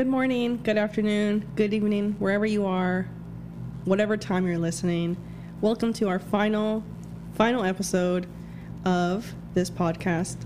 Good 0.00 0.06
morning, 0.06 0.58
good 0.62 0.78
afternoon, 0.78 1.46
good 1.56 1.74
evening, 1.74 2.16
wherever 2.18 2.46
you 2.46 2.64
are, 2.64 3.06
whatever 3.84 4.16
time 4.16 4.46
you're 4.46 4.56
listening. 4.56 5.14
Welcome 5.60 5.92
to 5.92 6.08
our 6.08 6.18
final, 6.18 6.82
final 7.34 7.64
episode 7.64 8.26
of 8.86 9.34
this 9.52 9.68
podcast. 9.68 10.38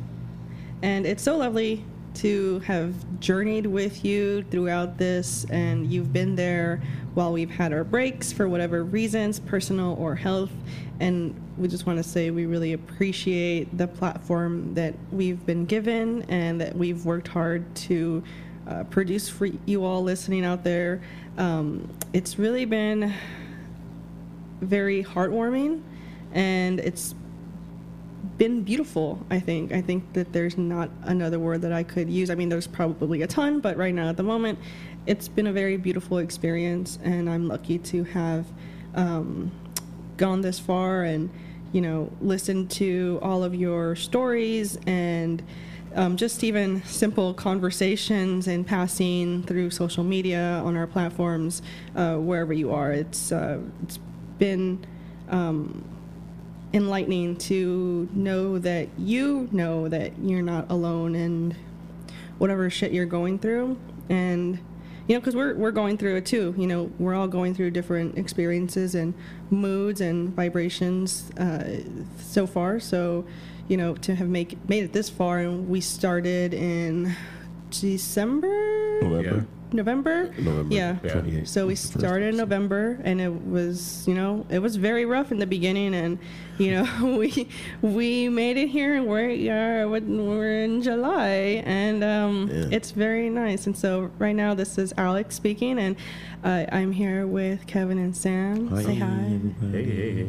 And 0.82 1.06
it's 1.06 1.22
so 1.22 1.36
lovely 1.36 1.84
to 2.14 2.58
have 2.66 2.94
journeyed 3.20 3.66
with 3.66 4.04
you 4.04 4.42
throughout 4.50 4.98
this, 4.98 5.46
and 5.50 5.86
you've 5.86 6.12
been 6.12 6.34
there 6.34 6.82
while 7.14 7.32
we've 7.32 7.52
had 7.52 7.72
our 7.72 7.84
breaks 7.84 8.32
for 8.32 8.48
whatever 8.48 8.82
reasons, 8.82 9.38
personal 9.38 9.94
or 10.00 10.16
health. 10.16 10.50
And 10.98 11.32
we 11.56 11.68
just 11.68 11.86
want 11.86 12.00
to 12.00 12.02
say 12.02 12.32
we 12.32 12.46
really 12.46 12.72
appreciate 12.72 13.78
the 13.78 13.86
platform 13.86 14.74
that 14.74 14.94
we've 15.12 15.46
been 15.46 15.64
given 15.64 16.22
and 16.22 16.60
that 16.60 16.74
we've 16.74 17.04
worked 17.04 17.28
hard 17.28 17.72
to 17.76 18.24
uh, 18.66 18.84
produce 18.84 19.28
for 19.28 19.46
you 19.66 19.84
all 19.84 20.02
listening 20.02 20.44
out 20.44 20.64
there. 20.64 21.02
Um, 21.36 21.88
it's 22.12 22.38
really 22.38 22.64
been 22.64 23.12
very 24.60 25.04
heartwarming 25.04 25.82
and 26.32 26.80
it's 26.80 27.14
been 28.38 28.62
beautiful 28.62 29.24
i 29.30 29.38
think 29.38 29.70
i 29.72 29.80
think 29.80 30.12
that 30.14 30.32
there's 30.32 30.56
not 30.56 30.90
another 31.02 31.38
word 31.38 31.62
that 31.62 31.72
i 31.72 31.82
could 31.82 32.10
use 32.10 32.30
i 32.30 32.34
mean 32.34 32.48
there's 32.48 32.66
probably 32.66 33.22
a 33.22 33.26
ton 33.26 33.60
but 33.60 33.76
right 33.76 33.94
now 33.94 34.08
at 34.08 34.16
the 34.16 34.22
moment 34.22 34.58
it's 35.06 35.28
been 35.28 35.46
a 35.46 35.52
very 35.52 35.76
beautiful 35.76 36.18
experience 36.18 36.98
and 37.04 37.28
i'm 37.28 37.46
lucky 37.46 37.78
to 37.78 38.02
have 38.04 38.46
um, 38.94 39.52
gone 40.16 40.40
this 40.40 40.58
far 40.58 41.04
and 41.04 41.30
you 41.72 41.80
know 41.80 42.10
listened 42.20 42.70
to 42.70 43.18
all 43.22 43.44
of 43.44 43.54
your 43.54 43.94
stories 43.94 44.78
and 44.86 45.42
um, 45.94 46.16
just 46.16 46.42
even 46.44 46.82
simple 46.84 47.34
conversations 47.34 48.46
and 48.48 48.66
passing 48.66 49.42
through 49.44 49.70
social 49.70 50.04
media 50.04 50.60
on 50.64 50.76
our 50.76 50.86
platforms 50.86 51.62
uh, 51.94 52.16
wherever 52.16 52.52
you 52.52 52.72
are. 52.72 52.92
It's 52.92 53.32
uh, 53.32 53.60
it's 53.82 53.98
been 54.38 54.84
um, 55.28 55.84
enlightening 56.72 57.36
to 57.36 58.08
know 58.12 58.58
that 58.58 58.88
you 58.98 59.48
know 59.52 59.88
that 59.88 60.12
you're 60.18 60.42
not 60.42 60.70
alone 60.70 61.14
and 61.14 61.54
whatever 62.38 62.68
shit 62.68 62.92
you're 62.92 63.06
going 63.06 63.38
through. 63.38 63.78
And 64.08 64.58
you 65.06 65.14
know 65.14 65.20
because 65.20 65.36
we're, 65.36 65.54
we're 65.54 65.70
going 65.70 65.96
through 65.96 66.16
it 66.16 66.26
too. 66.26 66.54
You 66.58 66.66
know 66.66 66.90
we're 66.98 67.14
all 67.14 67.28
going 67.28 67.54
through 67.54 67.70
different 67.70 68.18
experiences 68.18 68.94
and 68.94 69.14
moods 69.50 70.00
and 70.00 70.34
vibrations 70.34 71.30
uh, 71.38 71.82
so 72.18 72.46
far. 72.46 72.80
So 72.80 73.24
you 73.68 73.76
know 73.76 73.94
to 73.94 74.14
have 74.14 74.28
make 74.28 74.56
made 74.68 74.84
it 74.84 74.92
this 74.92 75.08
far 75.08 75.38
and 75.38 75.68
we 75.68 75.80
started 75.80 76.52
in 76.54 77.14
december 77.70 79.00
November. 79.02 79.46
november 79.72 80.30
November 80.38 80.74
yeah 80.74 80.96
28th 81.02 81.48
so 81.48 81.66
we 81.66 81.72
was 81.72 81.82
the 81.82 81.88
first 81.92 81.98
started 82.00 82.28
in. 82.28 82.36
November, 82.36 83.00
and 83.04 83.20
it 83.20 83.32
was, 83.32 84.06
you 84.06 84.14
know, 84.14 84.46
it 84.50 84.60
was 84.60 84.76
very 84.76 85.04
rough 85.04 85.32
in 85.32 85.38
the 85.38 85.46
beginning, 85.46 85.94
and 85.94 86.18
you 86.58 86.70
know, 86.72 87.16
we 87.18 87.48
we 87.82 88.28
made 88.28 88.56
it 88.56 88.68
here, 88.68 88.94
and 88.94 89.06
we're 89.06 89.28
yeah, 89.30 89.84
we're 89.84 90.60
in 90.64 90.82
July, 90.82 91.62
and 91.64 92.04
um, 92.04 92.48
Yeah. 92.52 92.68
it's 92.70 92.90
very 92.92 93.28
nice. 93.30 93.66
And 93.66 93.76
so 93.76 94.10
right 94.18 94.36
now, 94.36 94.54
this 94.54 94.78
is 94.78 94.92
Alex 94.96 95.34
speaking, 95.34 95.78
and 95.78 95.96
uh, 96.44 96.66
I'm 96.70 96.92
here 96.92 97.26
with 97.26 97.66
Kevin 97.66 97.98
and 97.98 98.16
Sam. 98.16 98.68
Say 98.82 98.94
hi. 98.96 99.38
Hey, 99.72 99.84
hey, 99.84 100.14
hey. 100.14 100.24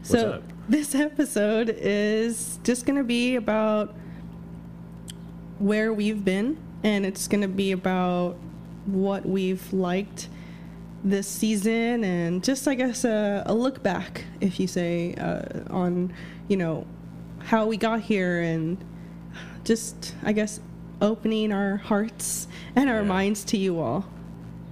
What's 0.00 0.10
so 0.10 0.32
up? 0.32 0.42
This 0.68 0.94
episode 0.94 1.68
is 1.78 2.58
just 2.64 2.86
going 2.86 2.96
to 2.96 3.04
be 3.04 3.36
about 3.36 3.94
where 5.58 5.92
we've 5.92 6.24
been 6.24 6.56
and 6.82 7.04
it's 7.06 7.28
going 7.28 7.40
to 7.42 7.48
be 7.48 7.72
about 7.72 8.36
what 8.86 9.26
we've 9.26 9.72
liked 9.72 10.28
this 11.04 11.26
season 11.28 12.02
and 12.02 12.42
just 12.42 12.66
i 12.66 12.74
guess 12.74 13.04
a, 13.04 13.42
a 13.46 13.54
look 13.54 13.82
back 13.82 14.24
if 14.40 14.58
you 14.58 14.66
say 14.66 15.14
uh, 15.16 15.42
on 15.70 16.12
you 16.48 16.56
know 16.56 16.86
how 17.40 17.66
we 17.66 17.76
got 17.76 18.00
here 18.00 18.40
and 18.40 18.82
just 19.64 20.14
i 20.24 20.32
guess 20.32 20.60
opening 21.02 21.52
our 21.52 21.76
hearts 21.76 22.48
and 22.74 22.88
our 22.88 22.96
Yeah. 23.02 23.08
minds 23.08 23.44
to 23.44 23.56
you 23.58 23.80
all 23.80 24.06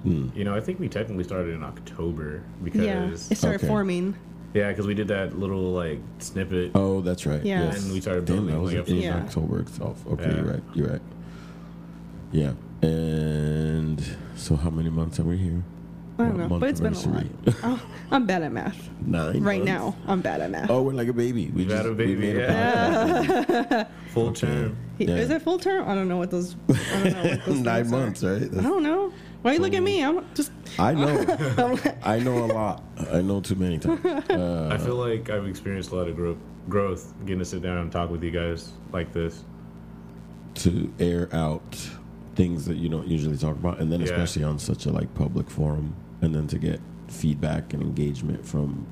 Hmm. 0.02 0.30
You 0.34 0.42
know, 0.42 0.52
I 0.52 0.60
think 0.60 0.80
we 0.80 0.88
technically 0.88 1.22
started 1.22 1.54
in 1.54 1.62
October 1.62 2.42
because 2.64 2.80
yeah 2.84 3.04
it 3.06 3.36
started 3.36 3.60
Okay. 3.60 3.68
forming 3.68 4.16
yeah, 4.54 4.68
because 4.70 4.86
we 4.86 4.94
did 4.94 5.08
that 5.08 5.38
little 5.38 5.72
like 5.72 6.00
snippet. 6.18 6.72
Oh, 6.74 7.00
that's 7.00 7.26
right. 7.26 7.44
Yeah. 7.44 7.64
Yes. 7.64 7.84
And 7.84 7.92
we 7.92 8.00
started 8.00 8.24
Damn, 8.26 8.36
building, 8.46 8.54
that 8.54 8.60
was 8.60 8.74
like, 8.74 8.88
in 8.88 8.96
Yeah. 8.96 9.16
October 9.16 9.60
itself. 9.60 10.04
Okay, 10.06 10.24
Yeah. 10.28 10.36
you're 10.36 10.44
right. 10.44 10.62
You're 10.74 10.88
right. 10.88 11.02
Yeah. 12.32 12.52
And 12.82 14.02
so, 14.36 14.56
how 14.56 14.70
many 14.70 14.90
months 14.90 15.18
are 15.20 15.24
we 15.24 15.36
here? 15.38 15.62
i 16.18 16.24
don't 16.24 16.36
know 16.36 16.58
but 16.58 16.68
it's 16.68 16.78
been 16.78 16.92
a 16.92 16.96
lot 16.96 17.06
anniversary? 17.06 17.54
Oh, 17.64 17.82
i'm 18.10 18.26
bad 18.26 18.42
at 18.42 18.52
math 18.52 18.90
Nine. 19.00 19.42
right 19.42 19.64
months? 19.64 19.64
now 19.64 19.96
i'm 20.06 20.20
bad 20.20 20.42
at 20.42 20.50
math 20.50 20.68
Oh, 20.68 20.82
we're 20.82 20.92
like 20.92 21.08
a 21.08 21.12
baby. 21.14 21.46
We 21.46 21.64
We've 21.64 21.70
had 21.70 21.86
a 21.86 21.88
we 21.88 21.94
baby, 21.94 22.14
made 22.20 22.36
a 22.36 22.40
yeah. 22.40 23.84
Full 24.12 24.28
Okay. 24.28 24.40
term. 24.46 24.76
Yeah. 24.98 25.16
Is 25.16 25.30
it 25.30 25.40
full 25.40 25.58
term? 25.58 25.88
I 25.88 25.94
don't 25.94 26.06
know 26.08 26.18
what 26.18 26.30
those. 26.30 26.54
I 26.68 26.72
don't 27.02 27.12
know 27.14 27.30
what 27.30 27.44
those 27.46 27.58
Nine 27.70 27.84
things 27.84 27.92
are. 27.92 27.96
months, 27.96 28.22
right? 28.22 28.42
I 28.42 28.62
don't 28.62 28.82
know. 28.82 29.10
Why 29.42 29.54
you 29.54 29.58
look 29.58 29.74
at 29.74 29.82
me? 29.82 30.02
I'm 30.04 30.24
just. 30.34 30.52
I 30.78 30.94
know. 30.94 31.78
I 32.04 32.18
know 32.20 32.44
a 32.44 32.46
lot. 32.46 32.82
I 33.12 33.20
know 33.22 33.40
too 33.40 33.56
many 33.56 33.78
times. 33.78 34.04
Uh, 34.30 34.68
I 34.72 34.78
feel 34.78 34.94
like 34.96 35.30
I've 35.30 35.46
experienced 35.46 35.90
a 35.90 35.96
lot 35.96 36.08
of 36.08 36.14
growth, 36.16 36.38
growth 36.68 37.12
getting 37.26 37.40
to 37.40 37.44
sit 37.44 37.60
down 37.62 37.78
and 37.78 37.90
talk 37.90 38.08
with 38.10 38.22
you 38.22 38.30
guys 38.30 38.70
like 38.92 39.12
this. 39.12 39.44
to 40.54 40.92
air 41.00 41.28
out 41.32 41.62
things 42.34 42.66
that 42.66 42.76
you 42.76 42.88
don't 42.88 43.08
usually 43.08 43.36
talk 43.36 43.56
about, 43.56 43.80
and 43.80 43.90
then 43.90 44.00
Yeah. 44.00 44.06
especially 44.06 44.44
on 44.44 44.58
such 44.58 44.86
a 44.86 44.90
like 44.92 45.12
public 45.14 45.50
forum, 45.50 45.94
and 46.20 46.34
then 46.34 46.46
to 46.48 46.58
get 46.58 46.78
feedback 47.08 47.72
and 47.74 47.82
engagement 47.82 48.44
from 48.46 48.86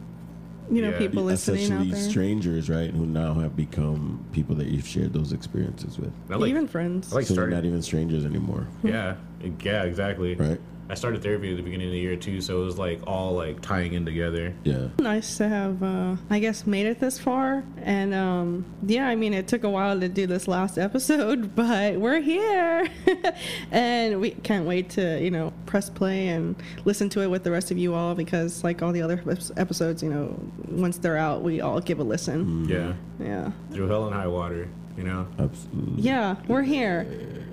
You 0.73 0.83
know, 0.83 0.91
Yeah. 0.91 0.99
people 0.99 1.25
listening 1.25 1.59
out 1.59 1.65
essentially 1.83 1.91
there, 2.01 2.11
strangers, 2.11 2.71
right? 2.71 2.91
Who 2.93 3.05
now 3.05 3.35
have 3.35 3.57
become 3.57 4.25
people 4.33 4.55
that 4.57 4.69
you've 4.69 4.87
shared 4.87 5.13
those 5.13 5.33
experiences 5.33 5.99
with. 5.99 6.13
Like, 6.29 6.49
even 6.49 6.69
friends. 6.69 7.13
I 7.13 7.17
like 7.17 7.27
so 7.27 7.35
you're 7.35 7.49
not 7.49 7.65
even 7.65 7.83
strangers 7.83 8.25
anymore, 8.25 8.69
yeah, 8.85 9.17
yeah, 9.63 9.83
exactly. 9.85 10.35
right? 10.35 10.61
I 10.89 10.95
started 10.95 11.23
therapy 11.23 11.53
at 11.53 11.57
the 11.57 11.63
beginning 11.63 11.87
of 11.87 11.93
the 11.93 12.01
year 12.01 12.17
too, 12.17 12.41
so 12.41 12.61
it 12.63 12.65
was 12.65 12.77
like 12.77 13.01
all 13.07 13.35
like 13.35 13.61
tying 13.61 13.93
in 13.93 14.05
together. 14.05 14.53
Yeah. 14.65 14.89
nice 14.99 15.37
to 15.37 15.49
have, 15.49 15.81
uh, 15.85 16.17
I 16.31 16.41
guess, 16.41 16.67
made 16.67 16.87
it 16.87 16.99
this 16.99 17.17
far. 17.17 17.63
And 17.83 18.13
um, 18.13 18.65
yeah, 18.83 19.07
I 19.07 19.15
mean, 19.15 19.33
it 19.33 19.47
took 19.47 19.63
a 19.63 19.71
while 19.71 20.01
to 20.01 20.09
do 20.09 20.27
this 20.27 20.49
last 20.49 20.79
episode, 20.79 21.55
but 21.55 21.95
we're 22.01 22.19
here, 22.21 22.89
and 23.71 24.21
we 24.21 24.31
can't 24.33 24.67
wait 24.67 24.91
to 24.91 25.23
you 25.23 25.31
know 25.31 25.53
press 25.67 25.89
play 25.89 26.27
and 26.29 26.57
listen 26.85 27.09
to 27.11 27.21
it 27.23 27.29
with 27.29 27.45
the 27.45 27.53
rest 27.53 27.71
of 27.71 27.79
you 27.79 27.95
all 27.95 28.17
because 28.17 28.65
like 28.65 28.83
all 28.83 28.91
the 28.91 29.03
other 29.03 29.23
episodes, 29.57 30.03
you 30.03 30.11
know, 30.11 30.37
once 30.69 30.99
they're 30.99 31.17
out, 31.17 31.43
we 31.43 31.61
all 31.61 31.81
give 31.81 32.01
a 32.01 32.05
listen. 32.05 32.69
Yeah, 32.69 32.95
Yeah. 33.21 33.53
through 33.71 33.87
hell 33.87 34.07
and 34.07 34.15
high 34.15 34.27
water. 34.27 34.69
You 34.97 35.05
know. 35.05 35.29
Absolutely. 35.39 36.03
Yeah, 36.03 36.35
we're 36.49 36.63
here. 36.63 37.07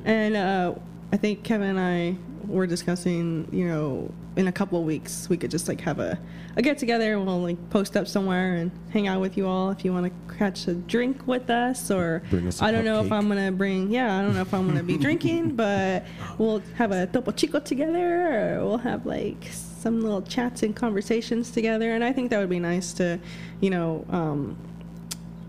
And 0.05 0.35
uh, 0.35 0.73
I 1.11 1.17
think 1.17 1.43
Kevin 1.43 1.77
and 1.77 1.79
I 1.79 2.17
we're 2.47 2.67
discussing, 2.67 3.47
you 3.51 3.67
know, 3.67 4.11
in 4.35 4.47
a 4.47 4.51
couple 4.51 4.79
of 4.79 4.85
weeks, 4.85 5.27
we 5.29 5.37
could 5.37 5.51
just 5.51 5.67
like 5.67 5.81
have 5.81 5.99
a, 5.99 6.17
a 6.55 6.61
get 6.61 6.77
together. 6.77 7.13
And 7.13 7.25
we'll 7.25 7.41
like 7.41 7.69
post 7.69 7.97
up 7.97 8.07
somewhere 8.07 8.55
and 8.55 8.71
hang 8.89 9.07
out 9.07 9.19
with 9.21 9.37
you 9.37 9.47
all 9.47 9.69
if 9.71 9.83
you 9.83 9.91
want 9.91 10.05
to 10.05 10.35
catch 10.35 10.67
a 10.67 10.73
drink 10.73 11.27
with 11.27 11.49
us. 11.49 11.91
Or 11.91 12.23
Bring 12.29 12.47
us 12.47 12.61
I 12.61 12.71
don't 12.71 12.85
know 12.85 13.03
if. 13.03 13.11
I'm 13.11 13.27
gonna 13.27 13.51
bring. 13.51 13.91
Yeah, 13.91 14.17
I 14.17 14.21
don't 14.21 14.33
know 14.33 14.41
if 14.41 14.53
I'm 14.53 14.67
gonna 14.67 14.83
be 14.83 14.97
drinking, 15.07 15.55
but 15.55 16.05
we'll 16.37 16.61
have 16.75 16.91
a 16.91 17.07
topo 17.07 17.31
chico 17.31 17.59
together, 17.59 18.57
or 18.57 18.65
we'll 18.65 18.77
have 18.77 19.05
like 19.05 19.47
some 19.51 20.01
little 20.01 20.21
chats 20.21 20.63
and 20.63 20.75
conversations 20.75 21.51
together. 21.51 21.93
And 21.93 22.03
I 22.03 22.13
think 22.13 22.29
that 22.31 22.39
would 22.39 22.49
be 22.49 22.59
nice 22.59 22.93
to, 22.93 23.19
you 23.59 23.69
know. 23.69 24.05
Um, 24.09 24.57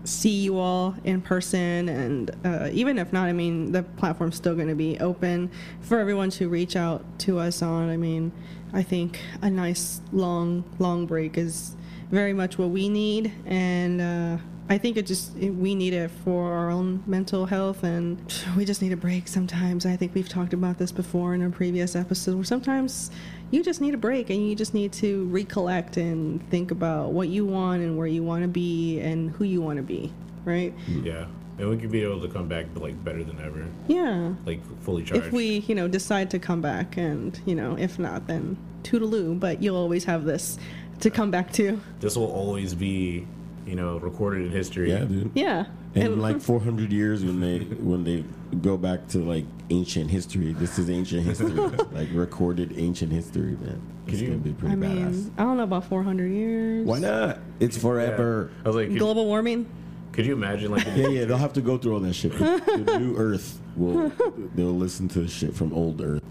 see 0.03 0.29
you 0.29 0.57
all 0.57 0.95
in 1.03 1.21
person 1.21 1.89
and 1.89 2.31
uh, 2.45 2.69
even 2.71 2.97
if 2.97 3.11
not 3.11 3.27
i 3.27 3.33
mean 3.33 3.71
the 3.71 3.83
platform's 3.83 4.35
still 4.35 4.55
going 4.55 4.67
to 4.67 4.75
be 4.75 4.97
open 4.99 5.49
for 5.81 5.99
everyone 5.99 6.29
to 6.29 6.47
reach 6.47 6.75
out 6.75 7.03
to 7.19 7.37
us 7.37 7.61
on. 7.61 7.89
I 7.89 7.97
mean 7.97 8.31
i 8.73 8.81
think 8.81 9.19
a 9.41 9.49
nice 9.49 10.01
long 10.11 10.63
long 10.79 11.05
break 11.05 11.37
is 11.37 11.75
very 12.11 12.33
much 12.33 12.57
what 12.57 12.69
we 12.69 12.87
need 12.89 13.31
and 13.45 14.01
uh, 14.01 14.37
i 14.69 14.77
think 14.77 14.97
it 14.97 15.05
just 15.05 15.33
we 15.35 15.75
need 15.75 15.93
it 15.93 16.09
for 16.23 16.53
our 16.53 16.69
own 16.69 17.03
mental 17.05 17.45
health 17.45 17.83
and 17.83 18.19
we 18.55 18.65
just 18.65 18.81
need 18.81 18.91
a 18.91 18.97
break 18.97 19.27
sometimes. 19.27 19.85
I 19.85 19.95
think 19.95 20.13
we've 20.13 20.29
talked 20.29 20.53
about 20.53 20.77
this 20.77 20.91
before 20.91 21.33
in 21.33 21.41
a 21.41 21.49
previous 21.49 21.95
episode 21.95 22.35
where 22.35 22.43
sometimes 22.43 23.11
you 23.51 23.63
just 23.63 23.81
need 23.81 23.93
a 23.93 23.97
break 23.97 24.29
and 24.29 24.47
you 24.47 24.55
just 24.55 24.73
need 24.73 24.91
to 24.93 25.25
recollect 25.25 25.97
and 25.97 26.47
think 26.49 26.71
about 26.71 27.11
what 27.11 27.27
you 27.29 27.45
want 27.45 27.81
and 27.81 27.97
where 27.97 28.07
you 28.07 28.23
want 28.23 28.43
to 28.43 28.47
be 28.47 28.99
and 28.99 29.31
who 29.31 29.43
you 29.43 29.61
want 29.61 29.77
to 29.77 29.83
be 29.83 30.11
right? 30.45 30.73
Yeah, 30.87 31.25
and 31.57 31.69
we 31.69 31.77
could 31.77 31.91
be 31.91 32.01
able 32.03 32.21
to 32.21 32.27
come 32.27 32.47
back 32.47 32.65
like 32.75 33.01
better 33.03 33.23
than 33.23 33.39
ever, 33.41 33.65
yeah. 33.87 34.33
Like 34.45 34.61
fully 34.81 35.03
charged. 35.03 35.25
if 35.25 35.31
we 35.31 35.59
you 35.67 35.75
know 35.75 35.87
decide 35.87 36.29
to 36.31 36.39
come 36.39 36.61
back 36.61 36.97
and 36.97 37.39
you 37.45 37.55
know 37.55 37.77
if 37.77 37.99
not 37.99 38.27
then 38.27 38.57
toodaloo 38.83 39.37
but 39.39 39.61
you'll 39.61 39.75
always 39.75 40.05
have 40.05 40.23
this 40.23 40.57
to 41.01 41.09
come 41.09 41.31
back 41.31 41.51
to. 41.53 41.79
This 41.99 42.15
will 42.15 42.31
always 42.31 42.73
be, 42.73 43.25
you 43.69 43.75
know, 43.75 43.97
recorded 43.99 44.45
in 44.47 44.51
history. 44.51 44.89
Yeah, 44.89 45.05
dude. 45.05 45.31
yeah 45.35 45.65
And 45.95 46.03
And- 46.13 46.21
like 46.21 46.41
400 46.51 46.91
years 46.91 47.23
when 47.23 47.39
they 47.39 47.59
when 47.59 48.03
they 48.03 48.23
go 48.61 48.77
back 48.77 49.07
to 49.09 49.19
like 49.19 49.45
ancient 49.69 50.09
history, 50.09 50.53
this 50.53 50.79
is 50.79 50.89
ancient 50.89 51.23
history, 51.23 51.51
like 51.91 52.09
recorded 52.13 52.73
ancient 52.77 53.11
history, 53.11 53.55
man. 53.61 53.79
It's 54.07 54.21
gonna 54.23 54.37
be 54.37 54.53
pretty 54.53 54.73
i 54.73 54.75
mean 54.75 55.05
badass. 55.13 55.29
i 55.37 55.43
don't 55.43 55.57
know 55.57 55.63
about 55.63 55.85
400 55.85 56.25
years 56.31 56.83
Why 56.83 56.97
not? 56.97 57.37
It's 57.59 57.77
Yeah. 57.77 57.81
forever. 57.83 58.49
I 58.65 58.67
was 58.67 58.75
like, 58.75 58.87
could, 58.89 58.97
global 58.97 59.27
warming 59.27 59.67
could 60.13 60.25
you 60.25 60.33
imagine 60.33 60.71
like 60.71 60.83
Yeah, 60.95 61.09
yeah, 61.09 61.25
they'll 61.25 61.37
have 61.37 61.53
to 61.53 61.61
go 61.61 61.77
through 61.77 61.93
all 61.93 61.99
that 61.99 62.13
shit. 62.13 62.31
The 62.35 62.97
new 62.99 63.15
Earth 63.17 63.59
will 63.75 64.11
they'll 64.55 64.73
listen 64.85 65.07
to 65.09 65.19
the 65.19 65.27
shit 65.27 65.53
from 65.55 65.71
old 65.73 66.01
Earth, 66.01 66.23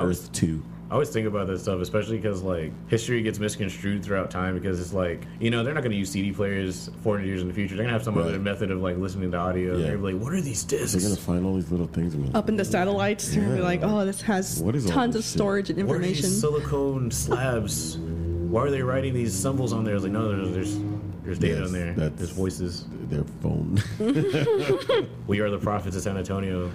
Earth 0.00 0.32
Two. 0.32 0.62
I 0.88 0.92
always 0.94 1.08
think 1.10 1.26
about 1.26 1.48
this 1.48 1.62
stuff, 1.62 1.80
especially 1.80 2.16
because 2.16 2.42
like 2.42 2.70
history 2.88 3.20
gets 3.22 3.38
misconstrued 3.40 4.04
throughout 4.04 4.30
time. 4.30 4.54
Because 4.54 4.80
it's 4.80 4.92
like 4.92 5.22
you 5.40 5.50
know 5.50 5.64
they're 5.64 5.74
not 5.74 5.80
going 5.82 5.90
to 5.90 5.96
use 5.98 6.10
CD 6.10 6.30
players 6.32 6.90
400 7.02 7.26
years 7.26 7.42
in 7.42 7.48
the 7.48 7.54
future. 7.54 7.74
They're 7.74 7.84
gonna 7.84 7.92
have 7.92 8.04
some 8.04 8.14
Right. 8.14 8.26
other 8.28 8.38
method 8.38 8.70
of 8.70 8.80
like 8.80 8.96
listening 8.96 9.32
to 9.32 9.36
audio. 9.36 9.76
Yeah. 9.76 9.86
They're 9.88 9.98
like, 9.98 10.14
what 10.16 10.32
are 10.32 10.40
these 10.40 10.62
discs? 10.62 10.92
They're 10.92 11.02
gonna 11.02 11.16
find 11.20 11.44
all 11.44 11.54
these 11.54 11.70
little 11.72 11.88
things. 11.88 12.14
And 12.14 12.22
be 12.22 12.28
like, 12.28 12.36
up 12.36 12.48
into 12.48 12.64
satellites 12.64 13.34
and 13.34 13.56
be 13.56 13.62
like 13.62 13.80
oh 13.82 14.04
this 14.04 14.20
has 14.22 14.60
What 14.62 14.76
is 14.76 14.86
all 14.86 14.92
tons 14.92 15.16
of 15.16 15.22
this 15.22 15.30
shit? 15.30 15.38
storage 15.38 15.70
and 15.70 15.78
What 15.88 15.94
are 15.94 15.96
information 15.96 16.22
these 16.30 16.40
silicone 16.40 17.10
slabs? 17.10 17.96
Why 17.98 18.62
are 18.62 18.70
they 18.70 18.82
writing 18.82 19.12
these 19.12 19.34
symbols 19.34 19.72
on 19.72 19.82
there? 19.82 19.94
I 19.94 19.96
was 19.96 20.04
like, 20.04 20.12
no, 20.12 20.28
there's 20.28 20.52
there's, 20.76 20.78
there's 21.24 21.38
data 21.40 21.58
Yes, 21.58 21.66
on 21.66 21.72
there. 21.72 21.92
that's- 21.94 22.12
There's 22.18 22.30
voices. 22.30 22.84
Their 23.10 23.24
phone. 23.42 23.82
We 25.26 25.40
are 25.40 25.50
the 25.50 25.58
prophets 25.58 25.96
of 25.96 26.02
San 26.02 26.16
Antonio. 26.16 26.70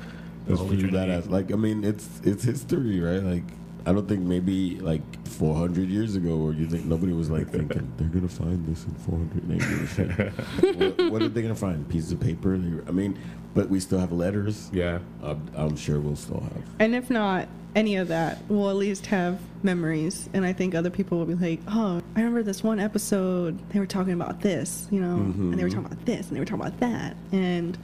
That's 0.47 0.59
Holy 0.59 0.75
pretty 0.75 0.89
Trinity. 0.89 1.11
badass. 1.13 1.29
Like 1.29 1.51
I 1.51 1.55
mean, 1.55 1.83
it's 1.85 2.07
it's 2.23 2.43
history, 2.43 2.99
right? 2.99 3.23
Like 3.23 3.43
I 3.85 3.93
don't 3.93 4.07
think 4.07 4.21
maybe 4.21 4.79
like 4.79 5.01
400 5.27 5.89
years 5.89 6.15
ago, 6.15 6.37
or 6.37 6.53
you 6.53 6.67
think 6.67 6.85
nobody 6.85 7.13
was 7.13 7.29
like 7.29 7.49
thinking 7.49 7.91
they're 7.97 8.07
gonna 8.07 8.27
find 8.27 8.65
this 8.65 8.85
in 8.85 8.93
400 8.95 9.49
years. 9.49 10.97
what, 10.97 11.11
what 11.11 11.21
are 11.21 11.29
they 11.29 11.41
gonna 11.41 11.55
find? 11.55 11.87
Pieces 11.89 12.11
of 12.11 12.19
paper? 12.19 12.53
I 12.53 12.91
mean, 12.91 13.17
but 13.53 13.69
we 13.69 13.79
still 13.79 13.99
have 13.99 14.11
letters. 14.11 14.69
Yeah. 14.71 14.99
I'm, 15.23 15.49
I'm 15.55 15.75
sure 15.75 15.99
we'll 15.99 16.15
still 16.15 16.41
have. 16.41 16.63
And 16.79 16.95
if 16.95 17.09
not 17.09 17.47
any 17.75 17.95
of 17.95 18.09
that, 18.09 18.39
we'll 18.49 18.69
at 18.69 18.75
least 18.75 19.07
have 19.07 19.39
memories. 19.63 20.29
And 20.33 20.45
I 20.45 20.53
think 20.53 20.75
other 20.75 20.89
people 20.89 21.17
will 21.17 21.25
be 21.25 21.35
like, 21.35 21.59
oh, 21.67 22.01
I 22.15 22.19
remember 22.19 22.43
this 22.43 22.63
one 22.63 22.79
episode, 22.79 23.57
they 23.69 23.79
were 23.79 23.85
talking 23.85 24.13
about 24.13 24.41
this, 24.41 24.87
you 24.91 25.01
know, 25.01 25.17
mm-hmm. 25.17 25.51
and 25.51 25.59
they 25.59 25.63
were 25.63 25.69
talking 25.69 25.85
about 25.85 26.05
this, 26.05 26.27
and 26.27 26.35
they 26.35 26.39
were 26.39 26.45
talking 26.45 26.61
about 26.61 26.79
that. 26.79 27.15
And, 27.31 27.77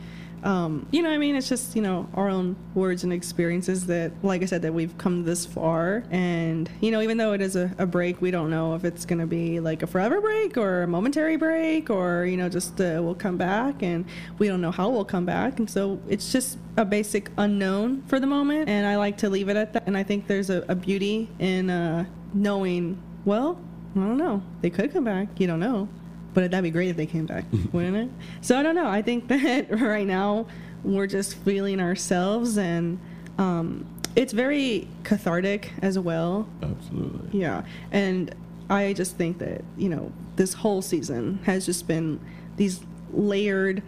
um, 0.44 0.88
you 0.92 1.02
know, 1.02 1.10
I 1.10 1.18
mean, 1.18 1.36
it's 1.36 1.50
just, 1.50 1.76
you 1.76 1.82
know, 1.82 2.08
our 2.14 2.30
own 2.30 2.56
words 2.76 3.04
and 3.04 3.12
experiences 3.12 3.88
that, 3.88 4.12
like 4.24 4.42
I 4.42 4.46
said, 4.46 4.62
that 4.62 4.74
we've 4.74 4.98
come 4.98 5.24
this 5.24 5.46
far. 5.46 6.04
And, 6.12 6.70
you 6.80 6.92
know, 6.92 7.02
even 7.02 7.18
though 7.18 7.34
it 7.34 7.42
is 7.42 7.56
a, 7.56 7.74
a 7.78 7.86
break, 7.86 8.22
we 8.22 8.32
don't 8.32 8.50
know 8.50 8.76
if 8.76 8.84
it's 8.86 9.06
going 9.06 9.20
to 9.20 9.26
be 9.26 9.60
like 9.60 9.84
a 9.84 9.88
forever 9.88 10.22
break 10.22 10.58
or 10.58 10.84
a 10.84 10.88
momentary 10.88 11.38
break 11.38 11.90
or, 11.90 12.26
you 12.26 12.38
know, 12.38 12.50
just 12.50 12.80
uh, 12.80 13.00
we'll 13.02 13.16
come 13.16 13.38
back 13.38 13.82
and 13.82 14.06
we 14.38 14.48
don't 14.48 14.62
know 14.62 14.72
how 14.72 14.90
we'll 14.90 15.06
come 15.06 15.26
back. 15.26 15.60
And 15.60 15.70
so 15.70 16.00
it's 16.08 16.32
just 16.32 16.58
a 16.78 16.86
basic 16.86 17.30
unknown 17.38 18.04
for 18.04 18.20
the 18.20 18.28
moment. 18.28 18.70
And 18.70 18.86
I 18.86 18.98
like 18.98 19.18
to 19.18 19.30
leave 19.30 19.50
it 19.50 19.58
at 19.58 19.74
that. 19.74 19.84
And 19.88 19.98
I 19.98 20.04
think 20.04 20.28
there's 20.28 20.50
a, 20.50 20.64
a 20.68 20.76
beauty 20.76 21.30
in 21.40 21.70
uh, 21.70 22.06
knowing, 22.34 23.02
well, 23.26 23.60
I 23.96 24.00
don't 24.00 24.18
know. 24.18 24.44
They 24.62 24.70
could 24.70 24.94
come 24.94 25.06
back. 25.06 25.40
You 25.40 25.48
don't 25.48 25.60
know. 25.60 25.90
But 26.38 26.52
that'd 26.52 26.64
be 26.64 26.70
great 26.70 26.90
if 26.90 26.98
they 26.98 27.08
came 27.08 27.26
back, 27.26 27.46
wouldn't 27.72 27.98
it? 27.98 28.10
So 28.42 28.60
I 28.60 28.62
don't 28.62 28.76
know. 28.76 28.88
I 28.88 29.02
think 29.02 29.28
that 29.30 29.72
right 29.72 30.06
now 30.06 30.46
we're 30.84 31.08
just 31.08 31.34
feeling 31.38 31.80
ourselves, 31.80 32.60
and 32.60 33.00
um, 33.40 33.88
it's 34.16 34.34
very 34.34 34.88
cathartic 35.04 35.72
as 35.82 35.98
well. 35.98 36.48
Absolutely. 36.62 37.40
Yeah, 37.40 37.64
and 37.92 38.36
I 38.70 38.94
just 38.94 39.18
think 39.18 39.40
that 39.40 39.64
you 39.78 39.90
know 39.90 40.12
this 40.36 40.54
whole 40.54 40.84
season 40.84 41.40
has 41.46 41.66
just 41.66 41.88
been 41.88 42.20
these 42.56 42.82
layered 43.12 43.82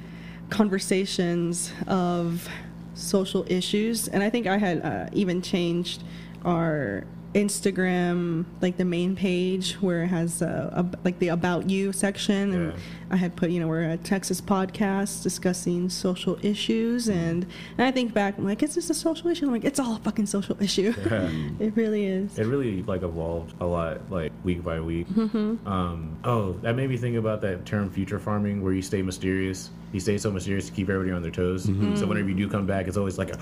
conversations 0.49 1.71
of 1.85 2.49
social 2.95 3.45
issues, 3.47 4.07
and 4.07 4.23
I 4.23 4.31
think 4.31 4.47
I 4.47 4.57
had 4.57 4.81
uh, 4.83 5.09
even 5.13 5.43
changed 5.43 6.01
our 6.43 7.03
Instagram, 7.33 8.45
like 8.61 8.77
the 8.77 8.85
main 8.85 9.15
page 9.15 9.73
where 9.75 10.03
it 10.03 10.07
has 10.07 10.41
uh, 10.41 10.73
ab- 10.77 10.99
like 11.03 11.19
the 11.19 11.29
about 11.29 11.69
you 11.69 11.91
section, 11.93 12.53
and 12.53 12.73
Yeah. 12.73 12.79
I 13.11 13.15
had 13.17 13.35
put 13.35 13.49
you 13.49 13.59
know 13.59 13.67
we're 13.67 13.89
a 13.91 13.97
Texas 13.97 14.41
podcast 14.41 15.23
discussing 15.23 15.89
social 15.89 16.37
issues, 16.41 17.07
and 17.07 17.45
and 17.77 17.87
I 17.87 17.91
think 17.91 18.13
back, 18.13 18.37
I'm 18.37 18.45
like, 18.45 18.63
is 18.63 18.75
this 18.75 18.89
a 18.89 18.93
social 18.93 19.29
issue? 19.29 19.45
I'm 19.45 19.51
like, 19.51 19.65
it's 19.65 19.79
all 19.79 19.95
a 19.95 19.99
fucking 19.99 20.25
social 20.25 20.57
issue. 20.63 20.93
Yeah. 21.09 21.29
it 21.59 21.75
really 21.75 22.05
is. 22.05 22.37
It 22.39 22.45
really 22.45 22.83
like 22.83 23.03
evolved 23.03 23.53
a 23.61 23.65
lot, 23.65 24.09
like 24.11 24.31
week 24.43 24.63
by 24.63 24.79
week. 24.79 25.07
Mm-hmm. 25.09 25.67
Um, 25.67 26.17
oh, 26.23 26.53
that 26.61 26.75
made 26.75 26.89
me 26.89 26.97
think 26.97 27.15
about 27.17 27.41
that 27.41 27.65
term 27.65 27.89
"future 27.89 28.19
farming," 28.19 28.63
where 28.63 28.73
you 28.73 28.81
stay 28.81 29.01
mysterious. 29.01 29.69
You 29.91 29.99
stay 29.99 30.17
so 30.19 30.29
mysterious 30.29 30.67
to 30.67 30.71
keep 30.71 30.87
everybody 30.89 31.15
on 31.15 31.21
their 31.23 31.31
toes. 31.31 31.65
Mm-hmm. 31.65 31.95
So 31.95 32.05
whenever 32.05 32.29
you 32.29 32.35
do 32.35 32.47
come 32.47 32.67
back, 32.67 32.87
it's 32.87 32.95
always 32.97 33.17
like, 33.17 33.29
a, 33.31 33.39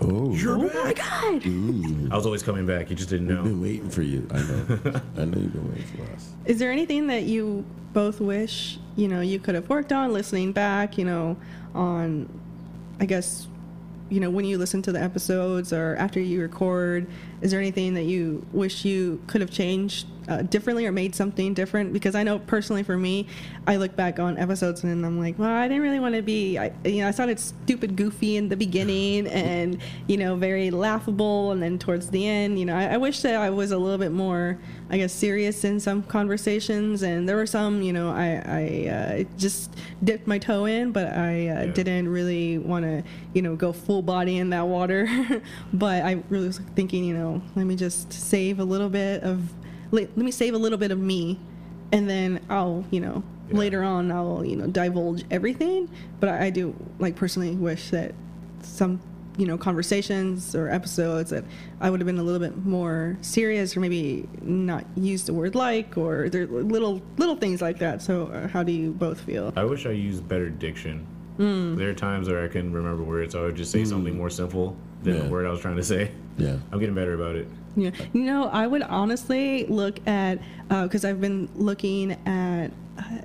Oh, 0.00 0.32
"You're 0.34 0.56
Oh 0.56 0.84
my 0.84 0.92
god! 0.92 1.46
Ooh. 1.46 2.08
I 2.10 2.16
was 2.16 2.26
always 2.26 2.42
coming 2.42 2.66
back. 2.66 2.90
You 2.90 2.96
just 2.96 3.08
didn't 3.08 3.28
know. 3.28 3.38
I've 3.38 3.44
know. 3.44 3.50
been 3.50 3.62
waiting 3.62 3.90
for 3.90 4.02
you. 4.02 4.26
I 4.30 4.36
know. 4.38 5.00
I 5.16 5.24
know 5.24 5.38
you've 5.38 5.52
been 5.52 5.70
waiting 5.70 5.86
for 5.96 6.12
us. 6.14 6.30
Is 6.44 6.58
there 6.58 6.70
anything 6.70 7.06
that 7.06 7.24
you 7.24 7.64
both 7.92 8.20
wish 8.20 8.78
you 8.96 9.08
know 9.08 9.20
you 9.20 9.38
could 9.38 9.54
have 9.54 9.68
worked 9.68 9.92
on 9.92 10.12
listening 10.12 10.52
back? 10.52 10.98
You 10.98 11.04
know, 11.04 11.36
on 11.74 12.28
I 13.00 13.06
guess 13.06 13.48
you 14.08 14.20
know 14.20 14.30
when 14.30 14.44
you 14.44 14.58
listen 14.58 14.82
to 14.82 14.92
the 14.92 15.00
episodes 15.02 15.72
or 15.72 15.96
after 15.96 16.20
you 16.20 16.40
record. 16.42 17.06
Is 17.40 17.50
there 17.50 17.60
anything 17.60 17.94
that 17.94 18.04
you 18.04 18.46
wish 18.52 18.84
you 18.84 19.20
could 19.26 19.40
have 19.40 19.50
changed 19.50 20.06
uh, 20.28 20.42
differently 20.42 20.86
or 20.86 20.92
made 20.92 21.14
something 21.14 21.54
different? 21.54 21.92
Because 21.92 22.14
I 22.14 22.22
know 22.22 22.38
personally 22.38 22.82
for 22.82 22.96
me, 22.96 23.26
I 23.66 23.76
look 23.76 23.96
back 23.96 24.18
on 24.18 24.38
episodes 24.38 24.84
and 24.84 25.04
I'm 25.04 25.18
like, 25.18 25.38
well, 25.38 25.48
I 25.50 25.68
didn't 25.68 25.82
really 25.82 26.00
want 26.00 26.14
to 26.14 26.22
be. 26.22 26.58
I, 26.58 26.72
you 26.84 27.00
know, 27.02 27.08
I 27.08 27.12
thought 27.12 27.28
it's 27.28 27.54
stupid, 27.64 27.96
goofy 27.96 28.36
in 28.36 28.48
the 28.48 28.56
beginning, 28.56 29.26
and 29.28 29.78
you 30.06 30.16
know, 30.16 30.36
very 30.36 30.70
laughable, 30.70 31.52
and 31.52 31.62
then 31.62 31.78
towards 31.78 32.10
the 32.10 32.26
end, 32.26 32.58
you 32.58 32.64
know, 32.64 32.76
I, 32.76 32.94
I 32.94 32.96
wish 32.96 33.20
that 33.22 33.34
I 33.36 33.50
was 33.50 33.70
a 33.72 33.78
little 33.78 33.98
bit 33.98 34.12
more, 34.12 34.58
I 34.90 34.98
guess, 34.98 35.12
serious 35.12 35.64
in 35.64 35.80
some 35.80 36.02
conversations, 36.04 37.02
and 37.02 37.28
there 37.28 37.36
were 37.36 37.46
some, 37.46 37.82
you 37.82 37.92
know, 37.92 38.10
I 38.10 38.42
I 38.46 38.88
uh, 38.88 39.24
just 39.38 39.74
dipped 40.04 40.26
my 40.26 40.38
toe 40.38 40.64
in, 40.66 40.92
but 40.92 41.12
I 41.12 41.48
uh, 41.48 41.64
Yeah. 41.64 41.66
didn't 41.72 42.08
really 42.08 42.58
want 42.58 42.84
to, 42.84 43.02
you 43.34 43.42
know, 43.42 43.56
go 43.56 43.72
full 43.72 44.02
body 44.02 44.38
in 44.38 44.50
that 44.50 44.66
water. 44.68 45.08
but 45.72 46.02
I 46.04 46.22
really 46.28 46.46
was 46.48 46.58
thinking, 46.74 47.04
you 47.04 47.14
know, 47.14 47.42
let 47.54 47.66
me 47.66 47.76
just 47.76 48.12
save 48.12 48.58
a 48.60 48.64
little 48.64 48.88
bit 48.88 49.22
of, 49.22 49.40
let, 49.90 50.08
let 50.16 50.24
me 50.24 50.30
save 50.30 50.54
a 50.54 50.58
little 50.58 50.78
bit 50.78 50.90
of 50.90 50.98
me, 50.98 51.38
and 51.92 52.08
then 52.08 52.40
I'll, 52.50 52.84
you 52.90 53.00
know, 53.00 53.22
Yeah. 53.48 53.58
later 53.58 53.82
on 53.84 54.10
I'll, 54.10 54.44
you 54.44 54.56
know, 54.56 54.66
divulge 54.66 55.24
everything. 55.30 55.88
But 56.20 56.28
I, 56.30 56.46
I 56.46 56.50
do 56.50 56.74
like 56.98 57.14
personally 57.16 57.52
wish 57.54 57.90
that 57.90 58.14
some, 58.62 59.00
you 59.36 59.46
know, 59.46 59.56
conversations 59.58 60.54
or 60.54 60.68
episodes 60.70 61.30
that 61.30 61.44
I 61.80 61.90
would 61.90 62.00
have 62.00 62.06
been 62.06 62.18
a 62.18 62.22
little 62.22 62.40
bit 62.40 62.64
more 62.64 63.16
serious 63.20 63.76
or 63.76 63.80
maybe 63.80 64.26
not 64.42 64.84
use 64.96 65.24
the 65.24 65.34
word 65.34 65.54
like 65.54 65.96
or 65.98 66.28
there 66.30 66.46
little 66.46 67.02
little 67.18 67.36
things 67.36 67.60
like 67.62 67.78
that. 67.80 68.00
So 68.02 68.26
uh, 68.28 68.48
how 68.48 68.62
do 68.62 68.72
you 68.72 68.92
both 68.92 69.20
feel? 69.20 69.52
I 69.56 69.64
wish 69.64 69.86
I 69.86 69.90
used 69.90 70.26
better 70.28 70.48
diction 70.50 71.06
Hmm. 71.36 71.76
There 71.76 71.90
are 71.90 71.94
times 71.94 72.30
where 72.30 72.42
I 72.42 72.48
can 72.48 72.72
remember 72.72 73.02
words, 73.04 73.32
so 73.34 73.42
I 73.42 73.44
would 73.44 73.56
just 73.56 73.70
say 73.70 73.84
something 73.84 74.16
more 74.16 74.30
simple 74.30 74.74
than 75.02 75.16
Yeah. 75.16 75.22
the 75.24 75.28
word 75.28 75.44
I 75.44 75.50
was 75.50 75.60
trying 75.60 75.76
to 75.76 75.82
say. 75.84 76.10
Yeah. 76.38 76.56
I'm 76.72 76.78
getting 76.80 76.94
better 76.94 77.12
about 77.12 77.36
it. 77.36 77.46
Yeah, 77.76 77.90
you 78.14 78.22
know, 78.22 78.48
I 78.48 78.66
would 78.66 78.82
honestly 78.82 79.66
look 79.66 79.98
at 80.06 80.38
because 80.68 81.04
I've 81.04 81.20
been 81.20 81.48
looking 81.54 82.12
at. 82.26 82.68
Uh, 82.98 83.18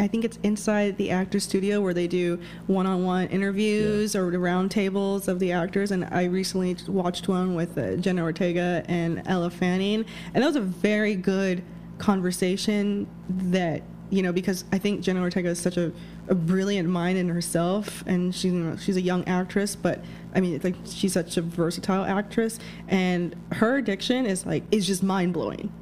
I 0.00 0.08
think 0.08 0.24
it's 0.24 0.38
inside 0.42 0.96
the 0.96 1.12
actor 1.12 1.38
studio 1.38 1.80
where 1.80 1.94
they 1.94 2.08
do 2.08 2.40
one-on-one 2.66 3.28
interviews 3.28 4.16
or 4.16 4.32
the 4.32 4.40
round 4.40 4.72
tables 4.72 5.28
of 5.28 5.38
the 5.38 5.52
actors. 5.52 5.92
And 5.92 6.04
I 6.06 6.24
recently 6.24 6.76
watched 6.88 7.28
one 7.28 7.54
with 7.54 7.78
uh, 7.78 7.94
Jenna 7.96 8.24
Ortega 8.24 8.84
and 8.88 9.22
Elle 9.26 9.50
Fanning, 9.50 10.04
and 10.34 10.42
that 10.42 10.46
was 10.48 10.56
a 10.56 10.60
very 10.60 11.14
good 11.14 11.62
conversation. 11.98 13.06
That 13.28 13.82
you 14.10 14.22
know, 14.22 14.32
because 14.32 14.64
I 14.72 14.78
think 14.78 15.00
Jenna 15.00 15.20
Ortega 15.22 15.48
is 15.48 15.58
such 15.58 15.76
a, 15.76 15.90
a 16.28 16.34
brilliant 16.34 16.88
mind 16.88 17.18
in 17.18 17.28
herself, 17.28 18.04
and 18.06 18.34
she's 18.34 18.52
you 18.52 18.58
know, 18.60 18.76
she's 18.76 18.96
a 18.96 19.00
young 19.00 19.26
actress, 19.26 19.74
but 19.76 20.04
I 20.34 20.40
mean, 20.40 20.54
it's 20.54 20.64
like 20.64 20.76
she's 20.84 21.12
such 21.14 21.36
a 21.36 21.42
versatile 21.42 22.04
actress, 22.04 22.58
and 22.88 23.34
her 23.52 23.76
addiction 23.76 24.26
is 24.26 24.44
like 24.46 24.62
is 24.70 24.86
just 24.86 25.02
mind 25.02 25.32
blowing. 25.32 25.72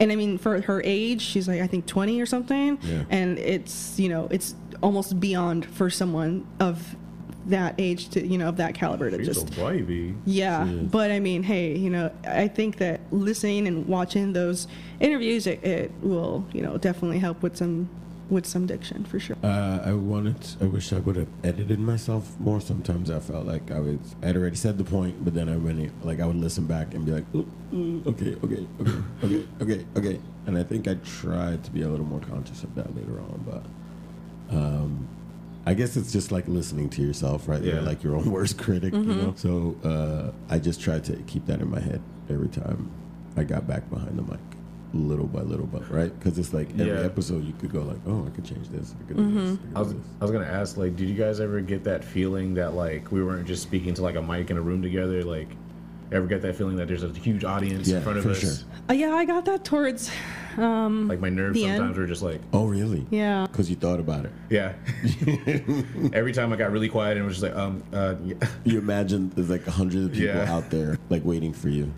And 0.00 0.10
I 0.10 0.16
mean, 0.16 0.38
for 0.38 0.60
her 0.62 0.80
age, 0.84 1.20
she's 1.22 1.46
like 1.46 1.60
I 1.60 1.66
think 1.66 1.86
twenty 1.86 2.20
or 2.20 2.26
something, 2.26 2.78
Yeah. 2.82 3.04
and 3.10 3.38
it's 3.38 3.98
you 3.98 4.08
know 4.08 4.28
it's 4.30 4.54
almost 4.82 5.20
beyond 5.20 5.64
for 5.66 5.90
someone 5.90 6.46
of 6.58 6.96
that 7.46 7.74
age 7.78 8.08
to 8.10 8.26
you 8.26 8.38
know 8.38 8.48
of 8.48 8.56
that 8.58 8.74
caliber 8.74 9.10
to 9.10 9.18
She's 9.18 9.26
just 9.26 9.48
a 9.50 9.60
baby. 9.60 10.14
yeah, 10.24 10.64
but 10.64 11.10
I 11.10 11.20
mean, 11.20 11.42
hey, 11.42 11.76
you 11.76 11.90
know, 11.90 12.10
I 12.26 12.48
think 12.48 12.76
that 12.78 13.00
listening 13.10 13.66
and 13.66 13.86
watching 13.86 14.32
those 14.32 14.68
interviews, 15.00 15.46
it, 15.46 15.62
it 15.64 15.90
will, 16.02 16.46
you 16.52 16.62
know, 16.62 16.76
definitely 16.78 17.18
help 17.18 17.42
with 17.42 17.56
some 17.56 17.88
with 18.30 18.46
some 18.46 18.64
diction 18.66 19.04
for 19.04 19.18
sure. 19.20 19.36
Uh, 19.42 19.80
I 19.84 19.92
wanted. 19.92 20.36
I 20.60 20.64
wish 20.64 20.92
I 20.92 20.98
would 21.00 21.16
have 21.16 21.28
edited 21.44 21.78
myself 21.78 22.38
more. 22.40 22.60
Sometimes 22.60 23.10
I 23.10 23.18
felt 23.20 23.44
like 23.46 23.70
I 23.70 23.80
was. 23.80 23.98
I'd 24.22 24.36
already 24.36 24.56
said 24.56 24.78
the 24.78 24.84
point, 24.84 25.24
but 25.24 25.34
then 25.34 25.48
I 25.48 25.56
went 25.56 26.04
like 26.04 26.20
I 26.20 26.26
would 26.26 26.36
listen 26.36 26.66
back 26.66 26.94
and 26.94 27.04
be 27.04 27.12
like, 27.12 27.24
"Ooh, 27.34 27.46
ooh, 27.74 28.02
okay, 28.06 28.36
okay, 28.44 28.66
okay, 28.80 28.92
okay, 29.24 29.46
okay, 29.60 29.86
okay. 29.96 30.20
And 30.46 30.56
I 30.56 30.62
think 30.62 30.88
I 30.88 30.94
tried 31.04 31.62
to 31.64 31.70
be 31.70 31.82
a 31.82 31.88
little 31.88 32.06
more 32.06 32.20
conscious 32.20 32.62
of 32.64 32.74
that 32.76 32.96
later 32.96 33.20
on, 33.20 33.44
but 33.46 34.56
um, 34.56 35.08
I 35.64 35.74
guess 35.74 35.96
it's 35.96 36.12
just 36.12 36.32
like 36.32 36.48
listening 36.48 36.90
to 36.90 37.02
yourself, 37.02 37.46
right? 37.48 37.62
You're 37.62 37.82
like 37.82 38.02
your 38.02 38.16
own 38.16 38.30
worst 38.36 38.58
critic, 38.58 38.92
Mm-hmm. 38.92 39.10
you 39.10 39.16
know. 39.16 39.34
So 39.36 39.76
uh, 39.84 40.32
I 40.52 40.58
just 40.58 40.80
tried 40.80 41.04
to 41.04 41.16
keep 41.28 41.46
that 41.46 41.60
in 41.60 41.70
my 41.70 41.80
head 41.80 42.00
every 42.28 42.48
time 42.48 42.90
I 43.36 43.44
got 43.44 43.66
back 43.66 43.88
behind 43.90 44.18
the 44.18 44.22
mic. 44.22 44.40
Little 44.94 45.26
by 45.26 45.40
little, 45.40 45.64
but 45.66 45.90
right 45.90 46.12
because 46.18 46.38
it's 46.38 46.52
like 46.52 46.68
every 46.72 46.88
Yeah. 46.88 47.00
episode 47.00 47.44
you 47.44 47.54
could 47.54 47.72
go 47.72 47.80
like, 47.82 47.96
oh, 48.06 48.26
I 48.26 48.30
could 48.30 48.44
change 48.44 48.68
this. 48.68 48.94
I 49.02 49.08
could 49.08 49.16
Mm-hmm. 49.16 49.38
this. 49.38 49.54
I 49.54 49.56
could 49.68 49.76
I 49.76 49.78
was, 49.80 49.92
do 49.92 49.98
this. 49.98 50.06
I 50.20 50.24
was 50.24 50.30
gonna 50.32 50.44
ask, 50.44 50.76
like, 50.76 50.96
did 50.96 51.08
you 51.08 51.14
guys 51.14 51.40
ever 51.40 51.60
get 51.62 51.84
that 51.84 52.04
feeling 52.04 52.52
that 52.54 52.74
like 52.74 53.10
we 53.10 53.24
weren't 53.24 53.46
just 53.46 53.62
speaking 53.62 53.94
to 53.94 54.02
like 54.02 54.16
a 54.16 54.22
mic 54.22 54.50
in 54.50 54.58
a 54.58 54.60
room 54.60 54.82
together? 54.82 55.24
Like, 55.24 55.48
ever 56.12 56.26
get 56.26 56.42
that 56.42 56.56
feeling 56.56 56.76
that 56.76 56.88
there's 56.88 57.02
a 57.02 57.08
huge 57.08 57.44
audience 57.44 57.88
Yeah, 57.88 57.98
in 57.98 58.02
front 58.02 58.18
of 58.18 58.24
for 58.24 58.30
us? 58.30 58.40
sure. 58.40 58.52
Uh, 58.88 58.92
yeah, 58.92 59.12
I 59.14 59.24
got 59.24 59.44
that 59.46 59.64
towards, 59.64 60.10
um, 60.58 61.08
Like 61.08 61.20
my 61.20 61.28
nerves 61.30 61.54
The 61.54 61.64
end? 61.64 61.78
sometimes 61.78 61.98
were 61.98 62.06
just 62.06 62.22
like, 62.22 62.40
Oh, 62.52 62.66
really? 62.66 63.06
yeah. 63.10 63.46
Because 63.50 63.70
you 63.70 63.76
thought 63.76 64.00
about 64.00 64.26
it. 64.26 64.32
yeah. 64.50 64.74
Every 66.12 66.32
time 66.32 66.52
I 66.52 66.56
got 66.56 66.70
really 66.72 66.88
quiet 66.88 67.16
and 67.16 67.26
was 67.26 67.40
just 67.40 67.44
like, 67.44 67.56
um, 67.56 67.82
uh, 67.92 68.14
yeah. 68.24 68.34
You 68.64 68.78
imagine 68.78 69.30
there's 69.34 69.50
like 69.50 69.66
a 69.66 69.70
hundred 69.70 70.12
people 70.12 70.26
Yeah. 70.26 70.52
out 70.52 70.70
there 70.70 70.98
like 71.10 71.24
waiting 71.24 71.52
for 71.52 71.68
you. 71.68 71.92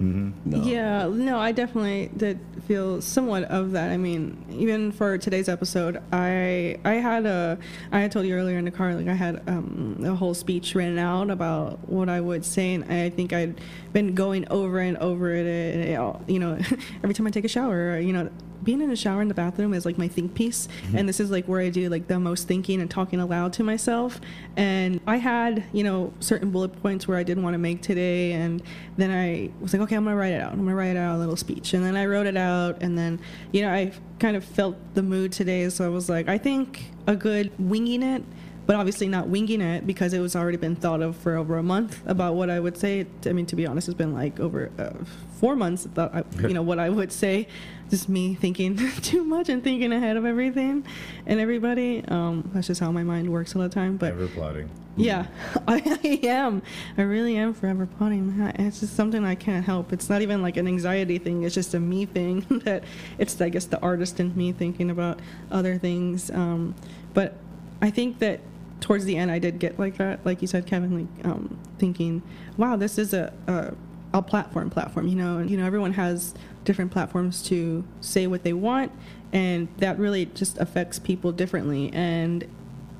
Mm-hmm. 0.00 0.30
No. 0.50 0.62
Yeah, 0.64 1.06
no, 1.08 1.38
I 1.38 1.52
definitely 1.52 2.10
did 2.16 2.40
feel 2.66 3.00
somewhat 3.00 3.44
of 3.44 3.72
that. 3.72 3.90
I 3.90 3.96
mean, 3.96 4.44
even 4.50 4.90
for 4.90 5.18
today's 5.18 5.48
episode, 5.48 6.02
I 6.12 6.78
I 6.84 6.94
had 6.94 7.26
a 7.26 7.58
I 7.92 8.00
had 8.00 8.10
told 8.10 8.26
you 8.26 8.34
earlier 8.34 8.58
in 8.58 8.64
the 8.64 8.70
car 8.72 8.94
like 8.94 9.06
I 9.06 9.14
had 9.14 9.42
um, 9.48 10.00
a 10.04 10.14
whole 10.14 10.34
speech 10.34 10.74
written 10.74 10.98
out 10.98 11.30
about 11.30 11.88
what 11.88 12.08
I 12.08 12.20
would 12.20 12.44
say, 12.44 12.74
and 12.74 12.84
I 12.92 13.08
think 13.10 13.32
I'd 13.32 13.60
been 13.92 14.14
going 14.16 14.48
over 14.50 14.80
and 14.80 14.96
over 14.98 15.32
it. 15.32 15.46
And 15.46 15.84
it 15.84 15.94
all- 15.94 16.22
you 16.26 16.40
know, 16.40 16.58
every 17.02 17.14
time 17.14 17.26
I 17.26 17.30
take 17.30 17.44
a 17.44 17.48
shower, 17.48 17.98
you 18.00 18.12
know. 18.12 18.30
Being 18.64 18.80
in 18.80 18.88
the 18.88 18.96
shower 18.96 19.22
in 19.22 19.28
the 19.28 19.34
bathroom 19.34 19.74
is 19.74 19.84
like 19.84 19.98
my 19.98 20.08
think 20.08 20.34
piece, 20.34 20.66
mm-hmm. 20.66 20.98
and 20.98 21.08
this 21.08 21.20
is 21.20 21.30
like 21.30 21.46
where 21.46 21.60
I 21.60 21.68
do 21.68 21.88
like 21.88 22.08
the 22.08 22.18
most 22.18 22.48
thinking 22.48 22.80
and 22.80 22.90
talking 22.90 23.20
aloud 23.20 23.52
to 23.54 23.62
myself. 23.62 24.20
And 24.56 25.00
I 25.06 25.18
had, 25.18 25.64
you 25.72 25.84
know, 25.84 26.12
certain 26.20 26.50
bullet 26.50 26.82
points 26.82 27.06
where 27.06 27.18
I 27.18 27.22
didn't 27.22 27.42
want 27.42 27.54
to 27.54 27.58
make 27.58 27.82
today, 27.82 28.32
and 28.32 28.62
then 28.96 29.10
I 29.10 29.50
was 29.60 29.72
like, 29.72 29.82
okay, 29.82 29.96
I'm 29.96 30.04
gonna 30.04 30.16
write 30.16 30.32
it 30.32 30.40
out. 30.40 30.52
I'm 30.52 30.58
gonna 30.58 30.74
write 30.74 30.96
out 30.96 31.16
a 31.16 31.18
little 31.18 31.36
speech, 31.36 31.74
and 31.74 31.84
then 31.84 31.96
I 31.96 32.06
wrote 32.06 32.26
it 32.26 32.36
out, 32.36 32.82
and 32.82 32.96
then, 32.96 33.20
you 33.52 33.62
know, 33.62 33.72
I 33.72 33.92
kind 34.18 34.36
of 34.36 34.44
felt 34.44 34.76
the 34.94 35.02
mood 35.02 35.32
today, 35.32 35.68
so 35.68 35.84
I 35.84 35.88
was 35.88 36.08
like, 36.08 36.28
I 36.28 36.38
think 36.38 36.90
a 37.06 37.14
good 37.14 37.52
winging 37.58 38.02
it, 38.02 38.24
but 38.66 38.76
obviously 38.76 39.08
not 39.08 39.28
winging 39.28 39.60
it 39.60 39.86
because 39.86 40.12
it 40.12 40.20
was 40.20 40.34
already 40.34 40.56
been 40.56 40.76
thought 40.76 41.02
of 41.02 41.16
for 41.16 41.36
over 41.36 41.58
a 41.58 41.62
month 41.62 42.00
about 42.06 42.34
what 42.34 42.48
I 42.50 42.60
would 42.60 42.76
say. 42.78 43.06
I 43.26 43.32
mean, 43.32 43.46
to 43.46 43.56
be 43.56 43.66
honest, 43.66 43.88
it's 43.88 43.96
been 43.96 44.14
like 44.14 44.40
over 44.40 44.70
uh, 44.78 45.04
four 45.38 45.54
months 45.56 45.86
that 45.94 46.14
I, 46.14 46.24
you 46.46 46.54
know, 46.54 46.62
what 46.62 46.78
I 46.78 46.88
would 46.88 47.12
say. 47.12 47.46
Just 47.90 48.08
me 48.08 48.34
thinking 48.34 48.76
too 49.02 49.22
much 49.24 49.48
and 49.50 49.62
thinking 49.62 49.92
ahead 49.92 50.16
of 50.16 50.24
everything 50.24 50.84
and 51.26 51.38
everybody. 51.38 52.02
Um, 52.08 52.50
that's 52.54 52.66
just 52.68 52.80
how 52.80 52.90
my 52.90 53.02
mind 53.02 53.30
works 53.30 53.54
all 53.54 53.60
the 53.62 53.68
time. 53.68 53.98
But 53.98 54.12
Ever 54.12 54.28
plotting. 54.28 54.70
yeah, 54.96 55.26
I, 55.68 55.82
I 56.02 56.26
am. 56.26 56.62
I 56.96 57.02
really 57.02 57.36
am 57.36 57.52
forever 57.52 57.84
plotting. 57.86 58.40
It's 58.58 58.80
just 58.80 58.96
something 58.96 59.22
I 59.24 59.34
can't 59.34 59.66
help. 59.66 59.92
It's 59.92 60.08
not 60.08 60.22
even 60.22 60.40
like 60.40 60.56
an 60.56 60.66
anxiety 60.66 61.18
thing. 61.18 61.42
It's 61.42 61.54
just 61.54 61.74
a 61.74 61.80
me 61.80 62.06
thing 62.06 62.40
that 62.64 62.84
it's, 63.18 63.38
I 63.42 63.50
guess, 63.50 63.66
the 63.66 63.80
artist 63.80 64.18
in 64.20 64.34
me 64.34 64.52
thinking 64.52 64.88
about 64.88 65.20
other 65.50 65.76
things. 65.76 66.30
Um, 66.30 66.74
but 67.12 67.36
I 67.82 67.90
think 67.90 68.18
that 68.20 68.40
towards 68.80 69.04
the 69.04 69.16
end, 69.16 69.30
I 69.30 69.38
did 69.38 69.58
get 69.58 69.78
like 69.78 69.96
that, 69.96 70.24
like 70.24 70.42
you 70.42 70.48
said, 70.48 70.66
Kevin, 70.66 71.08
like 71.16 71.26
um, 71.26 71.58
thinking, 71.78 72.22
wow, 72.56 72.76
this 72.76 72.98
is 72.98 73.14
a, 73.14 73.32
a 73.46 73.74
a 74.14 74.22
platform 74.22 74.70
platform 74.70 75.08
you 75.08 75.16
know 75.16 75.38
and 75.38 75.50
you 75.50 75.56
know 75.56 75.66
everyone 75.66 75.92
has 75.92 76.34
different 76.62 76.92
platforms 76.92 77.42
to 77.42 77.84
say 78.00 78.28
what 78.28 78.44
they 78.44 78.52
want 78.52 78.92
and 79.32 79.66
that 79.78 79.98
really 79.98 80.26
just 80.26 80.56
affects 80.58 81.00
people 81.00 81.32
differently 81.32 81.90
and 81.92 82.46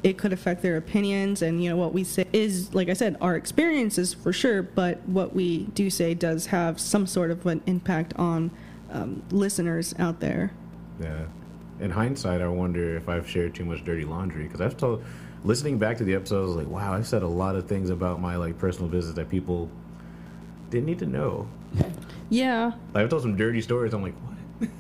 it 0.03 0.19
could 0.19 0.33
affect 0.33 0.61
their 0.61 0.77
opinions 0.77 1.41
and 1.41 1.63
you 1.63 1.71
know 1.71 1.77
what 1.77 1.95
we 1.95 2.03
say 2.03 2.27
is 2.33 2.75
like 2.75 2.89
i 2.89 2.93
said 2.93 3.17
our 3.21 3.37
experiences 3.37 4.13
for 4.13 4.33
sure 4.33 4.61
but 4.61 5.01
what 5.09 5.33
we 5.33 5.67
do 5.67 5.89
say 5.89 6.15
does 6.15 6.47
have 6.47 6.81
some 6.81 7.07
sort 7.07 7.31
of 7.31 7.47
an 7.47 7.63
impact 7.67 8.13
on 8.17 8.51
um, 8.91 9.23
listeners 9.31 9.95
out 10.01 10.19
there 10.19 10.53
Yeah. 11.01 11.27
In 11.81 11.91
hindsight, 11.91 12.41
I 12.41 12.49
wonder 12.49 12.97
if 12.97 13.09
I've 13.09 13.29
shared 13.29 13.55
too 13.55 13.65
much 13.65 13.85
dirty 13.85 14.05
laundry 14.05 14.45
because 14.45 14.61
I've 14.61 14.77
told, 14.77 15.05
listening 15.45 15.79
back 15.79 15.99
to 15.99 16.05
the 16.05 16.15
episode, 16.15 16.43
I 16.43 16.47
was 16.47 16.57
like, 16.57 16.67
wow, 16.69 16.95
I've 16.95 17.07
said 17.07 17.23
a 17.23 17.29
lot 17.29 17.55
of 17.55 17.67
things 17.69 17.91
about 17.91 18.21
my 18.21 18.37
like 18.37 18.59
personal 18.59 18.89
business 18.89 19.15
that 19.17 19.31
people 19.31 19.69
didn't 20.71 20.87
need 20.87 20.99
to 21.01 21.07
know. 21.07 21.49
yeah 22.31 22.73
Like, 22.93 23.05
I've 23.05 23.11
told 23.11 23.23
some 23.23 23.37
dirty 23.37 23.61
stories. 23.61 23.93
I'm 23.93 24.03
like, 24.03 24.15
what? 24.15 24.71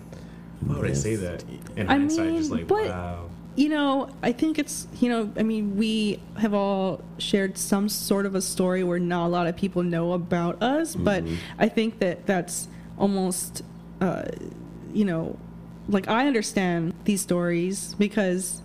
Why 0.60 0.76
would 0.78 0.90
I 0.90 0.94
say 0.94 1.16
that? 1.16 1.44
And 1.76 1.88
I 1.90 1.94
hindsight, 1.94 2.36
just 2.36 2.50
like, 2.50 2.66
but- 2.66 2.86
wow. 2.86 3.28
you 3.54 3.68
know, 3.68 4.08
I 4.22 4.32
think 4.32 4.58
it's, 4.58 4.86
you 5.00 5.08
know, 5.10 5.30
I 5.36 5.42
mean, 5.42 5.76
we 5.76 6.20
have 6.38 6.54
all 6.54 7.02
shared 7.18 7.58
some 7.58 7.88
sort 7.88 8.24
of 8.24 8.34
a 8.34 8.40
story 8.40 8.82
where 8.82 8.98
not 8.98 9.26
a 9.26 9.28
lot 9.28 9.46
of 9.46 9.56
people 9.56 9.82
know 9.82 10.12
about 10.12 10.62
us, 10.62 10.94
but 10.96 11.22
I 11.58 11.68
think 11.68 11.98
that 11.98 12.24
that's 12.26 12.68
almost, 12.98 13.62
uh, 14.00 14.22
you 14.94 15.04
know, 15.04 15.36
like 15.88 16.08
I 16.08 16.26
understand 16.26 16.94
these 17.04 17.20
stories 17.20 17.94
because, 17.98 18.62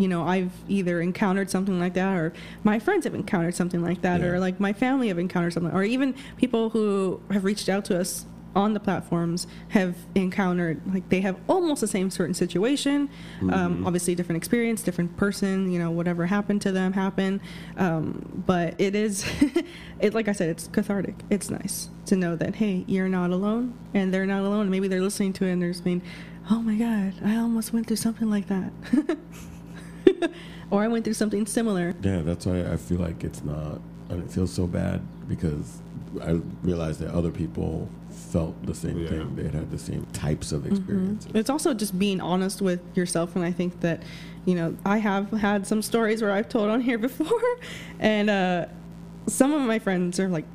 you 0.00 0.08
know, 0.08 0.22
I've 0.26 0.52
either 0.68 1.00
encountered 1.00 1.50
something 1.50 1.78
like 1.78 1.94
that 1.94 2.16
or 2.16 2.32
my 2.64 2.78
friends 2.78 3.04
have 3.04 3.14
encountered 3.14 3.54
something 3.54 3.82
like 3.82 4.02
that 4.02 4.20
Yeah. 4.20 4.26
or 4.28 4.40
like 4.40 4.58
my 4.60 4.72
family 4.72 5.08
have 5.08 5.18
encountered 5.18 5.52
something 5.52 5.72
or 5.72 5.84
even 5.84 6.14
people 6.36 6.70
who 6.70 7.20
have 7.30 7.44
reached 7.44 7.68
out 7.68 7.84
to 7.86 7.98
us 8.00 8.26
on 8.56 8.74
the 8.74 8.80
platforms 8.80 9.46
have 9.68 9.94
encountered 10.16 10.80
like 10.92 11.08
they 11.08 11.20
have 11.20 11.36
almost 11.48 11.80
the 11.80 11.86
same 11.86 12.10
certain 12.10 12.34
situation 12.34 13.08
um, 13.52 13.86
obviously 13.86 14.12
different 14.16 14.36
experience 14.38 14.82
different 14.82 15.16
person 15.16 15.70
you 15.70 15.78
know 15.78 15.88
whatever 15.92 16.26
happened 16.26 16.60
to 16.60 16.72
them 16.72 16.92
happened 16.92 17.38
um, 17.76 18.42
but 18.44 18.74
it 18.80 18.96
is 18.96 19.24
it 20.00 20.14
like 20.14 20.26
i 20.26 20.32
said 20.32 20.48
it's 20.48 20.66
cathartic 20.66 21.14
it's 21.30 21.48
nice 21.48 21.90
to 22.06 22.16
know 22.16 22.34
that 22.34 22.56
hey 22.56 22.84
you're 22.88 23.08
not 23.08 23.30
alone 23.30 23.72
and 23.94 24.12
they're 24.12 24.26
not 24.26 24.40
alone 24.42 24.68
maybe 24.68 24.88
they're 24.88 25.00
listening 25.00 25.32
to 25.32 25.44
it 25.44 25.52
and 25.52 25.62
they're 25.62 25.70
just 25.70 25.84
being 25.84 26.02
oh 26.50 26.60
my 26.60 26.74
god 26.74 27.14
i 27.24 27.36
almost 27.36 27.72
went 27.72 27.86
through 27.86 27.94
something 27.96 28.28
like 28.28 28.48
that 28.48 28.72
or 30.70 30.82
i 30.82 30.88
went 30.88 31.04
through 31.04 31.14
something 31.14 31.46
similar 31.46 31.94
Yeah, 32.02 32.22
that's 32.22 32.46
why 32.46 32.60
I 32.72 32.76
feel 32.76 32.98
like 33.00 33.24
it's 33.24 33.42
not, 33.44 33.80
and 34.08 34.22
it 34.22 34.30
feels 34.30 34.52
so 34.52 34.66
bad 34.66 35.00
because 35.28 35.78
I 36.22 36.40
realized 36.62 37.00
that 37.00 37.14
other 37.14 37.30
people 37.30 37.88
felt 38.10 38.54
the 38.66 38.74
same 38.74 38.98
Yeah. 38.98 39.08
thing. 39.10 39.36
They 39.36 39.44
had 39.44 39.54
had 39.54 39.70
the 39.70 39.78
same 39.78 40.06
types 40.12 40.48
Mm-hmm. 40.52 40.56
of 40.66 40.66
experiences. 40.72 41.32
It's 41.34 41.50
also 41.50 41.72
just 41.74 41.96
being 41.98 42.20
honest 42.20 42.60
with 42.60 42.80
yourself, 42.96 43.36
and 43.36 43.44
I 43.44 43.52
think 43.52 43.80
that, 43.80 44.02
you 44.44 44.54
know, 44.56 44.76
I 44.84 44.98
have 44.98 45.30
had 45.30 45.66
some 45.66 45.82
stories 45.82 46.20
where 46.22 46.32
I've 46.32 46.48
told 46.48 46.68
on 46.68 46.80
here 46.80 46.98
before, 47.08 47.40
and 48.00 48.28
uh, 48.28 48.66
some 49.28 49.52
of 49.52 49.60
my 49.62 49.78
friends 49.78 50.18
are 50.18 50.28
like, 50.28 50.46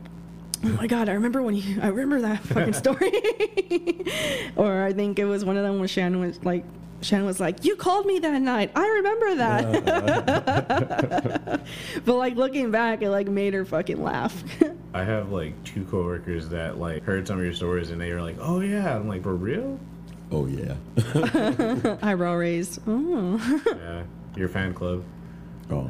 "Oh 0.66 0.70
my 0.70 0.88
god, 0.88 1.08
I 1.08 1.14
remember 1.14 1.42
when 1.42 1.56
you, 1.56 1.80
I 1.82 1.88
remember 1.88 2.20
that 2.22 2.42
fucking 2.44 2.74
story," 2.84 3.12
or 4.58 4.84
I 4.84 4.92
think 4.94 5.20
it 5.20 5.26
was 5.26 5.46
one 5.46 5.58
of 5.58 5.64
them 5.64 5.80
when 5.80 5.88
Shannon 5.88 6.20
was 6.20 6.44
like. 6.44 6.64
Shannon 7.06 7.28
was 7.28 7.40
like, 7.40 7.64
"You 7.64 7.76
called 7.76 8.08
me 8.08 8.18
that 8.18 8.42
night. 8.42 8.72
I 8.76 8.88
remember 8.88 9.36
that." 9.36 10.66
but 12.06 12.16
like 12.16 12.36
looking 12.36 12.72
back, 12.72 13.04
it 13.04 13.12
like 13.12 13.28
made 13.28 13.54
her 13.54 13.64
fucking 13.64 14.02
laugh. 14.02 14.44
I 14.94 15.04
have 15.04 15.32
like 15.32 15.62
two 15.64 15.84
coworkers 15.86 16.50
that 16.50 16.80
like 16.80 17.04
heard 17.04 17.28
some 17.28 17.38
of 17.38 17.44
your 17.44 17.54
stories 17.54 17.92
and 17.92 18.02
they 18.02 18.12
were 18.12 18.22
like, 18.24 18.38
"Oh 18.40 18.60
yeah," 18.62 18.96
I'm 18.96 19.08
like, 19.08 19.22
"For 19.22 19.36
real?" 19.36 19.80
Oh 20.32 20.48
yeah. 20.48 20.74
Eyebrow 22.02 22.34
raised. 22.34 22.80
Oh. 22.88 23.40
yeah, 23.68 24.02
your 24.36 24.50
fan 24.50 24.74
club. 24.74 25.04
Oh. 25.70 25.88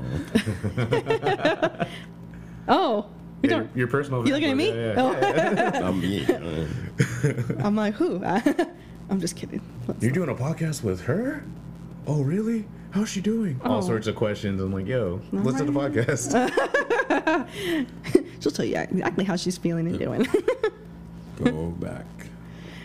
oh. 2.67 3.05
We 3.41 3.49
Yeah, 3.49 3.57
don't. 3.59 3.75
your 3.75 3.87
personal. 3.87 4.19
You 4.27 4.33
fan 4.33 4.33
looking 4.33 4.51
at 4.51 4.57
me? 4.57 4.69
Yeah, 4.69 4.93
yeah. 4.95 5.79
Oh. 5.81 5.87
I'm 5.87 6.01
yeah. 6.01 7.65
I'm 7.65 7.75
like, 7.77 7.93
who? 7.93 8.21
I'm 9.09 9.19
just 9.19 9.35
kidding. 9.35 9.61
You're 9.99 10.11
doing 10.11 10.29
a 10.29 10.35
podcast 10.35 10.83
with 10.83 11.01
her? 11.01 11.43
Oh 12.07 12.21
really? 12.23 12.65
How's 12.91 13.09
she 13.09 13.19
doing? 13.21 13.59
All 13.63 13.79
Oh. 13.79 13.81
sorts 13.81 14.07
of 14.07 14.15
questions. 14.15 14.61
I'm 14.61 14.71
like, 14.71 14.87
yo, 14.87 15.19
listen 15.31 15.65
to 15.65 15.71
the 15.71 15.79
podcast. 15.79 16.31
She'll 18.39 18.51
tell 18.51 18.65
you 18.65 18.77
exactly 18.77 19.23
how 19.25 19.35
she's 19.35 19.57
feeling 19.57 19.87
and 19.87 19.99
doing. 19.99 20.25
Go 21.43 21.67
back 21.71 22.05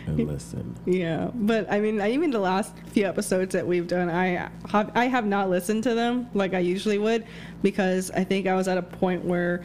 and 0.07 0.27
listen. 0.27 0.75
yeah, 0.85 1.29
but 1.33 1.71
I 1.71 1.79
mean, 1.79 2.01
even 2.01 2.31
the 2.31 2.39
last 2.39 2.75
few 2.87 3.05
episodes 3.05 3.53
that 3.53 3.65
we've 3.65 3.87
done, 3.87 4.09
I 4.09 4.49
have 4.69 4.91
I 4.95 5.05
have 5.05 5.25
not 5.25 5.49
listened 5.49 5.83
to 5.83 5.93
them 5.93 6.27
like 6.33 6.53
I 6.53 6.59
usually 6.59 6.97
would 6.97 7.25
because 7.61 8.11
I 8.11 8.23
think 8.25 8.47
I 8.47 8.55
was 8.55 8.67
at 8.67 8.77
a 8.77 8.81
point 8.81 9.23
where 9.23 9.63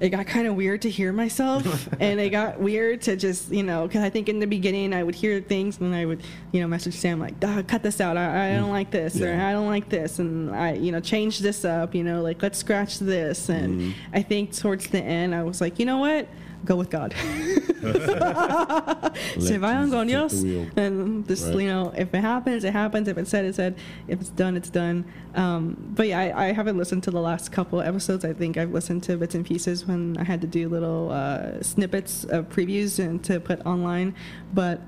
it 0.00 0.10
got 0.10 0.26
kind 0.26 0.46
of 0.46 0.54
weird 0.54 0.82
to 0.82 0.90
hear 0.90 1.12
myself 1.12 1.88
and 2.00 2.20
it 2.20 2.30
got 2.30 2.60
weird 2.60 3.02
to 3.02 3.16
just 3.16 3.50
you 3.50 3.62
know 3.62 3.86
because 3.86 4.02
i 4.02 4.10
think 4.10 4.28
in 4.28 4.38
the 4.38 4.46
beginning 4.46 4.92
i 4.92 5.02
would 5.02 5.14
hear 5.14 5.40
things 5.40 5.78
and 5.78 5.94
i 5.94 6.04
would 6.04 6.22
you 6.52 6.60
know 6.60 6.68
message 6.68 6.94
sam 6.94 7.18
like 7.18 7.38
cut 7.66 7.82
this 7.82 8.00
out. 8.00 8.16
I, 8.16 8.48
I 8.48 8.50
mm. 8.50 8.60
don't 8.60 8.70
like 8.70 8.90
this 8.90 9.20
or 9.20 9.34
i 9.34 9.52
don't 9.52 9.66
like 9.66 9.88
this 9.88 10.18
and 10.18 10.54
i 10.54 10.74
you 10.74 10.92
know 10.92 11.00
change 11.00 11.38
this 11.40 11.64
up 11.64 11.94
you 11.94 12.04
know 12.04 12.22
like 12.22 12.42
let's 12.42 12.58
scratch 12.58 12.98
this 12.98 13.48
and 13.48 13.80
mm. 13.80 13.94
i 14.12 14.22
think 14.22 14.54
towards 14.54 14.88
the 14.88 15.02
end 15.02 15.34
i 15.34 15.42
was 15.42 15.60
like 15.60 15.78
you 15.78 15.86
know 15.86 15.98
what 15.98 16.28
go 16.64 16.76
with 16.76 16.90
god 16.90 17.14
Se 19.38 19.58
Let 19.58 19.60
vayan 19.60 19.84
Jesus 19.86 19.92
con 19.92 20.06
take 20.06 20.08
Dios. 20.08 20.42
And 20.76 21.26
this, 21.26 21.42
Right. 21.44 21.60
you 21.60 21.68
know, 21.68 21.92
if 21.96 22.12
it 22.12 22.20
happens, 22.20 22.64
it 22.64 22.72
happens. 22.72 23.06
If 23.08 23.16
it's 23.18 23.30
said, 23.30 23.44
it's 23.44 23.56
said. 23.56 23.76
If 24.08 24.20
it's 24.20 24.30
done, 24.30 24.56
it's 24.56 24.68
done. 24.70 25.04
Um, 25.34 25.76
but 25.94 26.08
yeah, 26.08 26.18
I, 26.18 26.48
I 26.48 26.52
haven't 26.52 26.76
listened 26.76 27.04
to 27.04 27.10
the 27.12 27.20
last 27.20 27.52
couple 27.52 27.80
episodes. 27.80 28.24
I 28.24 28.32
think 28.32 28.56
I've 28.56 28.72
listened 28.72 29.04
to 29.04 29.16
bits 29.16 29.34
and 29.34 29.46
pieces 29.46 29.86
when 29.86 30.16
I 30.18 30.24
had 30.24 30.40
to 30.40 30.46
do 30.48 30.68
little 30.68 31.10
uh, 31.12 31.62
snippets 31.62 32.24
of 32.24 32.48
previews 32.48 32.98
and 32.98 33.22
to 33.24 33.38
put 33.38 33.64
online. 33.64 34.14
But 34.52 34.80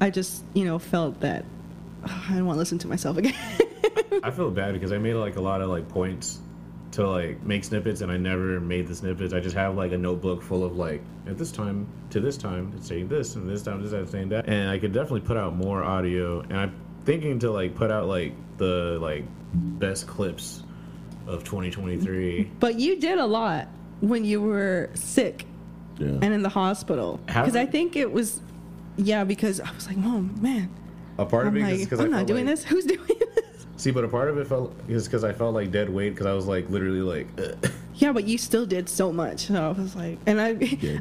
I 0.00 0.10
just, 0.10 0.42
you 0.54 0.64
know, 0.64 0.78
felt 0.80 1.20
that 1.20 1.44
oh, 2.08 2.24
I 2.28 2.34
don't 2.34 2.46
want 2.46 2.56
to 2.56 2.60
listen 2.60 2.78
to 2.78 2.88
myself 2.88 3.16
again. 3.18 3.34
I 4.24 4.30
feel 4.30 4.50
bad 4.50 4.72
because 4.74 4.90
I 4.92 4.98
made 4.98 5.14
like 5.14 5.36
a 5.36 5.40
lot 5.40 5.60
of 5.62 5.70
like 5.70 5.88
points 5.88 6.40
to 6.92 7.08
like 7.08 7.42
make 7.42 7.64
snippets 7.64 8.00
and 8.02 8.12
I 8.12 8.16
never 8.16 8.60
made 8.60 8.86
the 8.86 8.94
snippets. 8.94 9.32
I 9.32 9.40
just 9.40 9.56
have 9.56 9.76
like 9.76 9.92
a 9.92 9.98
notebook 9.98 10.42
full 10.42 10.62
of 10.64 10.76
like 10.76 11.02
at 11.26 11.38
this 11.38 11.50
time 11.50 11.86
to 12.10 12.20
this 12.20 12.36
time 12.36 12.72
it's 12.76 12.86
saying 12.86 13.08
this 13.08 13.34
and 13.36 13.48
this 13.48 13.62
time 13.62 13.82
this 13.82 13.92
time 13.92 14.02
it's 14.02 14.12
saying 14.12 14.28
that. 14.30 14.46
And 14.48 14.68
I 14.68 14.78
could 14.78 14.92
definitely 14.92 15.22
put 15.22 15.36
out 15.36 15.56
more 15.56 15.82
audio 15.82 16.40
and 16.40 16.54
I'm 16.56 16.74
thinking 17.04 17.38
to 17.40 17.50
like 17.50 17.74
put 17.74 17.90
out 17.90 18.06
like 18.08 18.34
the 18.58 18.98
like 19.00 19.24
best 19.54 20.06
clips 20.06 20.62
of 21.26 21.44
2023. 21.44 22.50
but 22.60 22.78
you 22.78 22.98
did 23.00 23.18
a 23.18 23.26
lot 23.26 23.68
when 24.00 24.24
you 24.24 24.40
were 24.42 24.90
sick 24.94 25.46
Yeah. 25.98 26.08
and 26.08 26.24
in 26.34 26.42
the 26.42 26.48
hospital 26.48 27.20
because 27.26 27.56
I 27.56 27.64
think 27.66 27.96
it 27.96 28.10
was, 28.12 28.40
yeah, 28.96 29.24
because 29.24 29.60
I 29.60 29.70
was 29.72 29.86
like, 29.86 29.96
oh 29.98 30.20
man, 30.40 30.68
A 31.18 31.24
part 31.24 31.46
I'm 31.46 31.56
of 31.56 31.62
it 31.62 31.72
is 31.72 31.78
like, 31.80 31.88
because 31.90 32.00
I'm 32.00 32.12
I 32.12 32.18
not 32.18 32.26
doing 32.26 32.44
like- 32.46 32.56
this. 32.56 32.64
Who's 32.64 32.84
doing 32.84 33.06
this? 33.06 33.31
See, 33.76 33.90
but 33.90 34.04
a 34.04 34.08
part 34.08 34.28
of 34.28 34.38
it 34.38 34.46
felt 34.46 34.74
is 34.88 35.06
because 35.06 35.24
I 35.24 35.32
felt 35.32 35.54
like 35.54 35.70
dead 35.70 35.88
weight 35.88 36.10
because 36.10 36.26
I 36.26 36.34
was 36.34 36.46
like 36.46 36.68
literally 36.70 37.00
like. 37.00 37.26
Yeah, 37.94 38.10
but 38.12 38.24
you 38.24 38.38
still 38.38 38.64
did 38.64 38.88
so 38.88 39.12
much. 39.12 39.46
So 39.46 39.54
I 39.54 39.68
was 39.80 39.94
like, 39.94 40.18
and 40.26 40.40
I, 40.40 40.48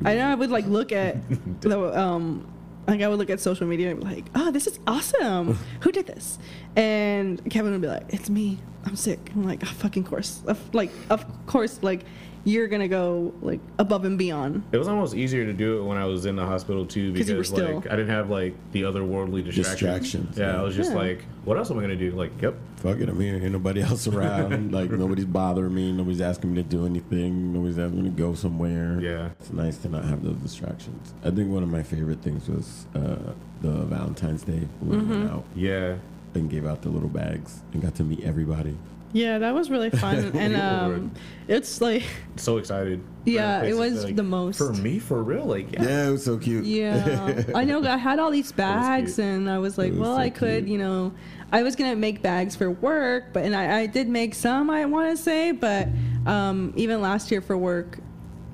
I 0.06 0.16
know 0.16 0.28
I 0.28 0.36
would 0.36 0.52
like 0.52 0.68
look 0.68 0.92
at 0.92 1.18
the 1.62 1.98
um, 2.00 2.46
like 2.86 3.02
I 3.02 3.08
would 3.08 3.18
look 3.18 3.30
at 3.30 3.40
social 3.40 3.66
media 3.66 3.92
and 3.92 4.00
be 4.02 4.06
like, 4.06 4.26
oh, 4.36 4.52
this 4.52 4.68
is 4.68 4.78
awesome. 4.86 5.58
Who 5.80 5.92
did 5.92 6.06
this? 6.06 6.38
And 6.76 7.42
Kevin 7.50 7.72
would 7.72 7.82
be 7.82 7.88
like, 7.88 8.04
it's 8.10 8.30
me. 8.30 8.60
I'm 8.86 8.96
sick. 8.96 9.32
I'm 9.34 9.46
like, 9.46 9.64
oh, 9.64 9.68
fucking 9.68 10.04
course. 10.04 10.42
Of, 10.46 10.76
like, 10.76 10.92
of 11.10 11.26
course, 11.48 11.82
like 11.82 12.04
you're 12.44 12.68
gonna 12.68 12.88
go 12.88 13.34
like 13.42 13.60
above 13.78 14.04
and 14.06 14.18
beyond. 14.18 14.64
It 14.72 14.78
was 14.78 14.88
almost 14.88 15.16
easier 15.16 15.46
to 15.46 15.54
do 15.54 15.80
it 15.80 15.84
when 15.86 15.98
I 15.98 16.06
was 16.06 16.26
in 16.26 16.36
the 16.36 16.46
hospital 16.46 16.86
too 16.86 17.14
'Cause 17.14 17.30
you 17.30 17.36
were 17.36 17.42
because 17.42 17.54
still- 17.54 17.76
like 17.76 17.88
I 17.88 17.92
didn't 17.96 18.10
have 18.10 18.30
like 18.30 18.56
the 18.72 18.82
otherworldly 18.84 19.44
distractions. 19.46 19.68
Distractions, 19.80 20.38
Yeah, 20.38 20.54
yeah. 20.54 20.60
I 20.60 20.64
was 20.64 20.76
just 20.76 20.92
Yeah. 20.92 20.98
like, 20.98 21.26
what 21.46 21.58
else 21.58 21.70
am 21.70 21.78
I 21.78 21.82
gonna 21.82 21.96
do? 21.96 22.12
Like, 22.12 22.32
yep. 22.42 22.56
Fuck 22.78 23.00
it, 23.00 23.10
I'm 23.10 23.20
here. 23.20 23.36
Ain't 23.36 23.52
nobody 23.52 23.82
else 23.90 24.08
around. 24.08 24.72
like 24.72 24.90
nobody's 24.92 25.26
bothering 25.26 25.74
me. 25.76 25.92
Nobody's 25.92 26.22
asking 26.22 26.54
me 26.54 26.64
to 26.64 26.68
do 26.68 26.86
anything. 26.86 27.54
Nobody's 27.54 27.78
asking 27.78 28.04
me 28.04 28.10
to 28.10 28.16
go 28.16 28.34
somewhere. 28.34 29.00
Yeah. 29.02 29.30
It's 29.40 29.54
nice 29.54 29.78
to 29.80 29.90
not 29.90 30.06
have 30.06 30.24
those 30.24 30.38
distractions. 30.38 31.14
I 31.24 31.30
think 31.32 31.52
one 31.52 31.62
of 31.64 31.70
my 31.70 31.84
favorite 31.84 32.22
things 32.22 32.48
was 32.50 32.88
uh, 32.96 33.34
the 33.62 33.72
Valentine's 33.86 34.44
Day 34.44 34.68
when 34.80 35.08
we 35.08 35.16
went 35.16 35.30
out 35.32 35.44
Yeah. 35.56 35.96
and 36.34 36.50
gave 36.50 36.66
out 36.66 36.82
the 36.82 36.90
little 36.90 37.10
bags 37.10 37.60
and 37.74 37.82
got 37.84 37.94
to 37.96 38.04
meet 38.04 38.22
everybody. 38.24 38.76
Yeah, 39.14 39.40
that 39.40 39.54
was 39.54 39.70
really 39.70 39.90
fun. 39.90 40.32
and 40.36 40.56
um, 40.56 41.12
it's 41.48 41.82
like, 41.82 42.04
So 42.38 42.58
excited. 42.58 43.04
Yeah, 43.26 43.64
it 43.64 43.76
was 43.76 44.06
like, 44.06 44.16
the 44.16 44.24
most. 44.24 44.58
For 44.58 44.74
me, 44.74 44.98
for 44.98 45.22
real? 45.22 45.46
Like, 45.46 45.74
yeah. 45.74 45.84
Yeah, 45.84 46.08
it 46.08 46.12
was 46.12 46.26
so 46.26 46.38
cute. 46.38 46.66
Yeah, 46.66 47.44
I 47.56 47.64
know. 47.64 47.84
I 47.84 47.98
had 47.98 48.18
all 48.18 48.32
these 48.32 48.52
bags, 48.52 49.20
and 49.20 49.50
I 49.50 49.60
was 49.60 49.78
like, 49.78 49.92
was 49.92 50.00
well, 50.00 50.16
so 50.16 50.22
I 50.22 50.30
could, 50.30 50.66
cute. 50.66 50.70
you 50.70 50.78
know, 50.80 51.14
I 51.52 51.62
was 51.62 51.76
gonna 51.76 51.96
make 51.96 52.22
bags 52.22 52.56
for 52.56 52.72
work, 52.72 53.26
but 53.34 53.44
and 53.44 53.56
I, 53.56 53.82
I 53.82 53.86
did 53.86 54.08
make 54.08 54.34
some. 54.34 54.70
I 54.70 54.86
want 54.86 55.16
to 55.16 55.22
say, 55.22 55.52
but 55.52 55.88
um, 56.26 56.74
even 56.76 57.02
last 57.02 57.30
year 57.30 57.42
for 57.42 57.58
work, 57.58 58.00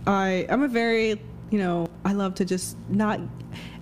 I 0.05 0.45
I'm 0.49 0.63
a 0.63 0.67
very 0.67 1.21
you 1.49 1.59
know 1.59 1.87
I 2.05 2.13
love 2.13 2.35
to 2.35 2.45
just 2.45 2.77
not. 2.89 3.19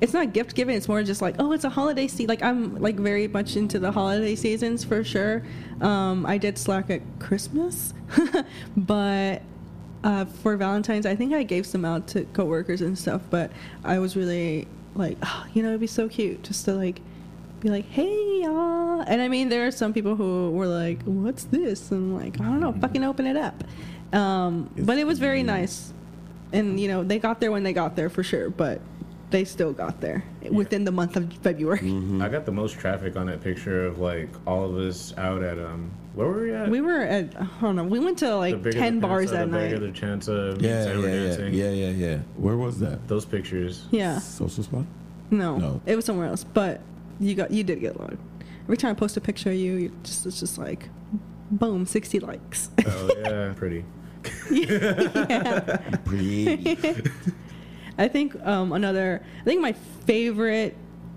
It's 0.01 0.13
not 0.13 0.34
gift 0.34 0.56
giving. 0.56 0.75
It's 0.75 0.88
more 0.88 1.04
just 1.04 1.21
like 1.21 1.36
oh, 1.39 1.51
it's 1.51 1.63
a 1.63 1.69
holiday 1.69 2.08
season. 2.08 2.28
Like 2.28 2.43
I'm 2.43 2.75
like 2.82 2.95
very 2.95 3.28
much 3.28 3.56
into 3.56 3.80
the 3.80 3.91
holiday 3.91 4.36
seasons 4.36 4.84
for 4.84 5.04
sure. 5.04 5.43
Um, 5.82 6.25
I 6.25 6.38
did 6.38 6.58
slack 6.58 6.89
at 6.89 7.01
Christmas, 7.19 7.93
but 8.78 9.41
uh, 10.06 10.25
for 10.25 10.56
Valentine's, 10.56 11.08
I 11.08 11.15
think 11.15 11.34
I 11.34 11.43
gave 11.43 11.65
some 11.65 11.84
out 11.84 12.08
to 12.10 12.25
coworkers 12.25 12.82
and 12.82 12.97
stuff, 12.97 13.23
but 13.32 13.51
I 13.84 13.97
was 13.97 14.15
really 14.15 14.67
like, 14.93 15.17
oh, 15.23 15.45
you 15.54 15.63
know, 15.63 15.69
it'd 15.69 15.82
be 15.82 15.88
so 15.88 16.08
cute 16.08 16.43
just 16.43 16.63
to 16.65 16.73
like 16.73 17.01
be 17.60 17.69
like, 17.69 17.89
hey, 17.89 18.41
y'all. 18.43 19.01
And 19.01 19.19
I 19.19 19.28
mean, 19.28 19.49
there 19.49 19.65
are 19.65 19.71
some 19.71 19.93
people 19.93 20.15
who 20.15 20.51
were 20.51 20.67
like, 20.67 21.01
what's 21.04 21.45
this? 21.45 21.91
And 21.91 22.15
I'm 22.15 22.23
like, 22.23 22.39
I 22.39 22.43
don't 22.43 22.60
know, 22.60 22.73
fucking 22.73 23.04
open 23.04 23.25
it 23.25 23.36
up. 23.36 23.63
Um, 24.13 24.69
but 24.78 24.99
it 24.99 25.08
was 25.08 25.17
very 25.17 25.41
nice. 25.41 25.91
And, 26.53 26.79
you 26.79 26.88
know, 26.88 27.03
they 27.03 27.19
got 27.19 27.39
there 27.39 27.51
when 27.51 27.63
they 27.63 27.73
got 27.73 27.95
there 27.95 28.10
for 28.10 28.23
sure, 28.23 28.49
but 28.49 28.79
they 29.31 29.43
still 29.43 29.73
got 29.73 29.99
there 30.01 30.23
within 30.49 30.86
the 30.86 30.91
month 30.91 31.15
of 31.17 31.31
February. 31.41 31.79
Mm-hmm. 31.79 32.21
I 32.23 32.29
got 32.29 32.45
the 32.45 32.51
most 32.51 32.79
traffic 32.79 33.17
on 33.17 33.25
that 33.27 33.43
picture 33.43 33.86
of 33.86 33.99
like 33.99 34.29
all 34.47 34.63
of 34.63 34.77
us 34.77 35.13
out 35.17 35.43
at 35.43 35.58
um 35.60 35.91
where 36.13 36.27
were 36.27 36.43
we 36.43 36.53
at? 36.53 36.69
We 36.69 36.79
were 36.79 37.01
at, 37.01 37.36
I 37.36 37.45
don't 37.60 37.75
know, 37.75 37.84
we 37.84 37.99
went 37.99 38.17
to 38.19 38.27
The 38.27 38.36
like 38.38 38.62
bigger 38.62 38.79
10 38.79 38.95
the 39.01 39.08
bars 39.08 39.31
Panza, 39.31 39.36
that 39.36 39.51
the 39.51 39.58
bigger 39.58 39.79
night. 39.79 39.93
the 39.93 39.99
chance 39.99 40.27
of 40.29 40.62
Yeah, 40.62 40.84
and 40.88 40.99
we're 41.01 41.10
yeah, 41.10 41.15
yeah, 41.15 41.27
dancing. 41.27 41.53
yeah, 41.53 41.69
yeah, 41.71 41.89
yeah. 41.89 42.17
Where 42.38 42.55
was 42.55 42.79
that? 42.79 43.05
Those 43.10 43.25
pictures. 43.25 43.86
Yeah. 43.91 44.19
Social 44.19 44.63
spot? 44.63 44.86
No, 45.31 45.58
No. 45.58 45.81
it 45.86 45.95
was 45.97 46.05
somewhere 46.05 46.27
else. 46.27 46.43
But 46.45 46.79
you 47.19 47.36
got 47.36 47.51
you 47.51 47.63
did 47.65 47.81
get 47.81 47.95
a 47.95 48.01
lot. 48.01 48.13
Every 48.63 48.77
time 48.77 48.91
I 48.91 48.93
post 48.93 49.17
a 49.17 49.21
picture 49.21 49.49
of 49.49 49.55
you, 49.58 49.73
you 49.73 49.91
just 50.03 50.25
it's 50.25 50.39
just 50.39 50.58
like, 50.58 50.88
boom, 51.51 51.86
sixty 51.86 52.19
likes. 52.19 52.69
Oh 52.86 53.10
yeah, 53.25 53.53
pretty. 53.55 53.84
Pretty. 56.05 56.77
I 57.97 58.07
think 58.07 58.35
um, 58.45 58.73
another. 58.73 59.21
I 59.41 59.43
think 59.43 59.61
my 59.61 59.73
favorite 60.05 60.75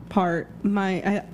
part, 0.09 0.49
my 0.64 1.03
I, 1.05 1.25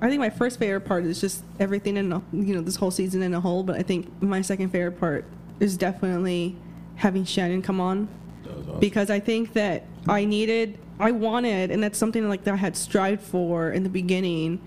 I 0.00 0.08
think 0.08 0.20
my 0.20 0.30
first 0.30 0.58
favorite 0.58 0.82
part 0.82 1.04
is 1.04 1.20
just 1.20 1.44
everything 1.58 1.96
in 1.96 2.08
the, 2.10 2.22
you 2.32 2.54
know 2.54 2.60
this 2.60 2.76
whole 2.76 2.90
season 2.90 3.22
in 3.22 3.34
a 3.34 3.40
whole. 3.40 3.62
But 3.62 3.76
I 3.76 3.82
think 3.82 4.22
my 4.22 4.42
second 4.42 4.70
favorite 4.70 4.98
part 4.98 5.24
is 5.60 5.76
definitely 5.76 6.56
having 6.96 7.24
Shannon 7.24 7.62
come 7.62 7.80
on 7.80 8.08
awesome. 8.44 8.80
because 8.80 9.10
I 9.10 9.20
think 9.20 9.52
that 9.54 9.84
I 10.08 10.24
needed, 10.24 10.78
I 10.98 11.12
wanted, 11.12 11.70
and 11.70 11.82
that's 11.82 11.98
something 11.98 12.28
like 12.28 12.44
that 12.44 12.54
I 12.54 12.56
had 12.56 12.76
strived 12.76 13.22
for 13.22 13.70
in 13.70 13.82
the 13.82 13.88
beginning, 13.88 14.60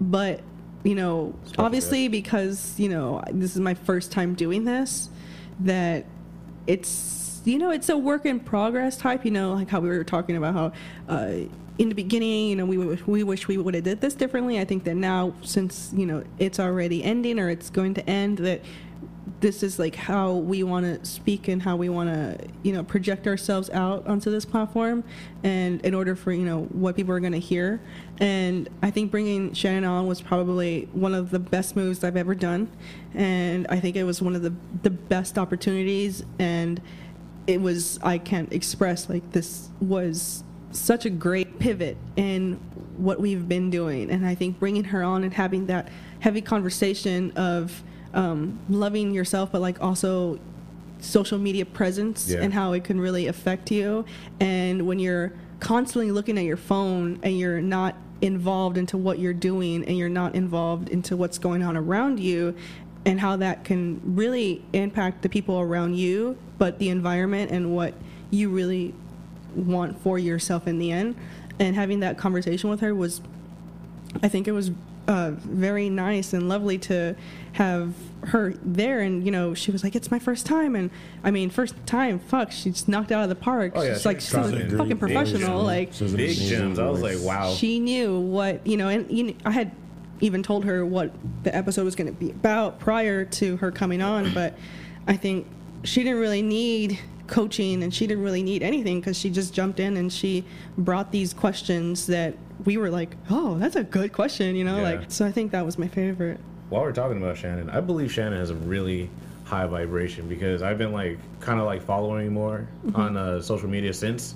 but 0.00 0.40
you 0.82 0.94
know, 0.94 1.34
Special 1.44 1.64
obviously 1.64 2.08
because 2.08 2.78
you 2.78 2.88
know 2.88 3.22
this 3.32 3.54
is 3.54 3.60
my 3.60 3.74
first 3.74 4.12
time 4.12 4.34
doing 4.34 4.64
this, 4.64 5.08
that 5.60 6.06
it's 6.66 7.40
you 7.44 7.58
know 7.58 7.70
it's 7.70 7.88
a 7.88 7.98
work 7.98 8.26
in 8.26 8.40
progress 8.40 8.96
type. 8.96 9.24
You 9.24 9.30
know, 9.30 9.54
like 9.54 9.68
how 9.68 9.80
we 9.80 9.88
were 9.88 10.04
talking 10.04 10.36
about 10.36 10.54
how. 10.54 10.72
Uh, 11.08 11.48
in 11.76 11.88
the 11.88 11.94
beginning, 11.96 12.50
you 12.50 12.54
know, 12.54 12.64
we 12.64 12.78
we 12.78 13.24
wish 13.24 13.48
we 13.48 13.58
would 13.58 13.74
have 13.74 13.82
did 13.82 14.00
this 14.00 14.14
differently. 14.14 14.60
I 14.60 14.64
think 14.64 14.84
that 14.84 14.94
now, 14.94 15.34
since 15.42 15.92
you 15.92 16.06
know 16.06 16.22
it's 16.38 16.60
already 16.60 17.02
ending 17.02 17.40
or 17.40 17.50
it's 17.50 17.68
going 17.68 17.94
to 17.94 18.08
end, 18.08 18.38
that 18.38 18.60
this 19.40 19.62
is 19.62 19.78
like 19.78 19.94
how 19.94 20.32
we 20.32 20.62
want 20.62 20.84
to 20.84 21.04
speak 21.08 21.48
and 21.48 21.62
how 21.62 21.76
we 21.76 21.88
want 21.88 22.10
to 22.10 22.48
you 22.62 22.72
know 22.72 22.82
project 22.82 23.26
ourselves 23.26 23.70
out 23.70 24.06
onto 24.06 24.30
this 24.30 24.44
platform 24.44 25.02
and 25.42 25.84
in 25.84 25.94
order 25.94 26.14
for 26.14 26.32
you 26.32 26.44
know 26.44 26.64
what 26.64 26.96
people 26.96 27.14
are 27.14 27.20
going 27.20 27.32
to 27.32 27.38
hear. 27.38 27.80
And 28.18 28.68
i 28.82 28.90
think 28.90 29.10
bringing 29.10 29.52
shannon 29.54 29.84
on 29.84 30.06
was 30.06 30.20
probably 30.20 30.88
one 30.92 31.14
of 31.14 31.30
the 31.30 31.38
best 31.38 31.76
moves 31.76 32.04
i've 32.04 32.16
ever 32.16 32.34
done. 32.34 32.70
And 33.14 33.66
i 33.68 33.80
think 33.80 33.96
it 33.96 34.04
was 34.04 34.20
one 34.20 34.34
of 34.34 34.42
the 34.42 34.52
the 34.82 34.90
best 34.90 35.38
opportunities. 35.38 36.24
And 36.38 36.80
it 37.46 37.60
was 37.60 37.98
i 38.02 38.18
can't 38.18 38.52
express 38.52 39.08
like 39.08 39.32
this 39.32 39.68
was 39.80 40.44
such 40.70 41.06
a 41.06 41.10
great 41.10 41.58
pivot 41.58 41.96
in 42.16 42.54
what 42.96 43.20
we've 43.20 43.48
been 43.48 43.70
doing. 43.70 44.10
And 44.10 44.26
i 44.26 44.34
think 44.34 44.58
bringing 44.58 44.84
her 44.84 45.02
on 45.02 45.24
and 45.24 45.32
having 45.32 45.66
that 45.66 45.88
heavy 46.20 46.42
conversation 46.42 47.30
of 47.32 47.82
um, 48.14 48.58
loving 48.68 49.12
yourself 49.12 49.50
but 49.52 49.60
like 49.60 49.80
also 49.82 50.38
social 51.00 51.38
media 51.38 51.66
presence 51.66 52.30
Yeah. 52.30 52.40
and 52.42 52.52
how 52.54 52.72
it 52.72 52.84
can 52.84 52.98
really 53.00 53.26
affect 53.26 53.70
you 53.70 54.04
and 54.40 54.86
when 54.86 54.98
you're 54.98 55.32
constantly 55.60 56.10
looking 56.10 56.38
at 56.38 56.44
your 56.44 56.56
phone 56.56 57.18
and 57.22 57.38
you're 57.38 57.60
not 57.60 57.94
involved 58.20 58.78
into 58.78 58.96
what 58.96 59.18
you're 59.18 59.34
doing 59.34 59.84
and 59.84 59.98
you're 59.98 60.08
not 60.08 60.34
involved 60.34 60.88
into 60.88 61.16
what's 61.16 61.38
going 61.38 61.62
on 61.62 61.76
around 61.76 62.20
you 62.20 62.54
and 63.04 63.20
how 63.20 63.36
that 63.36 63.64
can 63.64 64.00
really 64.04 64.64
impact 64.72 65.20
the 65.22 65.28
people 65.28 65.60
around 65.60 65.94
you 65.96 66.38
but 66.56 66.78
the 66.78 66.88
environment 66.88 67.50
and 67.50 67.74
what 67.74 67.92
you 68.30 68.48
really 68.48 68.94
want 69.54 70.00
for 70.02 70.18
yourself 70.18 70.66
in 70.66 70.78
the 70.78 70.90
end 70.90 71.14
and 71.58 71.76
having 71.76 72.00
that 72.00 72.16
conversation 72.16 72.70
with 72.70 72.80
her 72.80 72.94
was 72.94 73.20
I 74.22 74.28
think 74.28 74.48
it 74.48 74.52
was 74.52 74.70
uh, 75.06 75.32
very 75.36 75.90
nice 75.90 76.32
and 76.32 76.48
lovely 76.48 76.78
to 76.78 77.14
have 77.52 77.94
her 78.28 78.54
there. 78.64 79.00
And 79.00 79.24
you 79.24 79.30
know, 79.30 79.54
she 79.54 79.70
was 79.70 79.84
like, 79.84 79.94
"It's 79.94 80.10
my 80.10 80.18
first 80.18 80.46
time," 80.46 80.74
and 80.74 80.90
I 81.22 81.30
mean, 81.30 81.50
first 81.50 81.74
time, 81.86 82.18
fuck, 82.18 82.50
she 82.52 82.70
just 82.70 82.88
knocked 82.88 83.12
out 83.12 83.22
of 83.22 83.28
the 83.28 83.34
park. 83.34 83.72
Oh, 83.74 83.82
yeah, 83.82 83.92
she's 83.94 84.02
she 84.02 84.08
like, 84.08 84.20
she's 84.20 84.32
a 84.32 84.36
confident. 84.36 84.70
fucking 84.72 84.96
Great 84.96 84.98
professional. 85.14 85.58
voice. 85.62 85.66
Like, 85.66 85.92
She 86.10 86.16
Big 86.16 86.36
gems. 86.36 86.78
I 86.78 86.88
was 86.88 87.02
like, 87.02 87.18
wow. 87.20 87.52
she 87.52 87.80
knew 87.80 88.18
what 88.18 88.66
you 88.66 88.76
know, 88.76 88.88
and 88.88 89.10
you 89.10 89.24
know, 89.24 89.34
I 89.44 89.50
had 89.50 89.72
even 90.20 90.42
told 90.42 90.64
her 90.64 90.86
what 90.86 91.12
the 91.42 91.54
episode 91.54 91.84
was 91.84 91.94
going 91.96 92.06
to 92.06 92.18
be 92.18 92.30
about 92.30 92.78
prior 92.78 93.24
to 93.26 93.56
her 93.58 93.70
coming 93.70 94.00
on, 94.00 94.32
but 94.32 94.56
I 95.06 95.16
think 95.16 95.46
she 95.82 96.02
didn't 96.02 96.20
really 96.20 96.40
need 96.40 96.98
coaching 97.26 97.82
and 97.82 97.92
she 97.92 98.06
didn't 98.06 98.22
really 98.22 98.42
need 98.42 98.62
anything 98.62 99.00
because 99.00 99.18
she 99.18 99.28
just 99.28 99.52
jumped 99.52 99.80
in 99.80 99.96
and 99.96 100.12
she 100.12 100.44
brought 100.78 101.10
these 101.10 101.34
questions 101.34 102.06
that 102.06 102.34
we 102.64 102.76
were 102.76 102.90
like, 102.90 103.16
oh, 103.30 103.58
that's 103.58 103.76
a 103.76 103.84
good 103.84 104.12
question, 104.12 104.54
you 104.56 104.64
know, 104.64 104.76
Yeah. 104.76 104.82
like 104.82 105.04
so. 105.10 105.26
I 105.26 105.32
think 105.32 105.52
that 105.52 105.64
was 105.66 105.78
my 105.78 105.88
favorite. 105.88 106.38
While 106.70 106.82
we're 106.82 106.92
talking 106.92 107.18
about 107.18 107.36
Shannon, 107.36 107.68
I 107.70 107.80
believe 107.80 108.12
Shannon 108.12 108.38
has 108.38 108.50
a 108.50 108.54
really 108.54 109.10
high 109.44 109.66
vibration 109.66 110.28
because 110.28 110.62
I've 110.62 110.78
been 110.78 110.92
like 110.92 111.18
kind 111.40 111.60
of 111.60 111.66
like 111.66 111.82
following 111.82 112.32
more 112.32 112.66
Mm-hmm. 112.86 112.96
on 112.96 113.16
uh, 113.16 113.40
social 113.42 113.68
media 113.68 113.92
since, 113.92 114.34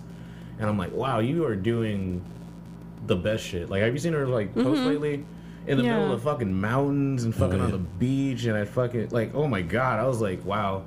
and 0.59 0.69
I'm 0.69 0.77
like, 0.79 0.93
wow, 0.93 1.21
you 1.21 1.45
are 1.47 1.57
doing 1.57 2.23
the 3.07 3.17
best 3.17 3.45
shit. 3.45 3.71
Like, 3.71 3.83
have 3.83 3.93
you 3.93 3.99
seen 3.99 4.13
her 4.13 4.27
like 4.27 4.55
post 4.55 4.83
lately? 4.83 5.25
In 5.67 5.77
the 5.77 5.83
Mm-hmm. 5.83 5.85
Yeah. 5.93 5.99
middle 5.99 6.13
of 6.15 6.23
fucking 6.23 6.53
mountains 6.61 7.25
and 7.25 7.35
fucking 7.35 7.61
Oh, 7.61 7.65
on 7.65 7.71
the 7.71 7.79
beach, 7.79 8.45
and 8.47 8.57
I 8.57 8.65
fucking 8.65 9.09
like, 9.11 9.35
oh 9.35 9.47
my 9.47 9.61
god, 9.63 10.01
I 10.01 10.07
was 10.07 10.21
like, 10.21 10.43
wow, 10.45 10.85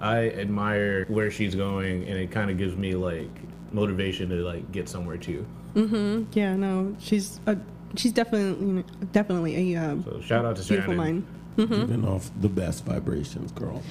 I 0.00 0.30
admire 0.30 1.04
where 1.06 1.30
she's 1.30 1.54
going, 1.54 2.04
and 2.08 2.16
it 2.18 2.30
kind 2.30 2.50
of 2.50 2.56
gives 2.58 2.76
me 2.76 2.94
like 2.94 3.28
motivation 3.72 4.28
to 4.30 4.36
like 4.36 4.70
get 4.72 4.88
somewhere 4.88 5.16
too. 5.16 5.44
Yeah, 5.74 6.56
no, 6.56 6.96
she's 7.00 7.40
a, 7.46 7.56
she's 7.96 8.12
definitely 8.12 8.66
you 8.66 8.72
know, 8.74 8.84
definitely 9.12 9.74
a 9.74 9.80
um, 9.80 10.04
So 10.04 10.20
shout 10.20 10.44
out 10.44 10.56
to 10.56 10.62
beautiful 10.62 10.94
Shannon. 10.94 11.26
mind. 11.56 11.68
Giving 11.68 12.06
off 12.06 12.30
the 12.40 12.48
best 12.48 12.84
vibrations, 12.86 13.52
girl. 13.52 13.82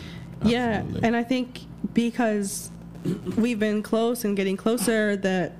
Yeah, 0.43 0.83
and 1.03 1.15
I 1.15 1.23
think 1.23 1.61
because 1.93 2.71
we've 3.37 3.59
been 3.59 3.83
close 3.83 4.23
and 4.25 4.35
getting 4.35 4.57
closer 4.57 5.15
that 5.17 5.53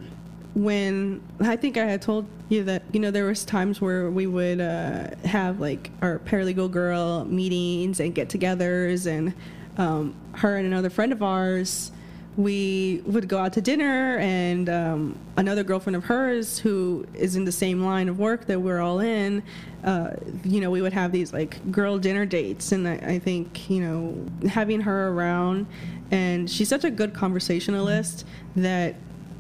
when 0.56 1.22
I 1.40 1.56
think 1.56 1.78
I 1.78 1.86
had 1.86 2.02
told 2.02 2.26
you 2.50 2.64
that 2.64 2.82
you 2.92 3.00
know 3.00 3.12
there 3.12 3.26
was 3.26 3.46
times 3.46 3.80
where 3.80 4.10
we 4.10 4.26
would 4.26 4.60
uh, 4.60 5.16
have 5.26 5.60
like 5.60 5.92
our 6.02 6.20
paralegal 6.20 6.72
girl 6.72 7.26
meetings 7.26 8.00
and 8.00 8.16
get-togethers 8.16 9.06
and 9.06 9.34
um, 9.78 10.16
her 10.34 10.56
and 10.58 10.66
another 10.66 10.90
friend 10.90 11.12
of 11.12 11.22
ours 11.22 11.92
we 12.40 13.02
would 13.06 13.28
go 13.28 13.38
out 13.38 13.52
to 13.52 13.60
dinner 13.60 14.18
and 14.20 14.70
um, 14.70 15.20
another 15.36 15.62
girlfriend 15.62 15.98
of 15.98 16.06
hers 16.06 16.58
who 16.58 17.06
is 17.14 17.36
in 17.36 17.44
the 17.44 17.52
same 17.52 17.84
line 17.84 18.08
of 18.08 18.18
work 18.18 18.46
that 18.46 18.62
we're 18.62 18.80
all 18.80 19.02
in 19.02 19.44
uh, 19.84 20.12
you 20.46 20.62
know 20.62 20.72
we 20.72 20.82
would 20.82 20.94
have 20.94 21.12
these 21.12 21.34
like 21.34 21.70
girl 21.70 21.98
dinner 21.98 22.26
dates. 22.26 22.72
And 22.72 22.88
I, 22.88 22.94
I 22.94 23.20
think 23.20 23.70
you 23.70 23.82
know 23.82 24.50
having 24.50 24.80
her 24.82 25.10
around 25.10 25.68
and 26.12 26.50
she's 26.50 26.70
such 26.70 26.86
a 26.86 26.90
good 26.90 27.14
conversationalist 27.14 28.26
that 28.56 28.96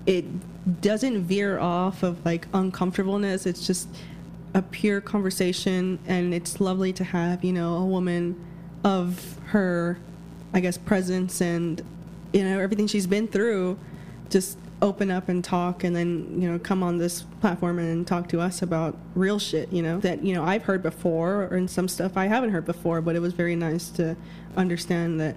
it 0.05 0.25
doesn't 0.81 1.23
veer 1.23 1.57
off 1.57 2.03
of 2.03 2.23
like 2.25 2.47
uncomfortableness. 2.53 3.45
It's 3.45 3.65
just 3.65 3.87
a 4.53 4.61
pure 4.61 4.99
conversation 4.99 5.99
and 6.05 6.33
it's 6.33 6.59
lovely 6.59 6.91
to 6.91 7.05
have 7.05 7.45
you 7.45 7.53
know 7.53 7.75
a 7.75 7.85
woman 7.85 8.35
of 8.83 9.37
her 9.47 9.99
i 10.53 10.59
guess 10.59 10.75
presence 10.75 11.39
and 11.39 11.83
you 12.33 12.43
know 12.43 12.59
everything 12.59 12.87
she's 12.87 13.07
been 13.07 13.27
through 13.27 13.77
just 14.29 14.57
open 14.81 15.11
up 15.11 15.27
and 15.27 15.43
talk 15.43 15.83
and 15.83 15.93
then 15.95 16.39
you 16.41 16.49
know 16.49 16.57
come 16.59 16.81
on 16.83 16.97
this 16.97 17.23
platform 17.41 17.79
and 17.79 18.07
talk 18.07 18.29
to 18.29 18.39
us 18.39 18.61
about 18.61 18.95
real 19.15 19.37
shit 19.39 19.71
you 19.73 19.81
know 19.81 19.99
that 19.99 20.23
you 20.23 20.33
know 20.33 20.43
i've 20.43 20.63
heard 20.63 20.81
before 20.81 21.43
or 21.51 21.57
in 21.57 21.67
some 21.67 21.87
stuff 21.87 22.15
i 22.15 22.25
haven't 22.27 22.51
heard 22.51 22.65
before 22.65 23.01
but 23.01 23.15
it 23.15 23.19
was 23.19 23.33
very 23.33 23.55
nice 23.55 23.89
to 23.89 24.15
understand 24.55 25.19
that 25.19 25.35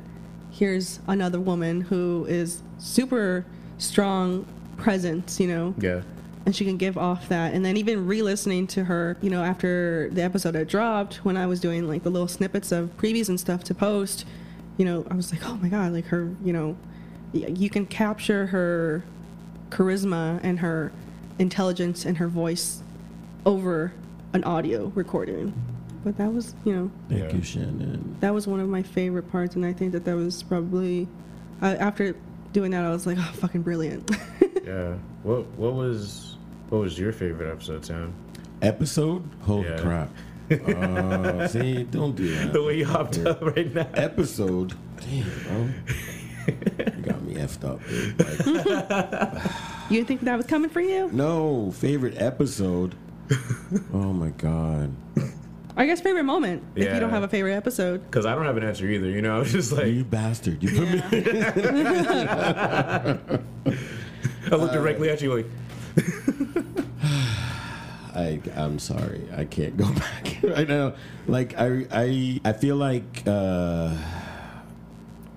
here's 0.52 1.00
another 1.09 1.40
woman 1.40 1.81
who 1.81 2.24
is 2.28 2.62
super 2.78 3.44
strong 3.78 4.46
presence 4.76 5.40
you 5.40 5.48
know 5.48 5.74
Yeah. 5.78 6.02
and 6.46 6.55
she 6.55 6.64
can 6.64 6.76
give 6.76 6.96
off 6.98 7.28
that 7.28 7.52
and 7.55 7.64
then 7.64 7.76
even 7.76 8.07
re-listening 8.07 8.66
to 8.68 8.85
her 8.85 9.16
you 9.22 9.31
know 9.31 9.42
after 9.42 10.09
the 10.12 10.22
episode 10.22 10.55
had 10.55 10.68
dropped 10.68 11.24
when 11.24 11.37
i 11.37 11.46
was 11.46 11.59
doing 11.59 11.88
like 11.88 12.02
the 12.05 12.11
little 12.11 12.28
snippets 12.28 12.70
of 12.70 12.96
previews 12.96 13.28
and 13.28 13.40
stuff 13.40 13.64
to 13.64 13.74
post 13.74 14.24
you 14.83 14.88
know 14.88 15.07
i 15.12 15.14
was 15.14 15.31
like 15.31 15.49
oh 15.49 15.55
my 15.62 15.68
god 15.68 15.92
like 15.92 16.07
her 16.07 16.29
you 16.45 16.53
know 16.53 16.77
you 17.33 17.71
can 17.71 17.87
capture 17.87 18.47
her 18.47 19.05
charisma 19.71 20.40
and 20.42 20.59
her 20.59 20.90
intelligence 21.38 22.05
and 22.05 22.18
her 22.18 22.27
voice 22.27 22.83
over 23.47 23.92
an 24.33 24.42
audio 24.42 24.87
recording 24.97 25.55
but 26.03 26.16
that 26.18 26.33
was 26.33 26.57
you 26.64 26.75
know 26.75 26.90
Thank 27.09 27.33
you, 27.33 27.42
Shannon. 27.45 28.16
that 28.18 28.35
was 28.35 28.49
one 28.49 28.59
of 28.59 28.68
my 28.68 28.83
favorite 28.83 29.31
parts 29.31 29.55
and 29.55 29.64
i 29.64 29.73
think 29.73 29.92
that 29.92 30.05
that 30.05 30.16
was 30.16 30.42
probably 30.42 31.07
uh, 31.62 31.77
after 31.79 32.16
doing 32.53 32.73
that 32.73 32.85
i 32.85 32.90
was 32.90 33.07
like 33.07 33.18
oh 33.21 33.33
fucking 33.35 33.62
brilliant 33.62 34.11
Yeah. 34.64 34.95
What 35.23 35.47
What 35.57 35.75
was 35.75 36.37
What 36.71 36.79
was 36.81 36.99
your 36.99 37.12
favorite 37.12 37.51
episode, 37.53 37.85
Sam? 37.85 38.12
Episode? 38.62 39.23
Holy 39.42 39.68
Yeah. 39.68 39.79
crap. 39.79 40.09
Uh, 40.50 41.46
see, 41.48 41.85
don't 41.85 42.14
do 42.16 42.35
that. 42.35 42.52
The 42.52 42.62
way 42.62 42.78
you 42.78 42.87
hopped 42.87 43.16
Yeah. 43.18 43.31
up 43.31 43.42
right 43.42 43.72
now. 43.74 43.87
Episode? 43.94 44.74
Damn, 45.00 45.24
bro. 45.44 45.68
you 46.46 46.55
got 47.02 47.22
me 47.22 47.35
effed 47.35 47.64
up, 47.64 47.81
dude. 47.88 48.18
Like, 48.18 48.46
you 49.90 49.96
didn't 49.98 50.09
think 50.09 50.20
that 50.22 50.37
was 50.37 50.46
coming 50.46 50.70
for 50.70 50.81
you 50.81 51.09
no, 51.12 51.70
favorite 51.72 52.20
episode? 52.20 52.94
Oh 53.94 54.12
my 54.12 54.31
god. 54.31 54.92
I 55.76 55.87
guess 55.87 56.00
favorite 56.02 56.24
moment. 56.24 56.62
If 56.74 56.85
Yeah. 56.85 56.94
you 56.94 57.00
don't 57.00 57.11
have 57.11 57.22
a 57.22 57.28
favorite 57.28 57.55
episode. 57.55 58.05
Because 58.05 58.26
I 58.26 58.35
don't 58.35 58.44
have 58.44 58.57
an 58.59 58.64
answer 58.64 58.87
either. 58.87 59.07
You 59.09 59.22
know, 59.22 59.37
I 59.37 59.38
was 59.38 59.52
just 59.52 59.72
like 59.72 59.87
You 59.87 60.05
bastard. 60.05 60.62
You 60.62 60.68
put 60.78 60.90
me. 60.90 61.02
I 64.50 64.55
looked 64.57 64.74
directly 64.74 65.09
at 65.09 65.22
you 65.22 65.35
like. 65.37 65.46
I 68.14 68.40
I'm 68.57 68.79
sorry. 68.79 69.29
I 69.37 69.44
can't 69.44 69.77
go 69.77 69.90
back 69.92 70.38
right 70.42 70.68
now. 70.68 70.94
Like 71.27 71.55
I 71.59 71.87
I 71.90 72.40
I 72.44 72.53
feel 72.53 72.77
like 72.77 73.22
uh 73.27 73.94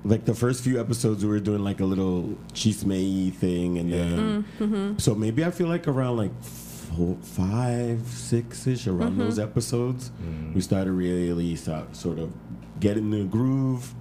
like 0.03 0.23
the 0.25 0.35
first 0.35 0.63
few 0.63 0.79
episodes 0.79 1.23
we 1.23 1.29
were 1.29 1.39
doing 1.39 1.63
like 1.63 1.79
a 1.79 1.85
little 1.85 2.37
chisme 2.53 3.33
thing 3.33 3.79
and 3.79 3.91
then 3.91 4.17
mm-hmm. 4.43 4.63
Mm-hmm. 4.63 4.97
so 4.99 5.15
maybe 5.15 5.43
I 5.43 5.49
feel 5.49 5.67
like 5.67 5.87
around 5.87 6.17
like 6.17 6.43
four, 6.43 7.17
five 7.23 8.05
six 8.05 8.67
ish 8.67 8.85
around 8.85 9.13
mm-hmm. 9.13 9.21
those 9.21 9.39
episodes 9.39 10.11
we 10.53 10.61
mm. 10.61 10.63
started 10.63 10.91
really 10.91 11.55
start, 11.55 11.95
sort 11.95 12.19
of 12.19 12.31
getting 12.79 13.11
in 13.11 13.19
the 13.19 13.23
groove 13.25 13.95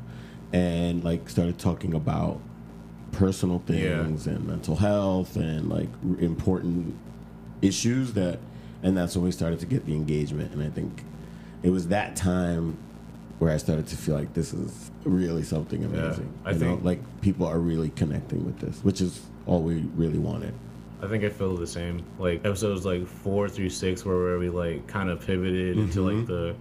and 0.53 1.03
like 1.03 1.29
started 1.31 1.59
talking 1.59 1.95
about 1.95 2.39
personal 3.13 3.63
Yeah. 3.67 4.03
things 4.05 4.27
and 4.27 4.47
mental 4.47 4.77
health 4.77 5.37
and 5.37 5.71
like 5.71 5.89
important 6.21 6.95
issues 7.63 8.13
that 8.13 8.39
and 8.85 8.97
that's 8.97 9.17
when 9.17 9.25
we 9.25 9.33
started 9.33 9.59
to 9.59 9.67
get 9.67 9.85
the 9.87 9.95
engagement 9.95 10.53
and 10.53 10.63
i 10.63 10.69
think 10.69 11.03
it 11.65 11.71
was 11.71 11.89
that 11.89 12.15
time 12.15 12.77
where 13.41 13.53
i 13.53 13.57
started 13.57 13.87
to 13.89 13.97
feel 13.97 14.15
like 14.15 14.33
this 14.35 14.53
is 14.53 14.91
really 15.05 15.43
something 15.43 15.83
amazing 15.85 16.33
Yeah, 16.45 16.49
I 16.51 16.53
you 16.53 16.59
know 16.61 16.71
think- 16.75 16.85
like 16.85 17.21
people 17.23 17.47
are 17.47 17.59
really 17.59 17.91
connecting 17.91 18.45
with 18.45 18.59
this 18.61 18.85
which 18.85 19.01
is 19.01 19.21
all 19.47 19.61
we 19.63 19.81
really 19.97 20.19
wanted 20.19 20.55
I 21.03 21.07
think 21.07 21.23
I 21.23 21.29
feel 21.29 21.55
the 21.55 21.67
same. 21.67 22.03
Like 22.19 22.47
episodes 22.47 22.87
like 22.87 23.07
four 23.07 23.47
through 23.47 23.69
six, 23.69 24.07
where, 24.07 24.17
where 24.17 24.39
we 24.39 24.49
like 24.49 24.87
kind 24.87 25.11
of 25.11 25.21
pivoted 25.27 25.77
into 25.77 26.01
like 26.01 26.15
mm-hmm. 26.15 26.33
the 26.33 26.55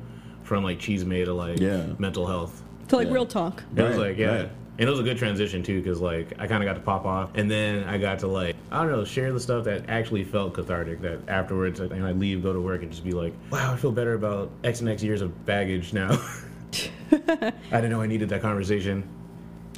from 0.44 0.66
like 0.66 0.80
chisme 0.80 1.24
to 1.24 1.34
like 1.34 1.60
Yeah. 1.62 1.86
mental 1.98 2.28
health. 2.28 2.62
to 2.90 2.98
like 2.98 3.08
Yeah. 3.08 3.14
real 3.14 3.26
talk. 3.26 3.64
It 3.74 3.82
was 3.84 3.96
like, 3.96 4.18
yeah. 4.18 4.36
right. 4.36 4.50
And 4.80 4.88
it 4.88 4.90
was 4.90 5.00
a 5.00 5.04
good 5.04 5.18
transition 5.20 5.62
too, 5.62 5.82
because 5.82 6.02
like 6.02 6.34
I 6.40 6.48
kind 6.48 6.64
of 6.64 6.68
got 6.68 6.74
to 6.74 6.80
pop 6.80 7.06
off, 7.06 7.30
and 7.36 7.50
then 7.50 7.84
I 7.84 7.98
got 8.00 8.20
to 8.20 8.28
like 8.28 8.56
I 8.72 8.82
don't 8.82 8.92
know 8.92 9.06
share 9.06 9.32
the 9.32 9.40
stuff 9.40 9.66
that 9.66 9.88
actually 9.88 10.24
felt 10.24 10.54
cathartic. 10.56 11.02
That 11.02 11.20
afterwards, 11.28 11.80
I 11.80 11.86
I 11.86 12.12
leave, 12.12 12.42
go 12.42 12.54
to 12.54 12.60
work, 12.62 12.82
and 12.82 12.92
just 12.92 13.04
be 13.04 13.12
like, 13.12 13.34
wow, 13.52 13.74
I 13.74 13.76
feel 13.78 13.92
better 13.92 14.14
about 14.16 14.50
X 14.64 14.80
and 14.82 14.90
X 14.90 15.04
years 15.04 15.22
of 15.22 15.46
baggage 15.46 15.94
now. 15.94 16.10
I 17.12 17.52
didn't 17.72 17.92
know 17.92 18.02
I 18.02 18.08
needed 18.08 18.30
that 18.30 18.42
conversation. 18.42 19.08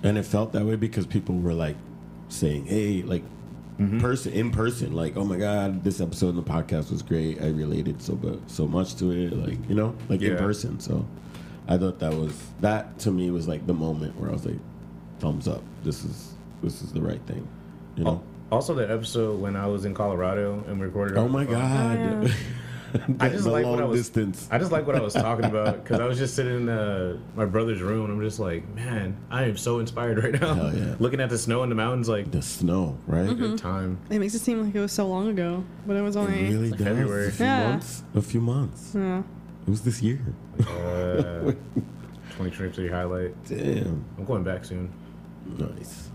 And 0.03 0.17
it 0.17 0.23
felt 0.23 0.53
that 0.53 0.65
way 0.65 0.75
because 0.77 1.05
people 1.05 1.35
were 1.35 1.53
like 1.53 1.75
saying, 2.29 2.65
"Hey, 2.65 3.01
like 3.01 3.23
Mm-hmm. 3.79 3.99
person 3.99 4.31
in 4.31 4.51
person, 4.51 4.93
like, 4.93 5.17
oh 5.17 5.25
my 5.25 5.35
god, 5.35 5.83
this 5.83 5.99
episode 5.99 6.29
in 6.29 6.35
the 6.37 6.43
podcast 6.43 6.91
was 6.91 7.01
great. 7.01 7.41
I 7.41 7.49
related 7.49 8.01
so 8.01 8.15
bu- 8.15 8.39
so 8.47 8.65
much 8.65 8.95
to 8.99 9.11
it, 9.11 9.33
like 9.33 9.57
you 9.67 9.75
know, 9.75 9.93
like 10.07 10.21
in 10.21 10.37
person." 10.37 10.79
So 10.79 11.05
I 11.67 11.77
thought 11.77 11.99
that 11.99 12.13
was 12.13 12.41
that 12.61 12.97
to 12.99 13.11
me 13.11 13.29
was 13.31 13.49
like 13.49 13.67
the 13.67 13.73
moment 13.73 14.17
where 14.17 14.29
I 14.29 14.31
was 14.33 14.45
like, 14.45 14.59
thumbs 15.19 15.47
up. 15.47 15.63
This 15.83 16.03
is 16.03 16.33
this 16.63 16.81
is 16.81 16.91
the 16.91 17.01
right 17.01 17.21
thing, 17.27 17.47
you 17.95 18.03
know. 18.03 18.23
Also, 18.51 18.73
the 18.75 18.89
episode 18.89 19.39
when 19.39 19.55
I 19.55 19.65
was 19.67 19.85
in 19.85 19.93
Colorado 19.93 20.63
and 20.67 20.79
recorded. 20.81 21.17
Oh 21.17 21.27
my 21.27 21.45
god. 21.45 21.97
Oh. 22.27 22.35
I 23.19 23.27
just 23.27 23.45
like 23.45 23.65
what 23.65 23.81
I 23.81 23.85
was. 23.85 23.99
distance. 23.99 24.47
I 24.49 24.57
just 24.57 24.71
like 24.71 24.87
what 24.87 24.95
I 24.95 25.01
was 25.01 25.13
talking 25.13 25.43
about 25.43 25.83
because 25.83 25.99
I 25.99 26.05
was 26.05 26.17
just 26.17 26.33
sitting 26.33 26.55
in 26.55 26.69
uh, 26.69 27.17
my 27.35 27.43
brother's 27.43 27.81
room 27.81 28.05
and 28.05 28.13
I'm 28.13 28.21
just 28.21 28.39
like, 28.39 28.65
man, 28.73 29.17
I 29.29 29.43
am 29.45 29.57
so 29.57 29.79
inspired 29.79 30.23
right 30.23 30.39
now. 30.39 30.53
Hell 30.53 30.73
yeah. 30.77 30.95
Looking 30.99 31.19
at 31.19 31.29
the 31.29 31.37
snow 31.37 31.63
in 31.63 31.69
the 31.69 31.75
mountains, 31.75 32.07
like 32.07 32.31
the 32.31 32.41
snow, 32.41 32.97
right? 33.05 33.27
Mm-hmm. 33.27 33.35
good 33.41 33.57
time. 33.57 33.99
It 34.09 34.19
makes 34.19 34.33
it 34.33 34.39
seem 34.39 34.63
like 34.63 34.73
it 34.73 34.79
was 34.79 34.93
so 34.93 35.07
long 35.07 35.27
ago, 35.27 35.65
but 35.85 35.97
it 35.97 36.01
was 36.03 36.15
It 36.15 36.19
only. 36.19 36.43
really 36.43 36.69
like 36.69 36.77
does. 36.79 36.87
February. 36.87 37.27
A 37.27 37.31
few 37.31 37.45
Yeah. 37.45 37.69
months. 37.69 38.03
A 38.15 38.21
few 38.21 38.39
months. 38.41 38.91
Yeah. 38.95 39.19
It 39.67 39.69
was 39.69 39.81
this 39.81 40.01
year. 40.01 40.21
Uh, 40.61 41.51
2023 42.37 42.87
highlight. 42.89 43.43
Damn. 43.45 44.05
I'm 44.17 44.23
going 44.25 44.43
back 44.43 44.63
soon. 44.63 44.89
Nice. 45.45 46.09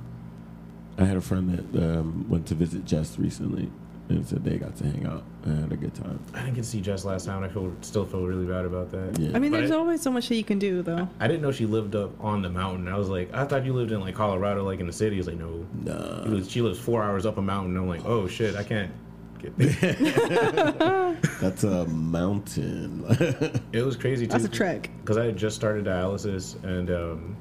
I 0.99 1.05
had 1.05 1.17
a 1.17 1.21
friend 1.21 1.51
that 1.73 1.83
um, 1.99 2.29
went 2.29 2.47
to 2.49 2.55
visit 2.55 2.85
Jess 2.85 3.19
recently 3.19 3.71
and 4.11 4.27
said 4.27 4.45
they 4.45 4.59
got 4.59 4.77
to 4.77 4.85
hang 4.85 5.07
out 5.07 5.23
and 5.45 5.61
had 5.61 5.73
a 5.73 5.77
good 5.77 5.95
time. 5.95 6.19
I 6.35 6.41
didn't 6.41 6.55
get 6.55 6.65
to 6.65 6.69
see 6.69 6.81
Jess 6.81 7.05
last 7.05 7.27
time. 7.27 7.43
I 7.45 7.49
feel 7.49 7.73
still 7.81 8.05
feel 8.05 8.27
really 8.27 8.45
bad 8.45 8.65
about 8.65 8.91
that. 8.91 9.19
Yeah. 9.19 9.31
I 9.35 9.39
mean, 9.39 9.53
But 9.53 9.59
there's 9.59 9.71
I- 9.71 9.77
always 9.77 10.03
so 10.03 10.11
much 10.11 10.29
that 10.29 10.35
you 10.35 10.45
can 10.45 10.59
do, 10.59 10.83
though. 10.83 11.09
I 11.21 11.29
didn't 11.29 11.43
know 11.43 11.53
she 11.53 11.65
lived 11.65 11.95
up 11.95 12.13
on 12.23 12.43
the 12.43 12.51
mountain. 12.51 12.89
I 12.89 12.99
was 12.99 13.09
like, 13.09 13.33
I 13.33 13.45
thought 13.45 13.65
you 13.65 13.73
lived 13.73 13.93
in 13.93 14.01
like 14.01 14.15
Colorado, 14.17 14.65
like 14.65 14.81
in 14.81 14.87
the 14.87 14.93
city. 14.93 15.17
He's 15.17 15.27
like, 15.29 15.39
no. 15.39 15.65
nah. 15.85 16.25
She 16.25 16.29
lives, 16.29 16.51
she 16.51 16.61
lives 16.61 16.79
four 16.79 17.03
hours 17.05 17.25
up 17.25 17.39
a 17.39 17.43
mountain. 17.43 17.77
I'm 17.77 17.89
like, 17.89 18.05
oh 18.05 18.27
shit, 18.27 18.57
I 18.57 18.65
can't 18.65 18.91
get 19.39 19.57
there. 19.57 21.17
That's 21.41 21.63
a 21.65 21.87
mountain. 21.87 23.05
it 23.73 23.83
was 23.85 23.97
crazy 23.97 24.27
too. 24.27 24.33
That's 24.33 24.45
a 24.45 24.49
trek. 24.49 24.91
Because 25.01 25.17
I 25.17 25.27
had 25.27 25.37
just 25.37 25.55
started 25.57 25.85
dialysis 25.87 26.63
and 26.65 26.91
um, 26.91 27.37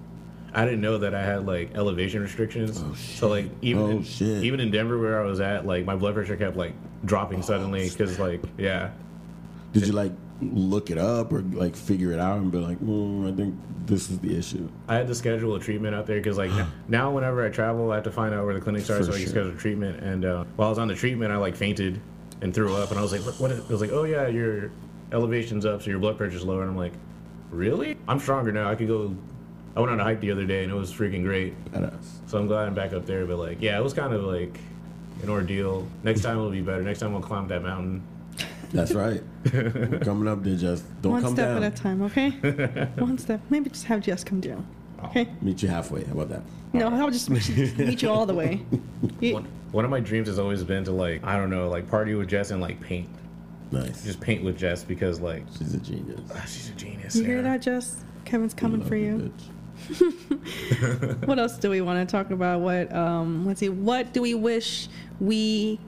I 0.54 0.66
didn't 0.66 0.82
know 0.82 0.98
that 1.00 1.14
I 1.14 1.24
had 1.24 1.46
like 1.46 1.76
elevation 1.76 2.22
restrictions. 2.22 2.82
Oh, 2.84 2.94
So 2.96 3.28
like 3.28 3.50
even 3.62 3.84
Oh, 3.84 4.26
in, 4.26 4.44
even 4.44 4.60
in 4.60 4.72
Denver 4.72 4.98
where 5.00 5.22
I 5.22 5.26
was 5.26 5.40
at, 5.40 5.66
like 5.66 5.86
my 5.86 5.96
blood 5.96 6.14
pressure 6.16 6.36
kept 6.36 6.58
like 6.58 6.74
Oh, 6.74 7.06
dropping 7.06 7.42
suddenly 7.42 7.90
because 7.90 8.20
like 8.20 8.42
yeah. 8.58 8.92
Did 9.74 9.88
you 9.88 9.94
like 9.94 10.12
look 10.42 10.90
it 10.90 10.98
up 10.98 11.32
or 11.34 11.42
like 11.42 11.76
figure 11.76 12.12
it 12.12 12.20
out 12.20 12.38
and 12.40 12.52
be 12.52 12.58
like, 12.58 12.80
mm, 12.80 13.32
I 13.32 13.36
think 13.36 13.56
this 13.86 14.10
is 14.10 14.20
the 14.20 14.36
issue? 14.38 14.68
I 14.88 14.96
had 14.96 15.08
to 15.08 15.16
schedule 15.16 15.56
a 15.56 15.60
treatment 15.60 15.96
out 15.96 16.08
there 16.08 16.18
because 16.18 16.38
like 16.38 16.52
now 16.88 17.12
whenever 17.12 17.46
I 17.46 17.50
travel, 17.50 17.92
I 17.92 17.96
have 17.96 18.04
to 18.06 18.12
find 18.12 18.34
out 18.34 18.46
where 18.46 18.54
the 18.54 18.62
clinics 18.62 18.90
are 18.90 18.98
For 18.98 19.04
so 19.06 19.10
I 19.12 19.14
can 19.16 19.22
sure. 19.24 19.30
schedule 19.30 19.56
treatment. 19.58 20.00
And 20.04 20.26
uh, 20.26 20.44
while 20.56 20.68
I 20.68 20.72
was 20.72 20.80
on 20.80 20.88
the 20.88 20.96
treatment, 20.96 21.32
I 21.32 21.38
like 21.38 21.56
fainted 21.56 22.02
and 22.42 22.54
threw 22.54 22.74
up, 22.76 22.90
and 22.90 22.98
I 23.00 23.02
was 23.02 23.12
like, 23.12 23.22
"What?" 23.22 23.40
what 23.40 23.52
is-" 23.52 23.60
It 23.60 23.70
was 23.70 23.82
like, 23.82 23.92
"Oh 23.92 24.04
yeah, 24.06 24.28
your 24.28 24.72
elevation's 25.12 25.66
up, 25.66 25.82
so 25.84 25.90
your 25.90 26.00
blood 26.00 26.18
pressure's 26.18 26.44
lower." 26.46 26.62
And 26.62 26.72
I'm 26.72 26.78
like, 26.78 26.94
"Really? 27.52 27.98
I'm 28.08 28.20
stronger 28.20 28.52
now. 28.52 28.70
I 28.70 28.76
could 28.76 28.88
go." 28.88 29.14
I 29.75 29.79
went 29.79 29.91
on 29.91 29.99
a 29.99 30.03
hike 30.03 30.19
the 30.19 30.32
other 30.32 30.45
day, 30.45 30.63
and 30.63 30.71
it 30.71 30.75
was 30.75 30.91
freaking 30.91 31.23
great. 31.23 31.53
Badass. 31.71 31.93
So 32.27 32.38
I'm 32.38 32.47
glad 32.47 32.67
I'm 32.67 32.73
back 32.73 32.93
up 32.93 33.05
there. 33.05 33.25
But 33.25 33.38
like, 33.38 33.62
yeah, 33.62 33.77
it 33.77 33.84
was 33.84 33.93
kind 33.93 34.13
of 34.13 34.23
like 34.23 34.60
an 35.23 35.29
ordeal. 35.29 35.88
Next 36.03 36.21
time 36.21 36.38
it'll 36.38 36.49
be 36.51 36.62
better. 36.62 36.82
Next 36.82 36.99
time 36.99 37.13
we'll 37.13 37.21
climb 37.21 37.47
that 37.49 37.62
mountain. 37.63 38.01
That's 38.71 38.93
right. 39.05 39.21
We're 39.53 39.99
coming 40.03 40.27
up 40.27 40.43
there, 40.43 40.55
just 40.55 40.84
don't 41.01 41.21
come 41.21 41.21
back. 41.21 41.23
One 41.23 41.23
come 41.23 41.34
step 41.36 41.47
down. 41.55 41.63
at 41.63 41.73
a 41.73 41.75
time, 41.75 42.01
okay? 42.03 42.29
One 43.01 43.17
step. 43.17 43.41
Maybe 43.49 43.69
just 43.69 43.86
have 43.86 44.01
Jess 44.01 44.23
come 44.23 44.39
down. 44.41 44.65
Okay? 45.05 45.27
Meet 45.41 45.63
you 45.63 45.69
halfway. 45.69 46.03
How 46.03 46.12
about 46.13 46.29
that? 46.29 46.41
No, 46.73 46.88
I'll 46.89 47.10
just 47.10 47.29
meet 47.29 47.49
you, 47.49 47.71
meet 47.84 48.01
you 48.01 48.10
all 48.10 48.25
the 48.25 48.34
way. 48.36 48.62
You- 49.21 49.34
One, 49.34 49.47
one 49.71 49.86
of 49.86 49.91
my 49.91 49.99
dreams 49.99 50.27
has 50.27 50.38
always 50.39 50.63
been 50.63 50.84
to 50.86 50.91
like 50.91 51.23
I 51.23 51.36
don't 51.38 51.49
know, 51.49 51.67
like 51.69 51.89
party 51.89 52.13
with 52.15 52.27
Jess 52.29 52.51
and 52.51 52.62
like 52.62 52.79
paint, 52.79 53.10
Nice. 53.71 54.03
just 54.03 54.19
paint 54.21 54.43
with 54.43 54.58
Jess 54.58 54.84
because 54.84 55.19
like 55.19 55.43
She's 55.58 55.73
a 55.73 55.77
genius. 55.79 56.21
ah, 56.36 56.41
she's 56.45 56.69
a 56.69 56.73
genius. 56.73 57.15
you 57.15 57.23
hear 57.25 57.38
yeah. 57.38 57.41
that, 57.43 57.62
Jess? 57.63 58.03
Kevin's 58.25 58.53
coming 58.53 58.79
Love 58.82 58.89
for 58.89 58.95
you. 58.95 59.32
bitch. 59.38 59.49
What 61.26 61.39
else 61.39 61.58
do 61.58 61.70
we 61.70 61.82
want 61.82 62.08
to 62.08 62.12
talk 62.12 62.32
about? 62.32 62.62
What 62.62 62.94
um 62.94 63.46
let's 63.46 63.60
see, 63.60 63.70
what 63.70 64.13
do 64.13 64.22
we 64.22 64.34
wish 64.34 64.88
we 65.20 65.80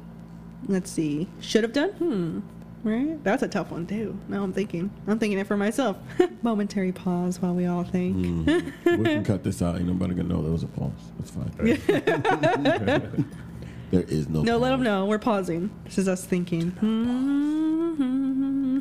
let's 0.67 0.91
see, 0.91 1.27
should 1.39 1.63
have 1.63 1.73
done? 1.73 1.91
Hmm. 1.91 2.39
Right? 2.83 3.23
That's 3.23 3.43
a 3.43 3.47
tough 3.47 3.69
one 3.69 3.85
too. 3.85 4.17
Now 4.27 4.43
I'm 4.43 4.53
thinking. 4.53 4.89
I'm 5.07 5.19
thinking 5.19 5.37
it 5.37 5.45
for 5.45 5.55
myself. 5.55 5.97
Momentary 6.41 6.91
pause 6.91 7.39
while 7.39 7.53
we 7.53 7.67
all 7.67 7.83
think. 7.83 8.17
Mm. 8.17 8.73
we 8.97 9.03
can 9.03 9.23
cut 9.23 9.43
this 9.43 9.61
out. 9.61 9.75
Ain't 9.75 9.85
nobody 9.85 10.15
gonna 10.15 10.29
know 10.29 10.41
there 10.41 10.51
was 10.51 10.63
a 10.63 10.67
pause. 10.67 10.91
It's 11.19 11.29
fine. 11.29 11.51
there 13.91 14.01
is 14.01 14.27
no. 14.29 14.41
No, 14.41 14.57
let 14.57 14.71
them 14.71 14.81
know. 14.81 15.05
We're 15.05 15.19
pausing. 15.19 15.69
This 15.85 15.99
is 15.99 16.07
us 16.07 16.25
thinking. 16.25 16.71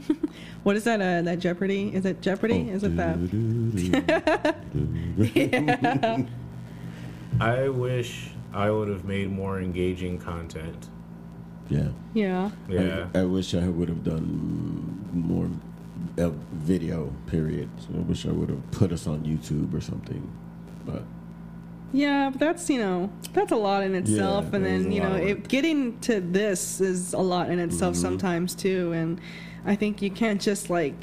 what 0.63 0.77
is 0.77 0.85
that? 0.85 1.01
Uh, 1.01 1.23
that 1.23 1.39
Jeopardy? 1.39 1.91
Is 1.95 2.05
it 2.05 2.21
Jeopardy? 2.21 2.69
Oh. 2.71 2.75
Is 2.75 2.83
it 2.85 2.97
that? 2.97 3.17
that? 4.41 6.27
I 7.41 7.69
wish 7.69 8.31
I 8.53 8.71
would 8.71 8.89
have 8.89 9.05
made 9.05 9.31
more 9.31 9.61
engaging 9.61 10.19
content. 10.19 10.89
yeah. 11.69 11.89
Yeah. 12.15 12.51
Yeah. 12.69 13.07
I, 13.15 13.21
I 13.21 13.25
wish 13.25 13.55
I 13.55 13.69
would 13.69 13.89
have 13.89 14.03
done 14.03 15.07
more 15.13 15.49
uh, 16.19 16.31
video. 16.53 17.13
Period. 17.27 17.69
So 17.79 17.89
I 17.95 18.01
wish 18.01 18.27
I 18.27 18.33
would 18.33 18.49
have 18.51 18.71
put 18.73 18.91
us 18.93 19.07
on 19.07 19.21
YouTube 19.23 19.73
or 19.73 19.81
something. 19.81 20.29
But 20.85 21.05
Yeah, 21.93 22.31
but 22.31 22.41
that's 22.41 22.69
you 22.69 22.81
know 22.81 23.11
that's 23.33 23.53
a 23.53 23.57
lot 23.57 23.85
in 23.85 23.95
itself, 23.95 24.47
Yeah, 24.51 24.57
and 24.57 24.65
then 24.67 24.93
you 24.93 25.01
know 25.03 25.15
it, 25.15 25.47
getting 25.49 25.99
to 26.01 26.21
this 26.21 26.81
is 26.81 27.13
a 27.13 27.19
lot 27.19 27.49
in 27.51 27.59
itself 27.61 27.95
Mhm. 27.95 28.01
sometimes 28.01 28.55
too, 28.57 28.93
and 28.93 29.21
I 29.65 29.75
think 29.77 30.03
you 30.03 30.11
can't 30.11 30.41
just 30.41 30.71
like 30.71 30.95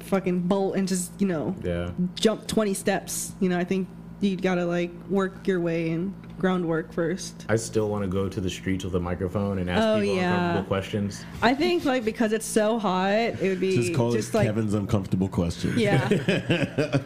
fucking 0.00 0.40
bolt 0.40 0.76
and 0.76 0.88
just 0.88 1.12
you 1.20 1.26
know 1.26 1.54
Yeah. 1.62 1.90
jump 2.14 2.46
twenty 2.46 2.74
steps. 2.74 3.32
You 3.40 3.48
know, 3.48 3.58
I 3.58 3.64
think 3.64 3.88
you 4.20 4.36
gotta 4.36 4.64
like 4.64 4.90
work 5.08 5.46
your 5.46 5.60
way 5.60 5.90
and 5.90 6.14
groundwork 6.38 6.92
first. 6.92 7.44
I 7.50 7.56
still 7.56 7.88
want 7.90 8.02
to 8.02 8.08
go 8.08 8.28
to 8.28 8.40
the 8.40 8.48
streets 8.48 8.82
with 8.84 8.94
a 8.94 9.00
microphone 9.00 9.58
and 9.58 9.68
ask 9.68 9.82
Oh, 9.82 10.00
people 10.00 10.16
yeah. 10.16 10.32
uncomfortable 10.34 10.68
questions. 10.68 11.24
I 11.42 11.54
think 11.54 11.84
like 11.84 12.04
because 12.04 12.32
it's 12.32 12.46
so 12.46 12.78
hot, 12.78 13.10
it 13.12 13.42
would 13.42 13.60
be 13.60 13.76
just 13.76 13.94
call 13.94 14.10
just 14.12 14.30
it 14.30 14.38
like 14.38 14.46
Kevin's 14.46 14.74
uncomfortable 14.74 15.28
question. 15.28 15.78
Yeah. 15.78 16.08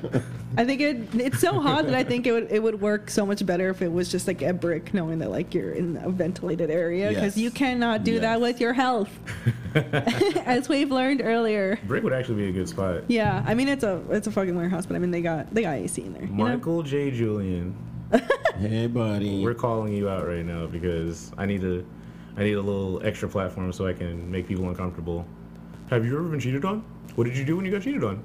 I 0.56 0.64
think 0.64 0.80
it 0.80 1.14
it's 1.14 1.40
so 1.40 1.58
hot 1.60 1.86
that 1.86 1.94
I 1.94 2.04
think 2.04 2.26
it 2.26 2.32
would 2.32 2.50
it 2.52 2.62
would 2.62 2.80
work 2.80 3.10
so 3.10 3.26
much 3.26 3.44
better 3.44 3.70
if 3.70 3.82
it 3.82 3.90
was 3.92 4.08
just 4.10 4.26
like 4.28 4.40
a 4.42 4.52
brick, 4.52 4.94
knowing 4.94 5.18
that 5.18 5.30
like 5.30 5.52
you're 5.54 5.72
in 5.72 5.96
a 5.96 6.08
ventilated 6.10 6.70
area 6.70 7.08
because 7.08 7.36
Yes. 7.36 7.42
you 7.42 7.50
cannot 7.50 8.04
do 8.04 8.20
that 8.20 8.40
with 8.40 8.60
your 8.60 8.72
health, 8.72 9.10
as 9.74 10.68
we've 10.68 10.90
learned 10.90 11.20
earlier. 11.22 11.78
Brick 11.86 12.04
would 12.04 12.12
actually 12.12 12.36
be 12.36 12.48
a 12.48 12.52
good 12.52 12.68
spot. 12.68 13.02
Yeah, 13.08 13.42
I 13.46 13.54
mean 13.54 13.68
it's 13.68 13.84
a 13.84 14.02
it's 14.10 14.26
a 14.26 14.30
fucking 14.30 14.54
warehouse, 14.56 14.86
but 14.86 14.94
I 14.96 14.98
mean 14.98 15.10
they 15.10 15.22
got 15.22 15.52
they 15.52 15.62
got 15.62 15.74
AC 15.76 16.02
in 16.02 16.12
there. 16.12 16.22
you 16.22 16.28
know? 16.28 16.44
Michael 16.44 16.82
J. 16.82 17.10
Julian, 17.10 17.74
Hey, 18.58 18.86
buddy. 18.86 19.42
we're 19.42 19.54
calling 19.54 19.92
you 19.92 20.08
out 20.08 20.26
right 20.26 20.44
now 20.44 20.66
because 20.66 21.32
I 21.36 21.46
need 21.46 21.64
a, 21.64 21.84
I 22.36 22.44
need 22.44 22.52
a 22.54 22.62
little 22.62 23.04
extra 23.04 23.28
platform 23.28 23.72
so 23.72 23.86
I 23.86 23.92
can 23.92 24.30
make 24.30 24.46
people 24.46 24.68
uncomfortable. 24.68 25.26
Have 25.90 26.04
you 26.06 26.16
ever 26.16 26.28
been 26.28 26.40
cheated 26.40 26.64
on? 26.64 26.84
What 27.16 27.24
did 27.24 27.36
you 27.36 27.44
do 27.44 27.56
when 27.56 27.64
you 27.64 27.72
got 27.72 27.82
cheated 27.82 28.04
on? 28.04 28.22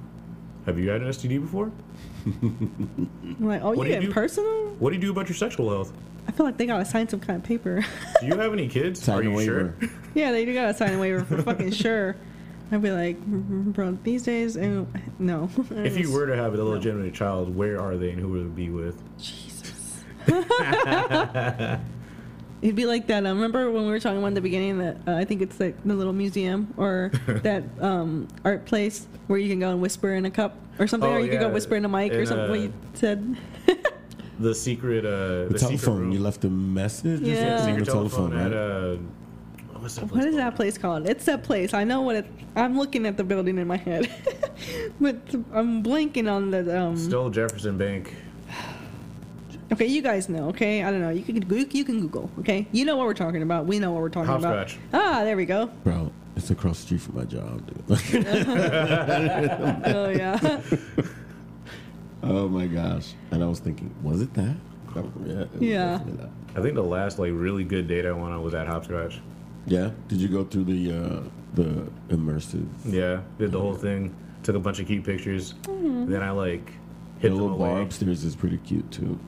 Have 0.69 0.77
you 0.77 0.87
had 0.91 1.01
an 1.01 1.07
STD 1.07 1.41
before? 1.41 1.71
I'm 2.43 3.09
like, 3.39 3.63
oh, 3.63 3.71
What 3.71 3.87
you 3.87 3.95
you 3.95 4.01
get 4.01 4.11
personal? 4.11 4.67
What 4.77 4.91
do 4.91 4.97
you 4.97 5.01
do 5.01 5.09
about 5.09 5.27
your 5.27 5.35
sexual 5.35 5.67
health? 5.71 5.91
I 6.27 6.31
feel 6.31 6.45
like 6.45 6.57
they 6.57 6.67
gotta 6.67 6.85
sign 6.85 7.09
some 7.09 7.19
kind 7.19 7.37
of 7.37 7.43
paper. 7.43 7.83
Do 8.21 8.27
you 8.27 8.37
have 8.37 8.53
any 8.53 8.67
kids? 8.67 9.01
Sign 9.01 9.17
Are 9.17 9.21
a 9.21 9.23
you 9.23 9.31
waiver. 9.31 9.75
sure? 9.79 9.89
yeah, 10.13 10.31
they 10.31 10.45
do 10.45 10.53
gotta 10.53 10.75
sign 10.75 10.93
a 10.93 10.99
waiver 10.99 11.25
for 11.25 11.41
fucking 11.41 11.71
sure. 11.85 12.15
I'd 12.71 12.83
be 12.83 12.91
like, 12.91 13.19
"Mm, 13.19 13.73
bro, 13.73 13.97
these 14.03 14.21
days, 14.21 14.55
uh, 14.57 14.85
no. 15.17 15.49
If 15.71 15.97
you 15.97 16.11
were 16.11 16.27
to 16.27 16.35
have 16.35 16.53
a 16.53 16.63
legitimate 16.63 17.15
child, 17.15 17.55
where 17.55 17.81
are 17.81 17.97
they 17.97 18.11
and 18.11 18.19
who 18.19 18.27
would 18.29 18.41
it 18.41 18.55
be 18.55 18.69
with? 18.69 19.01
Jesus. 19.17 20.03
It'd 22.61 22.75
be 22.75 22.85
like 22.85 23.07
that. 23.07 23.25
Um, 23.25 23.37
remember 23.37 23.71
when 23.71 23.85
we 23.85 23.89
were 23.91 23.99
talking 23.99 24.17
about 24.17 24.27
in 24.27 24.33
the 24.33 24.41
beginning 24.41 24.79
that 24.79 24.97
uh, 25.07 25.15
I 25.15 25.23
think 25.25 25.41
it's 25.41 25.59
like 25.59 25.81
the 25.85 25.93
little 25.93 26.11
museum 26.13 26.73
or 26.77 27.11
that 27.43 27.63
um, 27.79 28.27
art 28.43 28.65
place 28.65 29.07
where 29.27 29.39
you 29.39 29.47
can 29.49 29.59
go 29.59 29.69
and 29.71 29.81
whisper 29.81 30.13
in 30.13 30.25
a 30.25 30.31
cup 30.31 30.57
or 30.77 30.87
something, 30.87 31.09
Oh, 31.09 31.13
or 31.15 31.19
you 31.19 31.29
can 31.29 31.39
go 31.39 31.49
whisper 31.49 31.75
in 31.75 31.85
a 31.85 31.89
mic 31.89 32.11
or 32.13 32.19
In, 32.21 32.25
something. 32.27 32.49
what 32.49 32.59
you 32.59 32.73
said. 32.93 33.37
The 34.39 34.55
secret, 34.55 35.03
uh, 35.05 35.09
the, 35.09 35.47
the, 35.51 35.59
secret 35.59 35.79
telephone. 35.79 35.99
room. 35.99 36.11
You 36.13 36.19
left 36.21 36.45
a 36.45 36.49
message. 36.49 37.21
or 37.21 37.25
Yeah. 37.25 37.57
something 37.57 37.75
on 37.75 37.79
secret 37.79 37.85
the 37.85 37.91
telephone, 37.91 38.31
telephone, 38.31 38.53
at 38.53 38.57
right? 38.57 39.73
uh, 39.75 39.79
what's 39.81 39.95
that 39.95 40.07
place 40.07 40.11
what 40.11 40.25
is 40.27 40.31
called? 40.35 40.37
that 40.39 40.55
place 40.55 40.77
called? 40.77 41.09
It's 41.09 41.25
that 41.25 41.43
place. 41.43 41.73
I 41.73 41.83
know 41.83 42.01
what 42.03 42.15
it. 42.15 42.25
I'm 42.55 42.77
looking 42.77 43.05
at 43.05 43.17
the 43.17 43.25
building 43.25 43.57
in 43.57 43.67
my 43.67 43.75
head. 43.75 44.09
but 45.01 45.17
I'm 45.51 45.83
blanking 45.83 46.31
on 46.31 46.51
the 46.51 46.79
um. 46.79 46.95
Still 46.95 47.29
Jefferson 47.29 47.77
Bank. 47.77 48.15
Okay, 49.71 49.85
you 49.85 50.01
guys 50.01 50.29
know. 50.29 50.49
Okay, 50.49 50.83
I 50.83 50.89
don't 50.91 51.01
know. 51.01 51.09
You 51.09 51.21
can 51.21 51.35
you, 51.49 51.67
you 51.71 51.83
can 51.85 51.99
Google. 52.01 52.29
Okay, 52.39 52.67
you 52.71 52.85
know 52.85 52.97
what 52.97 53.05
we're 53.05 53.13
talking 53.13 53.43
about. 53.43 53.65
We 53.65 53.77
know 53.79 53.91
what 53.91 54.01
we're 54.01 54.09
talking 54.09 54.33
about. 54.33 54.57
Hopscotch. 54.57 54.79
Ah, 54.93 55.23
there 55.23 55.37
we 55.37 55.45
go. 55.45 55.67
Bro, 55.83 56.11
it's 56.35 56.49
across 56.49 56.77
the 56.79 56.85
street 56.85 57.01
from 57.01 57.15
my 57.17 57.25
job, 57.25 57.65
dude. 57.67 57.85
Oh 59.85 60.09
yeah. 60.09 60.61
oh 62.23 62.47
my 62.49 62.65
gosh. 62.67 63.13
And 63.31 63.43
I 63.43 63.47
was 63.47 63.59
thinking, 63.59 63.93
was 64.01 64.21
it 64.21 64.33
that? 64.33 64.55
Yeah. 65.25 65.41
it 65.41 65.49
Yeah. 65.61 65.99
that. 66.05 66.29
I 66.55 66.61
think 66.61 66.73
the 66.75 66.83
last 66.83 67.19
like 67.19 67.31
really 67.33 67.63
good 67.63 67.87
date 67.87 68.05
I 68.07 68.11
went 68.11 68.33
on 68.33 68.41
was 68.41 68.53
at 68.55 68.65
Hopscotch. 68.67 69.19
Yeah. 69.67 69.91
Did 70.07 70.19
you 70.19 70.27
go 70.29 70.43
through 70.45 70.63
the 70.65 70.91
uh, 70.91 71.21
the 71.53 71.87
immersive? 72.09 72.67
Yeah, 72.85 73.21
did 73.37 73.51
the 73.51 73.59
whole 73.59 73.75
thing. 73.75 74.15
Took 74.41 74.55
a 74.55 74.59
bunch 74.59 74.79
of 74.79 74.87
cute 74.87 75.03
pictures. 75.03 75.53
Then 75.67 76.23
I 76.23 76.31
like 76.31 76.71
hit 77.19 77.29
them 77.29 77.39
little 77.39 77.57
bar 77.57 77.71
away. 77.73 77.81
upstairs 77.83 78.23
is 78.23 78.35
pretty 78.35 78.57
cute 78.59 78.89
too. 78.89 79.19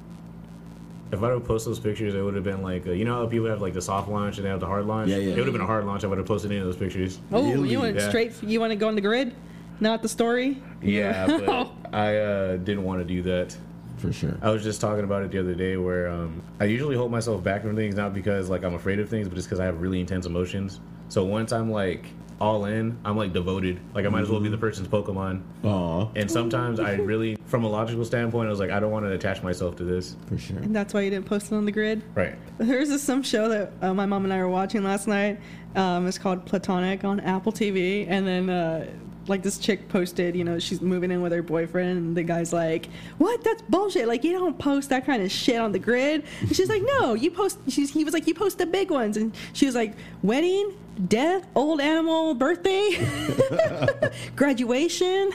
If 1.11 1.19
I 1.19 1.27
would 1.27 1.33
have 1.33 1.43
posted 1.45 1.71
those 1.71 1.79
pictures, 1.79 2.13
it 2.15 2.21
would 2.21 2.35
have 2.35 2.43
been 2.43 2.61
like 2.61 2.87
uh, 2.87 2.91
you 2.91 3.03
know 3.05 3.15
how 3.15 3.27
people 3.27 3.47
have 3.47 3.61
like 3.61 3.73
the 3.73 3.81
soft 3.81 4.07
launch 4.09 4.37
and 4.37 4.45
they 4.45 4.49
have 4.49 4.59
the 4.61 4.65
hard 4.65 4.85
launch. 4.85 5.09
Yeah, 5.09 5.17
yeah. 5.17 5.31
It 5.33 5.37
would 5.37 5.45
have 5.45 5.51
been 5.53 5.61
a 5.61 5.65
hard 5.65 5.85
launch. 5.85 6.03
I 6.03 6.07
would 6.07 6.17
have 6.17 6.27
posted 6.27 6.51
any 6.51 6.59
of 6.59 6.65
those 6.65 6.77
pictures. 6.77 7.19
Oh, 7.31 7.43
Really? 7.43 7.69
you 7.69 7.79
went 7.81 7.97
Yeah. 7.97 8.07
straight. 8.09 8.41
You 8.41 8.59
want 8.59 8.71
to 8.71 8.77
go 8.77 8.87
on 8.87 8.95
the 8.95 9.01
grid, 9.01 9.33
not 9.81 10.01
the 10.01 10.07
story. 10.09 10.61
Yeah, 10.81 11.27
but 11.45 11.69
I 11.91 12.17
uh, 12.17 12.57
didn't 12.57 12.83
want 12.83 13.01
to 13.01 13.05
do 13.05 13.21
that. 13.23 13.55
For 13.97 14.11
sure. 14.11 14.35
I 14.41 14.49
was 14.49 14.63
just 14.63 14.81
talking 14.81 15.03
about 15.03 15.21
it 15.23 15.31
the 15.31 15.39
other 15.39 15.53
day 15.53 15.77
where 15.77 16.09
um, 16.09 16.41
I 16.59 16.63
usually 16.65 16.95
hold 16.95 17.11
myself 17.11 17.43
back 17.43 17.61
from 17.61 17.75
things 17.75 17.93
not 17.95 18.13
because 18.15 18.49
like 18.49 18.63
I'm 18.63 18.73
afraid 18.73 18.99
of 18.99 19.09
things, 19.09 19.27
but 19.27 19.35
just 19.35 19.47
because 19.47 19.59
I 19.59 19.65
have 19.65 19.79
really 19.81 19.99
intense 19.99 20.25
emotions. 20.25 20.79
So 21.09 21.23
once 21.25 21.51
I'm 21.51 21.69
like 21.71 22.05
all 22.41 22.65
in, 22.65 22.97
I'm 23.05 23.15
like 23.15 23.33
devoted. 23.33 23.79
Like 23.93 24.05
I 24.05 24.09
might 24.09 24.21
as 24.23 24.29
well 24.29 24.39
be 24.39 24.49
the 24.49 24.57
person's 24.57 24.87
Pokemon. 24.87 25.43
Aw, 25.63 26.07
And 26.15 26.29
sometimes 26.29 26.79
I 26.79 26.95
really, 26.95 27.37
from 27.45 27.63
a 27.63 27.69
logical 27.69 28.03
standpoint, 28.03 28.47
I 28.47 28.49
was 28.49 28.59
like, 28.59 28.71
I 28.71 28.79
don't 28.79 28.91
want 28.91 29.05
to 29.05 29.11
attach 29.11 29.43
myself 29.43 29.75
to 29.77 29.83
this. 29.83 30.15
for 30.27 30.37
sure. 30.39 30.57
And 30.57 30.75
that's 30.75 30.93
why 30.93 31.01
you 31.01 31.11
didn't 31.11 31.27
post 31.27 31.51
it 31.51 31.55
on 31.55 31.65
the 31.65 31.71
grid. 31.71 32.01
Right. 32.15 32.33
There's 32.57 32.89
this 32.89 33.03
some 33.03 33.21
show 33.21 33.47
that 33.49 33.71
uh, 33.81 33.93
my 33.93 34.07
mom 34.07 34.23
and 34.23 34.33
I 34.33 34.39
were 34.39 34.49
watching 34.49 34.83
last 34.83 35.07
night. 35.07 35.39
Um, 35.75 36.07
it's 36.07 36.17
called 36.17 36.45
Platonic 36.45 37.03
on 37.03 37.19
Apple 37.19 37.51
TV, 37.53 38.05
and 38.09 38.27
then 38.27 38.49
uh, 38.49 38.87
like 39.27 39.43
this 39.43 39.59
chick 39.59 39.87
posted, 39.87 40.35
you 40.35 40.43
know, 40.43 40.57
she's 40.57 40.81
moving 40.81 41.11
in 41.11 41.21
with 41.21 41.31
her 41.31 41.43
boyfriend, 41.43 41.97
and 41.97 42.17
the 42.17 42.23
guy's 42.23 42.51
like, 42.51 42.89
"What? 43.19 43.41
That's 43.43 43.61
bullshit! 43.69 44.07
Like 44.07 44.23
you 44.25 44.33
don't 44.33 44.57
post 44.59 44.89
that 44.89 45.05
kind 45.05 45.21
of 45.23 45.31
shit 45.31 45.61
on 45.61 45.71
the 45.71 45.79
grid." 45.79 46.25
And 46.41 46.55
she's 46.55 46.67
like, 46.69 46.81
"No, 46.99 47.13
you 47.13 47.31
post." 47.31 47.59
She's, 47.69 47.91
he 47.93 48.03
was 48.03 48.13
like, 48.13 48.27
"You 48.27 48.33
post 48.33 48.57
the 48.57 48.65
big 48.65 48.89
ones," 48.91 49.15
and 49.15 49.33
she 49.53 49.65
was 49.65 49.75
like, 49.75 49.93
"Wedding, 50.23 50.73
death, 51.07 51.47
old 51.55 51.81
animal, 51.81 52.33
birthday, 52.33 52.89
graduation." 54.35 55.31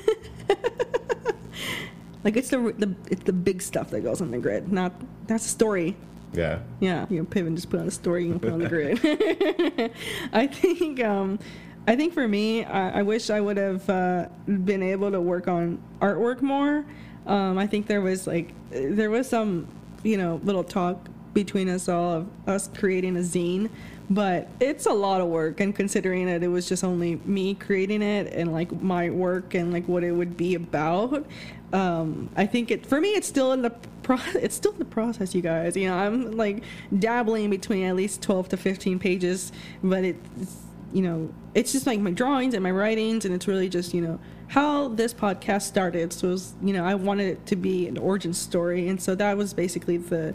like 2.25 2.37
it's 2.37 2.51
the 2.51 2.75
the 2.79 2.95
it's 3.11 3.25
the 3.25 3.33
big 3.33 3.63
stuff 3.63 3.91
that 3.91 4.01
goes 4.01 4.21
on 4.21 4.31
the 4.31 4.39
grid, 4.39 4.73
not 4.73 4.93
that's 5.27 5.47
a 5.47 5.49
story. 5.49 5.97
Yeah. 6.33 6.61
Yeah, 6.81 7.07
you 7.09 7.19
know, 7.19 7.25
pivot 7.25 7.49
and 7.49 7.57
just 7.57 7.71
put 7.71 7.81
on 7.81 7.89
a 7.89 7.91
story 7.91 8.25
you 8.25 8.33
can 8.33 8.41
put 8.41 8.53
on 8.53 8.59
the 8.59 8.69
grid. 8.69 9.01
I 10.33 10.47
think, 10.47 11.03
um, 11.03 11.39
I 11.87 11.97
think 11.97 12.13
for 12.13 12.29
me, 12.29 12.65
I, 12.65 13.01
I 13.01 13.03
wish 13.03 13.31
I 13.31 13.41
would 13.41 13.57
have 13.57 13.89
uh, 13.89 14.29
been 14.47 14.83
able 14.83 15.11
to 15.11 15.21
work 15.21 15.49
on 15.49 15.83
artwork 16.01 16.43
more. 16.43 16.85
Um, 17.27 17.59
I 17.59 17.67
think 17.67 17.87
there 17.87 18.01
was 18.01 18.27
like 18.27 18.53
there 18.71 19.11
was 19.11 19.29
some, 19.29 19.67
you 20.03 20.17
know, 20.17 20.41
little 20.45 20.65
talk 20.65 21.09
between 21.37 21.69
us 21.69 21.87
all 21.87 22.13
of 22.13 22.49
us 22.49 22.71
creating 22.75 23.15
a 23.17 23.21
zine, 23.21 23.69
but 24.09 24.49
it's 24.59 24.87
a 24.87 24.93
lot 24.93 25.21
of 25.21 25.29
work. 25.29 25.61
And 25.61 25.77
considering 25.77 26.27
that 26.27 26.43
it 26.43 26.49
was 26.49 26.67
just 26.67 26.83
only 26.83 27.21
me 27.27 27.55
creating 27.55 28.01
it 28.01 28.33
and 28.33 28.53
like 28.53 28.73
my 28.81 29.11
work 29.11 29.55
and 29.55 29.71
like 29.71 29.87
what 29.87 30.03
it 30.03 30.13
would 30.13 30.35
be 30.37 30.55
about, 30.55 31.27
um, 31.75 32.31
I 32.37 32.47
think 32.47 32.71
it 32.71 32.87
for 32.87 33.01
me 33.01 33.11
it's 33.11 33.29
still 33.29 33.53
in 33.53 33.61
the 33.61 33.71
pro- 34.03 34.19
it's 34.35 34.57
still 34.57 34.73
in 34.73 34.79
the 34.79 34.87
process, 34.87 35.35
you 35.35 35.43
guys. 35.43 35.77
You 35.77 35.89
know, 35.89 35.97
I'm 35.97 36.33
like 36.37 36.63
dabbling 36.99 37.51
between 37.51 37.85
at 37.85 37.95
least 37.95 38.23
twelve 38.23 38.49
to 38.49 38.57
fifteen 38.57 38.99
pages, 38.99 39.53
but 39.83 40.05
it's 40.05 40.57
you 40.93 41.03
know 41.03 41.31
it's 41.55 41.73
just 41.73 41.87
like 41.87 42.01
my 42.01 42.13
drawings 42.13 42.55
and 42.55 42.63
my 42.63 42.71
writings, 42.71 43.27
and 43.27 43.35
it's 43.35 43.47
really 43.47 43.69
just 43.69 43.93
you 43.93 44.01
know 44.01 44.19
how 44.49 44.89
this 44.89 45.13
podcast 45.13 45.63
started. 45.63 46.15
So 46.15 46.29
was, 46.29 46.55
you 46.63 46.73
know 46.73 46.85
I 46.85 46.95
wanted 46.95 47.29
it 47.29 47.47
to 47.47 47.57
be 47.57 47.89
an 47.89 47.99
origin 47.99 48.33
story, 48.33 48.89
and 48.89 49.03
so 49.03 49.15
that 49.17 49.37
was 49.37 49.53
basically 49.53 49.99
the 49.99 50.35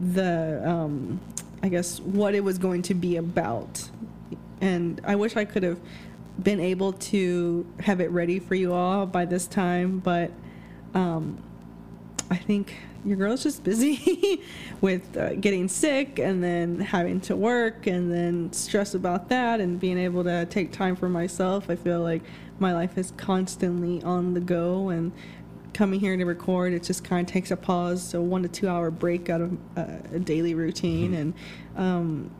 the 0.00 0.62
um, 0.68 1.20
I 1.62 1.68
guess 1.68 2.00
what 2.00 2.34
it 2.34 2.42
was 2.42 2.58
going 2.58 2.82
to 2.82 2.94
be 2.94 3.16
about. 3.16 3.88
And 4.60 5.00
I 5.04 5.16
wish 5.16 5.36
I 5.36 5.44
could 5.44 5.62
have 5.62 5.80
been 6.40 6.60
able 6.60 6.92
to 6.94 7.66
have 7.80 8.00
it 8.00 8.10
ready 8.10 8.38
for 8.38 8.54
you 8.54 8.72
all 8.72 9.06
by 9.06 9.24
this 9.24 9.46
time, 9.46 9.98
but 9.98 10.30
um, 10.94 11.42
I 12.30 12.36
think 12.36 12.74
your 13.04 13.16
girl's 13.16 13.42
just 13.42 13.64
busy 13.64 14.42
with 14.80 15.16
uh, 15.16 15.34
getting 15.34 15.68
sick 15.68 16.18
and 16.18 16.42
then 16.42 16.78
having 16.80 17.20
to 17.22 17.36
work 17.36 17.86
and 17.86 18.12
then 18.12 18.52
stress 18.52 18.94
about 18.94 19.28
that 19.28 19.60
and 19.60 19.78
being 19.80 19.98
able 19.98 20.24
to 20.24 20.46
take 20.46 20.72
time 20.72 20.96
for 20.96 21.08
myself. 21.08 21.68
I 21.68 21.76
feel 21.76 22.00
like 22.00 22.22
my 22.58 22.72
life 22.72 22.96
is 22.96 23.12
constantly 23.16 24.02
on 24.02 24.34
the 24.34 24.40
go 24.40 24.88
and 24.88 25.12
coming 25.74 25.98
here 26.00 26.16
to 26.16 26.24
record 26.24 26.72
it 26.72 26.82
just 26.82 27.02
kind 27.04 27.26
of 27.26 27.32
takes 27.32 27.50
a 27.50 27.56
pause 27.56 28.02
so 28.02 28.20
one 28.20 28.42
to 28.42 28.48
two 28.48 28.68
hour 28.68 28.90
break 28.90 29.30
out 29.30 29.40
of 29.40 29.52
uh, 29.76 29.84
a 30.12 30.18
daily 30.18 30.54
routine 30.54 31.14
and 31.14 31.34
um, 31.76 32.30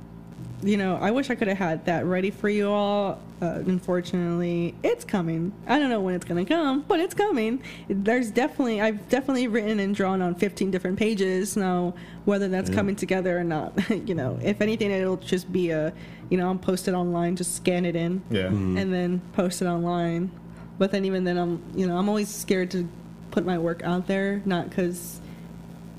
you 0.64 0.76
know, 0.76 0.96
I 0.96 1.10
wish 1.10 1.28
I 1.30 1.34
could 1.34 1.48
have 1.48 1.58
had 1.58 1.86
that 1.86 2.04
ready 2.04 2.30
for 2.30 2.48
you 2.48 2.68
all. 2.70 3.20
Uh, 3.40 3.62
unfortunately, 3.66 4.74
it's 4.82 5.04
coming. 5.04 5.52
I 5.66 5.78
don't 5.78 5.88
know 5.90 6.00
when 6.00 6.14
it's 6.14 6.24
gonna 6.24 6.44
come, 6.44 6.82
but 6.86 7.00
it's 7.00 7.14
coming. 7.14 7.62
There's 7.88 8.30
definitely, 8.30 8.80
I've 8.80 9.08
definitely 9.08 9.48
written 9.48 9.80
and 9.80 9.94
drawn 9.94 10.22
on 10.22 10.34
15 10.34 10.70
different 10.70 10.98
pages 10.98 11.56
now. 11.56 11.94
Whether 12.24 12.48
that's 12.48 12.70
Yeah. 12.70 12.76
coming 12.76 12.96
together 12.96 13.36
or 13.38 13.44
not, 13.44 13.72
you 14.08 14.14
know, 14.14 14.38
if 14.42 14.60
anything, 14.60 14.90
it'll 14.90 15.16
just 15.16 15.50
be 15.52 15.70
a, 15.70 15.92
you 16.30 16.38
know, 16.38 16.48
I'll 16.48 16.54
post 16.56 16.86
it 16.88 16.94
online, 16.94 17.34
just 17.36 17.56
scan 17.56 17.84
it 17.84 17.96
in, 17.96 18.22
Yeah. 18.30 18.46
and 18.46 18.92
then 18.92 19.20
post 19.32 19.62
it 19.62 19.66
online. 19.66 20.30
But 20.78 20.90
then 20.92 21.04
even 21.04 21.24
then, 21.24 21.38
I'm, 21.38 21.62
you 21.74 21.86
know, 21.86 21.96
I'm 21.96 22.08
always 22.08 22.28
scared 22.28 22.70
to 22.72 22.88
put 23.32 23.44
my 23.44 23.58
work 23.58 23.82
out 23.82 24.06
there, 24.06 24.40
not 24.44 24.70
because 24.70 25.20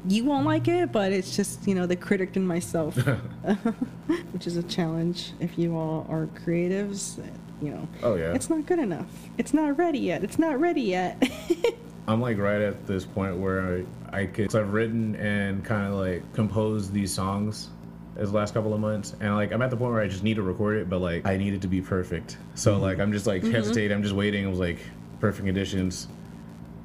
you 0.07 0.23
won't 0.23 0.45
like 0.45 0.67
it, 0.67 0.91
but 0.91 1.11
it's 1.11 1.35
just 1.35 1.67
you 1.67 1.75
know 1.75 1.85
the 1.85 1.95
critic 1.97 2.37
in 2.37 2.47
myself, 2.47 2.95
which 4.31 4.47
is 4.47 4.55
a 4.55 4.63
challenge 4.63 5.33
if 5.41 5.57
you 5.57 5.75
all 5.75 6.07
are 6.09 6.27
creatives. 6.45 7.21
You 7.61 7.71
know, 7.71 7.87
Oh 8.01 8.15
yeah. 8.15 8.33
it's 8.33 8.49
not 8.49 8.65
good 8.65 8.79
enough. 8.79 9.07
It's 9.37 9.53
not 9.53 9.77
ready 9.77 9.99
yet. 9.99 10.23
It's 10.23 10.37
not 10.37 10.59
ready 10.59 10.81
yet. 10.81 11.21
I'm 12.07 12.19
like 12.19 12.37
right 12.37 12.59
at 12.59 12.85
this 12.85 13.05
point 13.05 13.37
where 13.37 13.85
I, 14.11 14.17
I 14.17 14.25
could. 14.25 14.51
So 14.51 14.59
I've 14.59 14.73
written 14.73 15.15
and 15.15 15.63
kind 15.63 15.87
of 15.87 15.93
like 15.93 16.33
composed 16.33 16.91
these 16.91 17.13
songs 17.13 17.69
as 18.17 18.31
the 18.31 18.37
last 18.37 18.53
couple 18.53 18.73
of 18.73 18.79
months, 18.79 19.15
and 19.21 19.33
like 19.35 19.53
I'm 19.53 19.61
at 19.61 19.69
the 19.69 19.77
point 19.77 19.93
where 19.93 20.01
I 20.01 20.07
just 20.07 20.23
need 20.23 20.35
to 20.35 20.41
record 20.41 20.77
it, 20.77 20.89
but 20.89 20.99
like 20.99 21.25
I 21.25 21.37
need 21.37 21.53
it 21.53 21.61
to 21.61 21.67
be 21.69 21.81
perfect. 21.81 22.37
So 22.55 22.77
like 22.77 22.99
I'm 22.99 23.13
just 23.13 23.25
like 23.25 23.41
mm-hmm. 23.41 23.53
hesitating. 23.53 23.95
I'm 23.95 24.03
just 24.03 24.15
waiting. 24.15 24.45
I 24.45 24.49
was 24.49 24.59
like 24.59 24.79
perfect 25.21 25.45
conditions, 25.45 26.09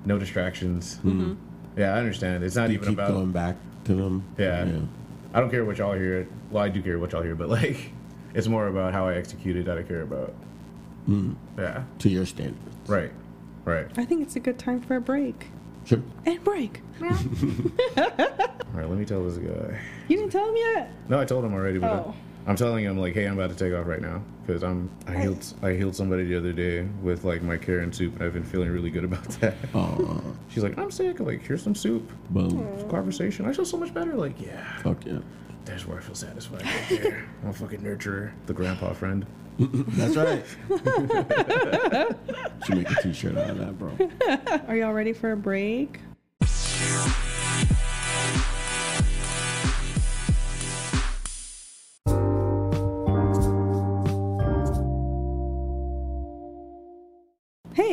no 0.08 0.18
distractions. 0.18 0.98
Yeah, 1.76 1.94
I 1.94 1.98
understand. 1.98 2.42
It's 2.42 2.56
not 2.56 2.70
You 2.70 2.76
even 2.76 2.88
keep 2.88 2.98
about. 2.98 3.12
going 3.12 3.30
back 3.30 3.56
to 3.84 3.94
them. 3.94 4.24
Yeah. 4.36 4.66
I 5.32 5.40
don't 5.40 5.50
care 5.50 5.64
what 5.64 5.78
y'all 5.78 5.92
hear. 5.92 6.26
Well, 6.50 6.64
I 6.64 6.68
do 6.70 6.82
care 6.82 6.98
what 6.98 7.12
y'all 7.12 7.22
hear, 7.22 7.34
but 7.36 7.48
like 7.48 7.92
it's 8.34 8.48
more 8.48 8.66
about 8.66 8.92
how 8.94 9.06
I 9.06 9.14
execute 9.14 9.56
it 9.56 9.66
that 9.66 9.78
I 9.78 9.82
care 9.82 10.02
about. 10.02 10.34
Mm. 11.08 11.36
Yeah. 11.56 11.84
To 12.00 12.08
your 12.08 12.26
standards. 12.26 12.88
Right. 12.88 13.12
Right. 13.64 13.86
I 13.96 14.04
think 14.04 14.22
it's 14.22 14.34
a 14.36 14.40
good 14.40 14.58
time 14.58 14.80
for 14.80 14.96
a 14.96 15.00
break. 15.00 15.48
Sure. 15.84 16.02
And 16.26 16.42
break. 16.42 16.80
All 17.00 17.06
right. 18.74 18.88
Let 18.88 18.98
me 18.98 19.04
tell 19.04 19.22
this 19.24 19.36
guy. 19.38 19.80
You 20.08 20.16
didn't 20.16 20.32
tell 20.32 20.48
him 20.48 20.56
yet. 20.56 20.90
No, 21.08 21.20
I 21.20 21.24
told 21.24 21.44
him 21.44 21.52
already, 21.54 21.78
but 21.78 21.90
Oh. 21.90 22.14
I'm 22.48 22.56
telling 22.56 22.82
him 22.82 22.96
like, 22.98 23.12
hey, 23.12 23.26
I'm 23.26 23.38
about 23.38 23.50
to 23.50 23.56
take 23.56 23.78
off 23.78 23.86
right 23.86 24.00
now 24.00 24.22
because 24.46 24.62
I'm 24.64 24.88
I 25.06 25.18
healed 25.18 25.44
I 25.62 25.74
healed 25.74 25.94
somebody 25.94 26.24
the 26.24 26.34
other 26.38 26.52
day 26.54 26.88
with 27.02 27.22
like 27.24 27.42
my 27.42 27.58
Karen 27.58 27.92
soup, 27.92 28.14
and 28.14 28.22
I've 28.24 28.32
been 28.32 28.42
feeling 28.42 28.70
really 28.70 28.88
good 28.88 29.04
about 29.04 29.28
that. 29.40 29.54
Aw, 29.74 30.20
She's 30.48 30.62
like, 30.62 30.78
I'm 30.78 30.90
sick. 30.90 31.20
I'm 31.20 31.26
like, 31.26 31.42
here's 31.42 31.62
some 31.62 31.74
soup. 31.74 32.10
boom. 32.30 32.88
Conversation. 32.88 33.44
I 33.44 33.52
feel 33.52 33.66
so 33.66 33.76
much 33.76 33.92
better. 33.92 34.14
Like, 34.14 34.40
yeah, 34.40 34.78
Fuck 34.78 35.04
yeah. 35.04 35.18
that's 35.66 35.86
where 35.86 35.98
I 35.98 36.00
feel 36.00 36.14
satisfied. 36.14 36.62
Right 36.64 36.86
there. 37.02 37.28
I'm 37.42 37.50
a 37.50 37.52
fucking 37.52 37.80
nurturer, 37.82 38.32
the 38.46 38.54
grandpa 38.54 38.94
friend. 38.94 39.26
That's 39.58 40.16
right. 40.16 40.42
Should 42.64 42.76
make 42.78 42.90
a 42.90 43.02
t-shirt 43.02 43.36
out 43.36 43.50
of 43.50 43.58
that, 43.58 43.78
bro. 43.78 43.92
Are 44.68 44.76
y'all 44.76 44.94
ready 44.94 45.12
for 45.12 45.32
a 45.32 45.36
break? 45.36 45.98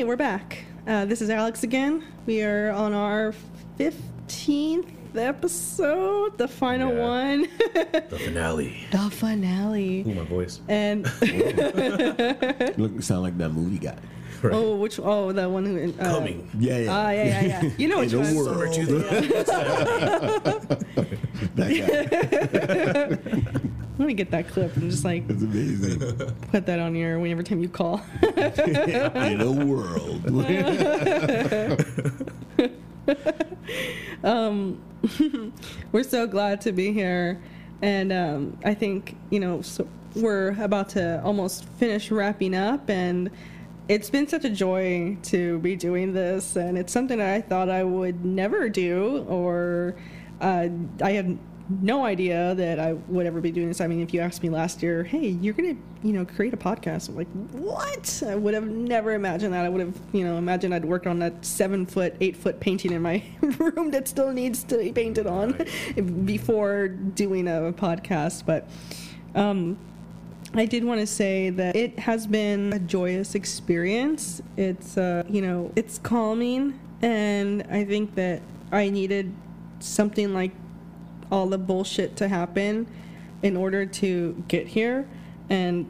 We're 0.06 0.16
back. 0.16 0.64
Uh, 0.88 1.06
this 1.06 1.22
is 1.22 1.30
Alex 1.30 1.64
again. 1.64 2.04
We 2.26 2.42
are 2.44 2.70
on 2.72 2.94
our 2.94 3.34
15th 3.80 4.86
episode, 5.16 6.38
the 6.38 6.48
final 6.48 6.94
Yeah. 6.94 7.00
one. 7.08 7.48
The 7.74 8.20
finale. 8.20 8.78
the 8.92 9.10
finale. 9.10 10.02
Ooh, 10.08 10.14
my 10.14 10.24
voice. 10.26 10.62
And 10.68 11.06
You 11.24 12.74
look, 12.78 13.02
sound 13.02 13.24
like 13.24 13.38
that 13.40 13.50
movie 13.50 13.80
guy. 13.80 13.98
Right. 14.44 14.54
Oh, 14.54 14.76
which? 14.76 15.00
Oh, 15.00 15.32
the 15.32 15.50
one 15.50 15.66
who 15.66 15.92
uh, 16.00 16.04
Coming. 16.04 16.48
Yeah, 16.60 16.78
yeah. 16.80 16.92
Ah, 16.94 17.10
yeah, 17.10 17.24
yeah, 17.24 17.42
yeah. 17.64 17.72
You 17.78 17.88
know 17.88 18.00
which 18.02 18.14
In 18.14 18.20
a 18.20 18.24
one? 18.24 18.36
world. 18.36 18.58
that 21.56 21.72
guy. 23.42 23.72
I'm 23.98 24.00
gonna 24.00 24.14
get 24.14 24.32
that 24.32 24.50
clip 24.50 24.76
and 24.76 24.92
just 24.92 25.06
like 25.06 25.24
It's 25.30 25.42
amazing. 25.42 26.00
put 26.52 26.66
that 26.66 26.80
on 26.80 26.96
your 26.96 27.18
whenever 27.18 27.44
time 27.44 27.62
you 27.62 27.70
call. 27.70 28.02
In 28.24 29.40
a 29.40 29.52
world. 29.52 30.22
we're 35.94 36.04
so 36.04 36.28
glad 36.28 36.60
to 36.60 36.72
be 36.74 36.92
here 36.92 37.42
and 37.82 38.12
um, 38.12 38.58
i 38.66 38.74
think 38.74 39.16
you 39.30 39.40
know 39.40 39.62
so 39.62 39.88
we're 40.16 40.60
about 40.62 40.90
to 40.90 41.22
almost 41.24 41.66
finish 41.78 42.10
wrapping 42.12 42.56
up 42.56 42.90
and 42.90 43.30
it's 43.88 44.10
been 44.10 44.28
such 44.28 44.44
a 44.44 44.50
joy 44.50 45.16
to 45.22 45.60
be 45.60 45.76
doing 45.76 46.12
this 46.14 46.56
and 46.56 46.78
it's 46.78 46.92
something 46.92 47.20
that 47.20 47.36
i 47.36 47.42
thought 47.42 47.70
i 47.70 47.84
would 47.84 48.26
never 48.26 48.68
do 48.68 49.24
or 49.30 49.96
uh, 50.42 50.68
i 51.02 51.12
had 51.12 51.38
no 51.70 52.06
idea 52.06 52.54
that 52.56 52.80
i 52.80 52.94
would 52.94 53.26
ever 53.26 53.42
be 53.42 53.52
doing 53.52 53.68
this. 53.68 53.82
I 53.82 53.88
mean 53.88 54.02
if 54.02 54.14
you 54.14 54.20
asked 54.20 54.44
me 54.44 54.50
last 54.50 54.84
year 54.84 55.04
hey 55.04 55.30
you're 55.30 55.54
gonna 55.54 55.76
you 56.04 56.14
know 56.14 56.26
create 56.26 56.54
a 56.54 56.58
podcast 56.58 57.10
i'm 57.10 57.16
like 57.16 57.28
what? 57.52 58.24
I 58.28 58.36
would 58.36 58.54
have 58.54 58.68
never 58.68 59.14
imagined 59.14 59.54
that. 59.54 59.66
I 59.66 59.70
would 59.70 59.82
have 59.82 59.96
you 60.14 60.24
know 60.24 60.38
imagined 60.38 60.74
i'd 60.74 60.86
worked 60.86 61.08
on 61.08 61.20
that 61.20 61.44
seven 61.46 61.86
foot 61.86 62.16
eight 62.22 62.38
foot 62.38 62.60
painting 62.60 62.92
in 62.92 63.02
my 63.02 63.24
room 63.42 63.92
that 63.92 64.08
still 64.08 64.32
needs 64.32 64.64
to 64.66 64.78
be 64.78 64.92
painted 64.92 65.28
on 65.28 65.66
before 66.26 66.88
doing 66.90 67.48
a 67.48 67.74
podcast. 67.74 68.46
But 68.46 68.70
um 69.34 69.78
I 70.54 70.66
did 70.66 70.86
want 70.86 71.02
to 71.02 71.08
say 71.08 71.50
that 71.50 71.76
it 71.76 72.00
has 72.00 72.26
been 72.28 72.72
a 72.72 72.80
joyous 72.80 73.36
experience. 73.36 74.42
It's 74.56 74.98
uh, 74.98 75.24
you 75.28 75.42
know, 75.42 75.72
it's 75.76 75.98
calming 75.98 76.80
and 77.02 77.64
I 77.70 77.84
think 77.84 78.16
that 78.16 78.42
I 78.72 78.90
needed 78.90 79.34
something 79.80 80.34
like 80.34 80.52
all 81.32 81.48
the 81.48 81.58
bullshit 81.58 82.16
to 82.18 82.28
happen 82.28 82.88
in 83.42 83.56
order 83.56 83.86
to 83.86 84.44
get 84.48 84.68
here. 84.68 85.08
And 85.50 85.86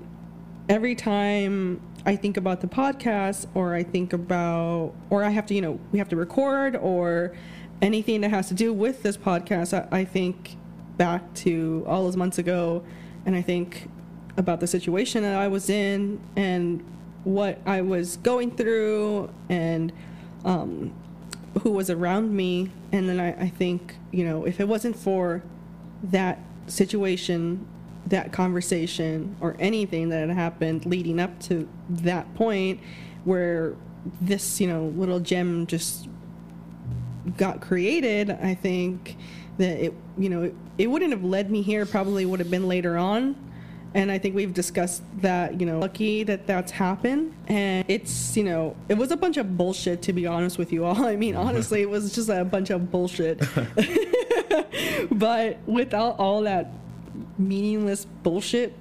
every 0.68 0.96
time 0.96 1.82
I 2.06 2.16
think 2.16 2.38
about 2.38 2.62
the 2.62 2.68
podcast 2.68 3.48
or 3.54 3.74
I 3.74 3.84
think 3.84 4.14
about 4.14 4.94
or 5.10 5.24
I 5.24 5.30
have 5.30 5.46
to, 5.48 5.54
you 5.54 5.62
know, 5.62 5.80
we 5.92 6.00
have 6.00 6.10
to 6.10 6.16
record 6.16 6.76
or 6.76 7.36
anything 7.82 8.22
that 8.22 8.30
has 8.30 8.48
to 8.50 8.54
do 8.54 8.74
with 8.74 9.04
this 9.04 9.18
podcast, 9.18 9.74
I, 9.74 10.00
I 10.00 10.06
think 10.06 10.58
back 10.98 11.34
to 11.36 11.84
all 11.88 12.04
those 12.04 12.18
months 12.18 12.38
ago 12.38 12.84
and 13.26 13.36
I 13.36 13.42
think 13.42 13.90
about 14.38 14.60
the 14.60 14.68
situation 14.68 15.24
that 15.24 15.36
I 15.36 15.48
was 15.48 15.70
in 15.70 16.22
and 16.36 16.84
what 17.24 17.60
I 17.66 17.82
was 17.82 18.18
going 18.18 18.52
through 18.52 19.32
and 19.50 19.92
um, 20.44 20.94
who 21.62 21.72
was 21.72 21.90
around 21.90 22.36
me. 22.36 22.72
And 22.92 23.08
then 23.08 23.20
I, 23.20 23.44
I 23.44 23.50
think, 23.50 23.96
you 24.12 24.26
know, 24.26 24.46
if 24.46 24.60
it 24.60 24.68
wasn't 24.68 24.96
for 24.96 25.44
that 26.04 26.40
situation, 26.68 27.68
that 28.08 28.32
conversation, 28.32 29.36
or 29.42 29.56
anything 29.60 30.10
that 30.10 30.28
had 30.28 30.38
happened 30.38 30.86
leading 30.86 31.20
up 31.20 31.40
to 31.42 31.68
that 31.90 32.34
point 32.36 32.80
where 33.24 33.76
this, 34.22 34.62
you 34.62 34.68
know, 34.68 34.94
little 34.96 35.20
gem 35.20 35.66
just 35.66 36.08
got 37.38 37.62
created, 37.62 38.30
I 38.30 38.54
think 38.54 39.18
that 39.58 39.84
it, 39.84 39.94
you 40.18 40.30
know, 40.30 40.44
it, 40.44 40.56
it 40.78 40.88
wouldn't 40.88 41.12
have 41.12 41.24
led 41.24 41.50
me 41.50 41.62
here, 41.62 41.86
probably 41.86 42.26
would 42.26 42.40
have 42.40 42.52
been 42.52 42.68
later 42.68 42.98
on 42.98 43.36
and 43.96 44.12
I 44.12 44.18
think 44.18 44.36
we've 44.36 44.54
discussed 44.54 45.04
that, 45.22 45.58
you 45.58 45.66
know, 45.66 45.80
lucky 45.80 46.24
that 46.24 46.46
that's 46.46 46.70
happened. 46.70 47.34
And 47.48 47.86
it's, 47.88 48.36
you 48.36 48.44
know, 48.44 48.76
it 48.90 48.98
was 48.98 49.10
a 49.10 49.16
bunch 49.16 49.38
of 49.38 49.56
bullshit, 49.56 50.02
to 50.04 50.14
be 50.14 50.28
honest 50.28 50.58
with 50.58 50.74
you 50.74 50.84
all. 50.84 51.06
I 51.08 51.16
mean, 51.16 51.38
honestly, 51.38 51.82
it 51.82 51.90
was 51.90 52.14
just 52.14 52.28
a 52.28 52.44
bunch 52.44 52.72
of 52.72 52.92
bullshit. 52.92 53.40
but 55.12 55.60
without 55.66 56.20
all 56.20 56.42
that 56.42 56.74
meaningless 57.38 58.04
bullshit, 58.22 58.74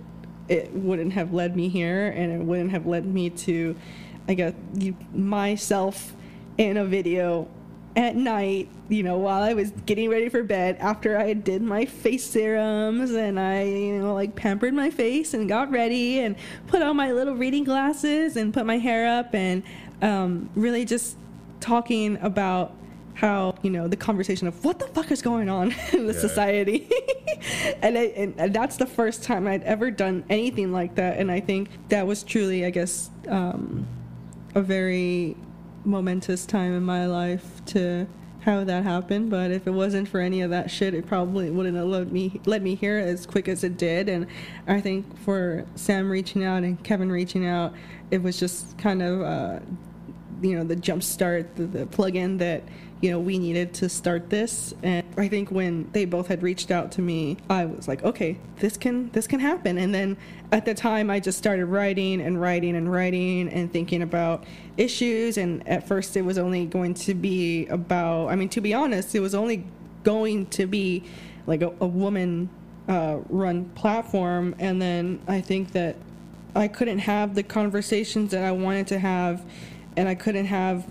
it 0.48 0.72
wouldn't 0.72 1.12
have 1.12 1.32
led 1.32 1.54
me 1.54 1.68
here 1.68 2.08
and 2.08 2.32
it 2.32 2.44
wouldn't 2.44 2.72
have 2.72 2.84
led 2.84 3.06
me 3.06 3.30
to, 3.30 3.76
I 4.26 4.34
guess, 4.34 4.52
myself 5.12 6.16
in 6.58 6.76
a 6.76 6.84
video 6.84 7.48
at 7.96 8.16
night, 8.16 8.68
you 8.88 9.02
know, 9.02 9.18
while 9.18 9.42
I 9.42 9.54
was 9.54 9.70
getting 9.86 10.10
ready 10.10 10.28
for 10.28 10.42
bed 10.42 10.76
after 10.80 11.16
I 11.16 11.32
did 11.32 11.62
my 11.62 11.84
face 11.84 12.24
serums 12.24 13.12
and 13.12 13.38
I, 13.38 13.62
you 13.64 13.98
know, 13.98 14.14
like 14.14 14.34
pampered 14.34 14.74
my 14.74 14.90
face 14.90 15.32
and 15.32 15.48
got 15.48 15.70
ready 15.70 16.18
and 16.18 16.34
put 16.66 16.82
on 16.82 16.96
my 16.96 17.12
little 17.12 17.34
reading 17.36 17.62
glasses 17.64 18.36
and 18.36 18.52
put 18.52 18.66
my 18.66 18.78
hair 18.78 19.06
up 19.18 19.34
and 19.34 19.62
um, 20.02 20.50
really 20.56 20.84
just 20.84 21.16
talking 21.60 22.18
about 22.20 22.74
how 23.14 23.54
you 23.62 23.70
know 23.70 23.86
the 23.86 23.96
conversation 23.96 24.48
of 24.48 24.64
what 24.64 24.80
the 24.80 24.88
fuck 24.88 25.12
is 25.12 25.22
going 25.22 25.48
on 25.48 25.72
in 25.92 26.04
the 26.08 26.12
Yeah. 26.12 26.18
society 26.18 26.90
and, 27.80 27.96
I, 27.96 28.02
and 28.16 28.34
and 28.36 28.52
that's 28.52 28.76
the 28.76 28.86
first 28.86 29.22
time 29.22 29.46
i'd 29.46 29.62
ever 29.62 29.92
done 29.92 30.24
anything 30.28 30.72
like 30.72 30.96
that 30.96 31.18
and 31.18 31.30
i 31.30 31.38
think 31.38 31.68
that 31.90 32.08
was 32.08 32.24
truly 32.24 32.66
i 32.66 32.70
guess 32.70 33.10
um, 33.28 33.86
a 34.56 34.60
very 34.60 35.36
momentous 35.84 36.46
time 36.46 36.74
in 36.74 36.82
my 36.82 37.06
life 37.06 37.64
to 37.66 38.06
have 38.40 38.66
that 38.66 38.84
happen 38.84 39.30
but 39.30 39.50
if 39.50 39.66
it 39.66 39.70
wasn't 39.70 40.06
for 40.06 40.20
any 40.20 40.42
of 40.42 40.50
that 40.50 40.70
shit 40.70 40.92
it 40.92 41.06
probably 41.06 41.50
wouldn't 41.50 41.76
have 41.76 41.86
let 41.86 42.12
me 42.12 42.40
led 42.44 42.62
me 42.62 42.74
here 42.74 42.98
as 42.98 43.24
quick 43.24 43.48
as 43.48 43.64
it 43.64 43.78
did 43.78 44.06
and 44.06 44.26
i 44.66 44.78
think 44.80 45.18
for 45.20 45.64
sam 45.74 46.10
reaching 46.10 46.44
out 46.44 46.62
and 46.62 46.82
kevin 46.84 47.10
reaching 47.10 47.46
out 47.46 47.72
it 48.10 48.22
was 48.22 48.38
just 48.38 48.76
kind 48.76 49.02
of 49.02 49.22
uh, 49.22 49.58
you 50.44 50.56
know 50.56 50.64
the 50.64 50.76
jump 50.76 51.02
start 51.02 51.56
the, 51.56 51.64
the 51.64 51.86
plug-in 51.86 52.38
that 52.38 52.62
you 53.00 53.10
know 53.10 53.18
we 53.18 53.38
needed 53.38 53.74
to 53.74 53.88
start 53.88 54.30
this. 54.30 54.74
And 54.82 55.04
i 55.16 55.28
think 55.28 55.50
when 55.50 55.90
they 55.92 56.04
both 56.04 56.26
had 56.26 56.42
reached 56.42 56.70
out 56.70 56.92
to 56.92 57.02
me 57.02 57.36
i 57.48 57.64
was 57.64 57.86
like 57.86 58.02
okay 58.02 58.38
this 58.56 58.76
can 58.76 59.10
this 59.10 59.26
can 59.26 59.40
happen. 59.40 59.78
And 59.78 59.94
then 59.94 60.16
at 60.52 60.64
the 60.64 60.74
time 60.74 61.10
i 61.10 61.20
just 61.20 61.38
started 61.38 61.66
writing 61.66 62.20
and 62.20 62.40
writing 62.40 62.76
and 62.76 62.90
writing 62.90 63.48
and 63.48 63.72
thinking 63.72 64.02
about 64.02 64.44
issues. 64.76 65.38
And 65.38 65.66
at 65.68 65.86
first 65.88 66.16
it 66.16 66.22
was 66.22 66.38
only 66.38 66.66
going 66.66 66.94
to 66.94 67.14
be 67.14 67.66
about 67.66 68.28
i 68.28 68.36
mean 68.36 68.48
to 68.50 68.60
be 68.60 68.74
honest 68.74 69.14
it 69.14 69.20
was 69.20 69.34
only 69.34 69.64
going 70.02 70.46
to 70.46 70.66
be 70.66 71.02
like 71.46 71.62
a, 71.62 71.72
a 71.80 71.86
woman 71.86 72.50
uh, 72.88 73.18
run 73.28 73.64
platform. 73.70 74.54
And 74.58 74.80
then 74.80 75.20
i 75.26 75.40
think 75.40 75.72
that 75.72 75.96
I 76.56 76.68
couldn't 76.68 77.00
have 77.00 77.34
the 77.34 77.42
conversations 77.42 78.30
that 78.30 78.44
I 78.44 78.52
wanted 78.52 78.86
to 78.88 78.98
have, 78.98 79.44
and 79.96 80.08
I 80.08 80.14
couldn't 80.14 80.46
have, 80.46 80.86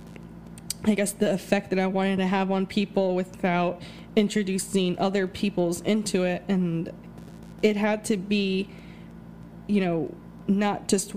I 0.85 0.95
guess, 0.95 1.11
the 1.11 1.31
effect 1.31 1.69
that 1.71 1.79
I 1.79 1.87
wanted 1.87 2.17
to 2.17 2.27
have 2.27 2.51
on 2.51 2.65
people 2.65 3.15
without 3.15 3.81
introducing 4.15 4.97
other 4.99 5.27
people's 5.27 5.81
into 5.81 6.23
it. 6.23 6.43
And 6.47 6.91
it 7.61 7.75
had 7.75 8.05
to 8.05 8.17
be, 8.17 8.69
you 9.67 9.81
know, 9.81 10.15
not 10.47 10.87
just 10.87 11.13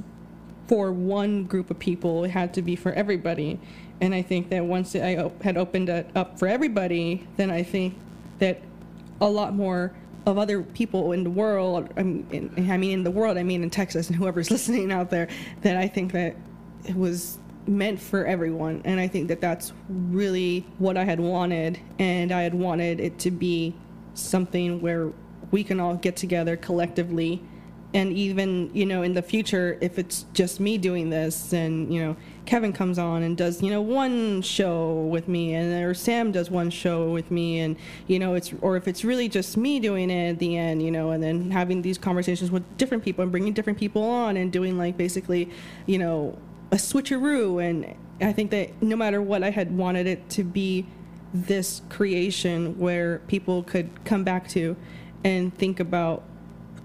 for 0.69 0.93
one 0.93 1.45
group 1.45 1.71
of 1.71 1.79
people, 1.79 2.25
it 2.25 2.31
had 2.31 2.55
to 2.55 2.63
be 2.63 2.77
for 2.77 2.93
everybody. 2.93 3.61
And 4.01 4.15
I 4.15 4.23
think 4.23 4.51
that 4.51 4.65
once 4.65 4.95
I 4.95 5.31
had 5.43 5.57
opened 5.57 5.89
it 5.89 6.11
up 6.15 6.39
for 6.39 6.49
everybody, 6.49 7.27
then 7.37 7.51
I 7.51 7.63
think 7.63 7.97
that 8.39 8.61
a 9.21 9.29
lot 9.29 9.55
more 9.55 9.95
of 10.27 10.39
other 10.39 10.63
people 10.63 11.13
in 11.13 11.23
the 11.23 11.31
world, 11.31 11.89
I 11.97 12.03
mean, 12.03 12.27
in, 12.31 12.71
I 12.71 12.77
mean 12.77 12.91
in 12.91 13.05
the 13.05 13.11
world, 13.11 13.39
I 13.39 13.45
mean 13.45 13.63
in 13.63 13.71
Texas 13.71 14.09
and 14.09 14.17
whoever's 14.17 14.51
listening 14.51 14.93
out 14.93 15.11
there, 15.11 15.29
that 15.63 15.77
I 15.77 15.87
think 15.87 16.13
that 16.13 16.35
it 16.85 16.97
was 16.97 17.39
meant 17.69 18.01
for 18.01 18.25
everyone. 18.25 18.83
And 18.85 19.01
I 19.01 19.09
think 19.09 19.29
that 19.29 19.41
that's 19.41 19.73
really 19.89 20.67
what 20.79 20.97
I 20.97 21.05
had 21.05 21.21
wanted. 21.21 21.79
And 21.99 22.33
I 22.33 22.43
had 22.43 22.55
wanted 22.55 23.01
it 23.01 23.19
to 23.21 23.31
be 23.31 23.75
something 24.15 24.81
where 24.81 25.13
we 25.51 25.65
can 25.65 25.81
all 25.81 25.95
get 25.95 26.17
together 26.17 26.57
collectively. 26.57 27.43
And 27.95 28.13
even, 28.13 28.71
you 28.75 28.85
know, 28.85 29.03
in 29.03 29.15
the 29.15 29.23
future, 29.23 29.79
if 29.81 29.99
it's 29.99 30.27
just 30.35 30.61
me 30.61 30.77
doing 30.77 31.09
this 31.09 31.53
and, 31.53 31.93
you 31.93 32.03
know, 32.03 32.17
Kevin 32.45 32.73
comes 32.73 32.99
on 32.99 33.23
and 33.23 33.37
does, 33.37 33.63
you 33.63 33.71
know, 33.71 33.81
one 33.81 34.43
show 34.43 35.07
with 35.11 35.29
me 35.29 35.55
and 35.55 35.73
or 35.85 35.95
Sam 35.95 36.31
does 36.31 36.51
one 36.51 36.69
show 36.69 37.11
with 37.11 37.31
me 37.31 37.61
and, 37.61 37.77
you 38.07 38.19
know, 38.19 38.35
it's, 38.35 38.53
or 38.61 38.77
if 38.77 38.87
it's 38.87 39.05
really 39.05 39.29
just 39.29 39.57
me 39.57 39.81
doing 39.81 40.11
it 40.11 40.31
at 40.31 40.39
the 40.39 40.57
end, 40.57 40.83
you 40.83 40.91
know, 40.91 41.11
and 41.13 41.23
then 41.23 41.51
having 41.51 41.81
these 41.81 41.97
conversations 41.97 42.51
with 42.51 42.65
different 42.77 43.05
people 43.05 43.23
and 43.23 43.31
bringing 43.31 43.53
different 43.53 43.79
people 43.79 44.03
on 44.03 44.37
and 44.37 44.53
doing 44.53 44.77
like 44.77 44.97
basically, 44.97 45.49
you 45.87 45.99
know, 45.99 46.37
a 46.71 46.77
switcheroo. 46.77 47.63
And 47.63 47.95
I 48.21 48.33
think 48.33 48.51
that 48.51 48.83
no 48.83 48.97
matter 48.97 49.21
what, 49.23 49.43
I 49.43 49.51
had 49.51 49.77
wanted 49.77 50.07
it 50.07 50.29
to 50.31 50.45
be 50.45 50.87
this 51.33 51.83
creation 51.89 52.79
where 52.79 53.19
people 53.27 53.63
could 53.63 54.05
come 54.05 54.25
back 54.25 54.49
to 54.49 54.77
and 55.25 55.57
think 55.57 55.81
about 55.81 56.23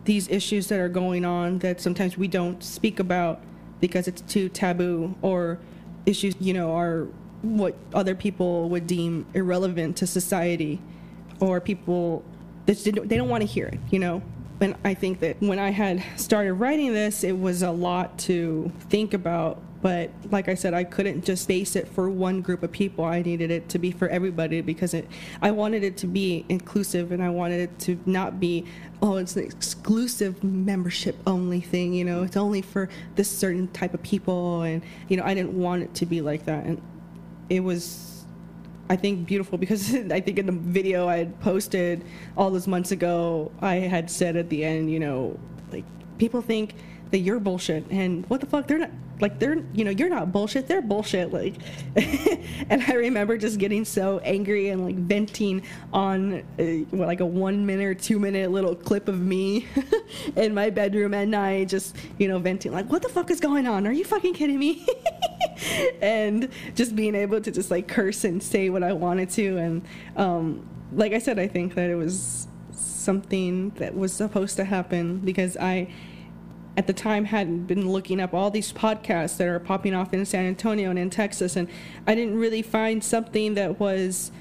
these 0.05 0.27
issues 0.29 0.67
that 0.67 0.79
are 0.79 0.89
going 0.89 1.23
on 1.23 1.59
that 1.59 1.79
sometimes 1.79 2.17
we 2.17 2.27
don't 2.27 2.63
speak 2.63 2.99
about 2.99 3.41
because 3.79 4.07
it's 4.07 4.21
too 4.21 4.49
taboo 4.49 5.15
or 5.21 5.59
issues 6.05 6.33
you 6.39 6.53
know 6.53 6.73
are 6.73 7.07
what 7.43 7.75
other 7.93 8.15
people 8.15 8.67
would 8.69 8.87
deem 8.87 9.25
irrelevant 9.33 9.95
to 9.97 10.07
society 10.07 10.81
or 11.39 11.61
people 11.61 12.23
that 12.65 12.77
they 12.83 13.17
don't 13.17 13.29
want 13.29 13.41
to 13.41 13.47
hear 13.47 13.67
it 13.67 13.79
you 13.91 13.99
know 13.99 14.21
and 14.59 14.75
i 14.83 14.93
think 14.93 15.19
that 15.19 15.39
when 15.39 15.59
i 15.59 15.69
had 15.69 16.03
started 16.15 16.53
writing 16.53 16.93
this 16.93 17.23
it 17.23 17.37
was 17.37 17.61
a 17.61 17.71
lot 17.71 18.17
to 18.17 18.71
think 18.89 19.13
about 19.13 19.61
but 19.81 20.11
like 20.29 20.47
I 20.47 20.53
said, 20.53 20.73
I 20.73 20.83
couldn't 20.83 21.25
just 21.25 21.47
base 21.47 21.75
it 21.75 21.87
for 21.87 22.09
one 22.09 22.41
group 22.41 22.61
of 22.63 22.71
people. 22.71 23.03
I 23.03 23.21
needed 23.21 23.49
it 23.49 23.69
to 23.69 23.79
be 23.79 23.91
for 23.91 24.07
everybody 24.09 24.61
because 24.61 24.93
it. 24.93 25.07
I 25.41 25.51
wanted 25.51 25.83
it 25.83 25.97
to 25.97 26.07
be 26.07 26.45
inclusive, 26.49 27.11
and 27.11 27.23
I 27.23 27.29
wanted 27.29 27.61
it 27.61 27.79
to 27.79 27.99
not 28.05 28.39
be, 28.39 28.65
oh, 29.01 29.17
it's 29.17 29.35
an 29.35 29.43
exclusive 29.43 30.43
membership 30.43 31.17
only 31.25 31.61
thing. 31.61 31.93
You 31.93 32.05
know, 32.05 32.23
it's 32.23 32.37
only 32.37 32.61
for 32.61 32.89
this 33.15 33.29
certain 33.29 33.67
type 33.69 33.93
of 33.93 34.03
people, 34.03 34.61
and 34.61 34.83
you 35.07 35.17
know, 35.17 35.23
I 35.23 35.33
didn't 35.33 35.53
want 35.53 35.83
it 35.83 35.93
to 35.95 36.05
be 36.05 36.21
like 36.21 36.45
that, 36.45 36.65
and 36.65 36.81
it 37.49 37.61
was 37.61 38.11
I 38.91 38.97
think 38.97 39.25
beautiful 39.25 39.57
because 39.57 39.95
I 40.11 40.19
think 40.19 40.37
in 40.37 40.45
the 40.45 40.51
video 40.51 41.07
I 41.07 41.17
had 41.17 41.39
posted 41.39 42.03
all 42.35 42.51
those 42.51 42.67
months 42.67 42.91
ago, 42.91 43.51
I 43.61 43.75
had 43.75 44.11
said 44.11 44.35
at 44.35 44.49
the 44.49 44.65
end, 44.65 44.91
you 44.91 44.99
know, 44.99 45.39
like 45.71 45.85
people 46.17 46.41
think 46.41 46.75
that 47.11 47.19
you're 47.19 47.39
bullshit 47.39 47.85
and 47.89 48.25
what 48.29 48.39
the 48.41 48.47
fuck 48.47 48.67
they're 48.67 48.79
not 48.79 48.89
like 49.21 49.37
they're 49.37 49.63
you 49.73 49.85
know 49.85 49.91
you're 49.91 50.09
not 50.09 50.31
bullshit 50.31 50.67
they're 50.67 50.81
bullshit 50.81 51.31
like 51.31 51.53
and 52.69 52.81
i 52.87 52.93
remember 52.93 53.37
just 53.37 53.59
getting 53.59 53.85
so 53.85 54.19
angry 54.19 54.69
and 54.69 54.83
like 54.83 54.95
venting 54.95 55.61
on 55.93 56.43
uh, 56.59 56.63
what, 56.89 57.07
like 57.07 57.19
a 57.19 57.25
one 57.25 57.65
minute 57.65 57.85
or 57.85 57.93
two 57.93 58.19
minute 58.19 58.51
little 58.51 58.75
clip 58.75 59.07
of 59.07 59.19
me 59.19 59.67
in 60.35 60.53
my 60.53 60.69
bedroom 60.69 61.13
at 61.13 61.27
night 61.27 61.67
just 61.67 61.95
you 62.17 62.27
know 62.27 62.39
venting 62.39 62.71
like 62.71 62.89
what 62.91 63.01
the 63.01 63.09
fuck 63.09 63.29
is 63.29 63.39
going 63.39 63.67
on? 63.67 63.85
Are 63.87 63.91
you 63.91 64.03
fucking 64.03 64.33
kidding 64.33 64.59
me? 64.59 64.85
And 66.01 66.49
just 66.73 66.95
being 66.95 67.13
able 67.13 67.39
to 67.39 67.51
just 67.51 67.69
like 67.69 67.87
curse 67.87 68.23
and 68.23 68.41
say 68.41 68.69
what 68.69 68.81
i 68.81 68.93
wanted 68.93 69.29
to 69.31 69.57
and 69.57 69.85
um, 70.15 70.67
like 70.91 71.13
i 71.13 71.19
said 71.19 71.37
i 71.37 71.47
think 71.47 71.75
that 71.75 71.89
it 71.89 71.95
was 71.95 72.47
something 72.71 73.69
that 73.71 73.95
was 73.95 74.11
supposed 74.11 74.55
to 74.57 74.63
happen 74.63 75.19
because 75.19 75.55
i 75.57 75.87
at 76.81 76.87
the 76.87 76.93
time 76.93 77.25
hadn't 77.25 77.67
been 77.67 77.91
looking 77.91 78.19
up 78.19 78.33
all 78.33 78.49
these 78.49 78.73
podcasts 78.73 79.37
that 79.37 79.47
are 79.47 79.59
popping 79.59 79.93
off 79.93 80.15
in 80.15 80.25
San 80.25 80.45
Antonio 80.45 80.89
and 80.89 80.97
in 80.97 81.11
Texas, 81.11 81.55
and 81.55 81.67
I 82.07 82.15
didn't 82.15 82.39
really 82.39 82.63
find 82.63 83.03
something 83.03 83.53
that 83.53 83.79
was, 83.79 84.31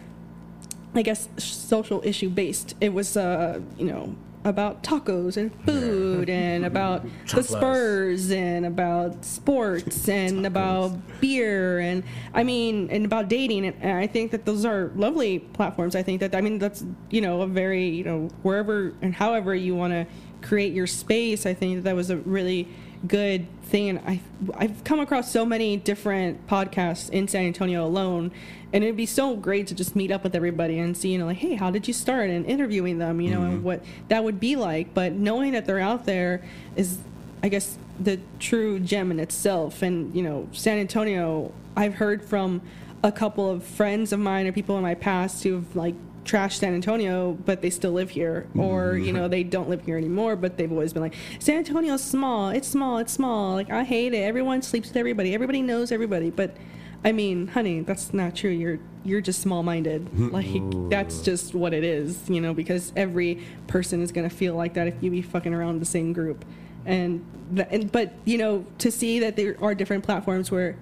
I 0.95 1.03
guess, 1.03 1.29
social 1.37 2.01
issue 2.03 2.31
based. 2.31 2.77
It 2.81 2.95
was, 2.95 3.15
uh, 3.15 3.61
you 3.77 3.85
know, 3.85 4.17
about 4.45 4.83
tacos 4.83 5.37
and 5.37 5.55
food 5.67 6.31
and 6.47 6.65
about 6.65 7.05
the 7.31 7.43
Spurs 7.43 8.31
and 8.31 8.65
about 8.65 9.23
sports 9.23 10.09
and 10.09 10.47
about 10.47 10.97
beer 11.21 11.79
and 11.79 12.03
I 12.33 12.43
mean 12.43 12.89
and 12.89 13.05
about 13.05 13.29
dating 13.29 13.67
and 13.67 13.99
I 13.99 14.07
think 14.07 14.31
that 14.31 14.47
those 14.47 14.65
are 14.65 14.93
lovely 14.97 15.41
platforms. 15.41 15.95
I 15.95 16.03
think 16.03 16.21
that 16.21 16.35
I 16.35 16.41
mean 16.41 16.59
that's 16.59 16.83
you 17.11 17.21
know 17.21 17.43
a 17.43 17.47
very 17.47 17.87
you 17.87 18.05
know 18.05 18.31
wherever 18.41 18.95
and 19.03 19.15
however 19.15 19.55
you 19.55 19.75
want 19.75 19.93
to 19.93 20.07
create 20.43 20.73
your 20.73 20.87
space. 20.87 21.47
I 21.47 21.55
think 21.55 21.85
that, 21.85 21.97
was 21.97 22.11
a 22.11 22.17
really 22.19 22.69
good 23.07 23.47
thing. 23.65 23.91
And 23.91 23.99
I, 24.01 24.21
I've 24.55 24.85
come 24.85 25.01
across 25.01 25.31
so 25.31 25.45
many 25.45 25.77
different 25.77 26.47
podcasts 26.47 27.11
in 27.11 27.29
San 27.29 27.45
Antonio 27.45 27.85
alone, 27.85 28.31
and 28.73 28.85
it'd 28.85 28.97
be 28.97 29.07
so 29.07 29.37
great 29.37 29.67
to 29.69 29.75
just 29.75 29.97
meet 29.97 30.11
up 30.11 30.23
with 30.23 30.35
everybody 30.35 30.79
and 30.79 30.97
see, 30.97 31.13
you 31.13 31.19
know, 31.19 31.27
like, 31.27 31.39
hey, 31.39 31.55
how 31.55 31.71
did 31.71 31.89
you 31.89 31.95
start? 31.95 32.31
And 32.31 32.47
interviewing 32.47 32.99
them, 32.99 33.21
you 33.21 33.31
know, 33.31 33.41
mm-hmm. 33.41 33.55
and 33.55 33.65
what 33.65 33.83
that 34.09 34.23
would 34.23 34.39
be 34.39 34.57
like. 34.57 34.95
But 34.95 35.13
knowing 35.13 35.53
that 35.53 35.67
they're 35.67 35.81
out 35.81 36.07
there 36.07 36.43
is, 36.77 36.99
I 37.43 37.49
guess, 37.49 37.77
the 37.99 38.21
true 38.39 38.81
gem 38.81 39.11
in 39.11 39.21
itself. 39.21 39.83
And, 39.83 40.15
you 40.15 40.23
know, 40.23 40.49
San 40.53 40.79
Antonio, 40.79 41.53
I've 41.77 41.95
heard 41.95 42.25
from 42.25 42.63
a 43.03 43.11
couple 43.11 43.51
of 43.51 43.65
friends 43.65 44.13
of 44.13 44.21
mine 44.21 44.47
or 44.47 44.53
people 44.53 44.77
in 44.77 44.83
my 44.83 44.95
past 44.95 45.43
who've 45.43 45.75
like 45.75 45.95
trash 46.25 46.59
San 46.59 46.75
Antonio, 46.75 47.33
but 47.45 47.63
they 47.63 47.71
still 47.71 47.93
live 47.93 48.11
here, 48.11 48.47
or 48.57 48.97
you 48.97 49.07
mm-hmm. 49.07 49.17
know 49.17 49.29
they 49.29 49.43
don't 49.43 49.69
live 49.69 49.85
here 49.85 49.97
anymore, 49.97 50.37
but 50.37 50.57
they've 50.57 50.71
always 50.71 50.93
been 50.93 51.03
like 51.03 51.15
San 51.39 51.57
Antonio's 51.57 52.03
small, 52.03 52.51
it's 52.51 52.69
small, 52.69 52.99
it's 52.99 53.13
small. 53.13 53.55
Like 53.55 53.71
I 53.71 53.85
hate 53.85 54.13
it. 54.13 54.19
Everyone 54.19 54.63
sleeps 54.63 54.89
with 54.89 54.97
everybody. 54.97 55.35
Everybody 55.35 55.63
knows 55.63 55.93
everybody, 55.93 56.31
but 56.31 56.57
I 57.03 57.13
mean, 57.13 57.49
honey, 57.49 57.81
that's 57.81 58.13
not 58.13 58.35
true. 58.35 58.51
You're 58.51 58.79
you're 59.05 59.23
just 59.23 59.41
small-minded. 59.41 60.09
Like 60.31 60.91
that's 60.91 61.23
just 61.23 61.55
what 61.55 61.73
it 61.73 61.83
is, 61.83 62.29
you 62.29 62.41
know, 62.41 62.55
because 62.55 62.93
every 62.95 63.43
person 63.67 64.03
is 64.03 64.13
gonna 64.13 64.31
feel 64.31 64.55
like 64.55 64.75
that 64.75 64.87
if 64.87 64.95
you 65.03 65.11
be 65.11 65.23
fucking 65.23 65.55
around 65.55 65.81
the 65.81 65.87
same 65.87 66.13
group, 66.13 66.45
and, 66.85 67.25
and 67.71 67.91
but 67.91 68.13
you 68.25 68.39
know 68.39 68.65
to 68.79 68.91
see 68.91 69.21
that 69.21 69.37
there 69.37 69.57
are 69.61 69.75
different 69.75 70.05
platforms 70.05 70.51
where 70.51 70.77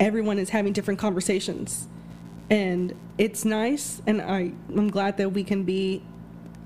everyone 0.00 0.38
is 0.38 0.50
having 0.50 0.72
different 0.72 0.98
conversations 0.98 1.86
and 2.50 2.94
it's 3.16 3.44
nice 3.44 4.02
and 4.06 4.20
I, 4.20 4.52
i'm 4.76 4.90
glad 4.90 5.16
that 5.18 5.30
we 5.30 5.44
can 5.44 5.62
be 5.62 6.02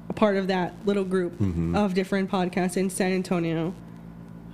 a 0.09 0.12
part 0.12 0.37
of 0.37 0.49
that 0.49 0.74
little 0.85 1.05
group 1.05 1.35
mm-hmm. 1.35 1.76
of 1.76 1.95
different 1.95 2.30
podcasts 2.30 2.76
in 2.76 2.91
san 2.91 3.12
antonio 3.12 3.74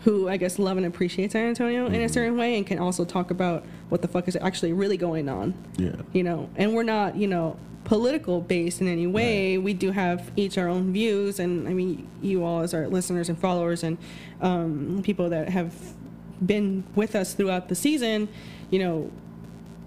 who 0.03 0.29
i 0.29 0.37
guess 0.37 0.59
love 0.59 0.77
and 0.77 0.85
appreciate 0.85 1.33
san 1.33 1.47
antonio 1.47 1.85
mm-hmm. 1.85 1.95
in 1.95 2.01
a 2.01 2.05
mm-hmm. 2.05 2.13
certain 2.13 2.37
way 2.37 2.57
and 2.57 2.67
can 2.67 2.79
also 2.79 3.05
talk 3.05 3.31
about 3.31 3.65
what 3.89 4.03
the 4.03 4.09
fuck 4.09 4.27
is 4.29 4.37
actually 4.37 4.73
really 4.73 4.97
going 4.97 5.29
on 5.29 5.55
yeah 5.79 5.95
you 6.13 6.23
know 6.23 6.51
and 6.57 6.75
we're 6.75 6.83
not 6.83 7.17
you 7.17 7.29
know 7.29 7.57
political 7.85 8.41
based 8.41 8.81
in 8.81 8.89
any 8.89 9.07
way 9.07 9.57
right. 9.57 9.65
we 9.65 9.73
do 9.73 9.91
have 9.91 10.31
each 10.37 10.59
our 10.59 10.69
own 10.69 10.93
views 10.93 11.39
and 11.39 11.67
i 11.67 11.73
mean 11.73 12.07
you 12.21 12.45
all 12.45 12.61
as 12.61 12.75
our 12.75 12.87
listeners 12.89 13.29
and 13.29 13.39
followers 13.39 13.83
and 13.83 13.97
um, 14.43 15.01
people 15.03 15.29
that 15.31 15.49
have 15.49 15.75
been 16.45 16.85
with 16.95 17.15
us 17.15 17.35
throughout 17.35 17.69
the 17.69 17.75
season 17.75 18.29
you 18.71 18.79
know 18.79 19.11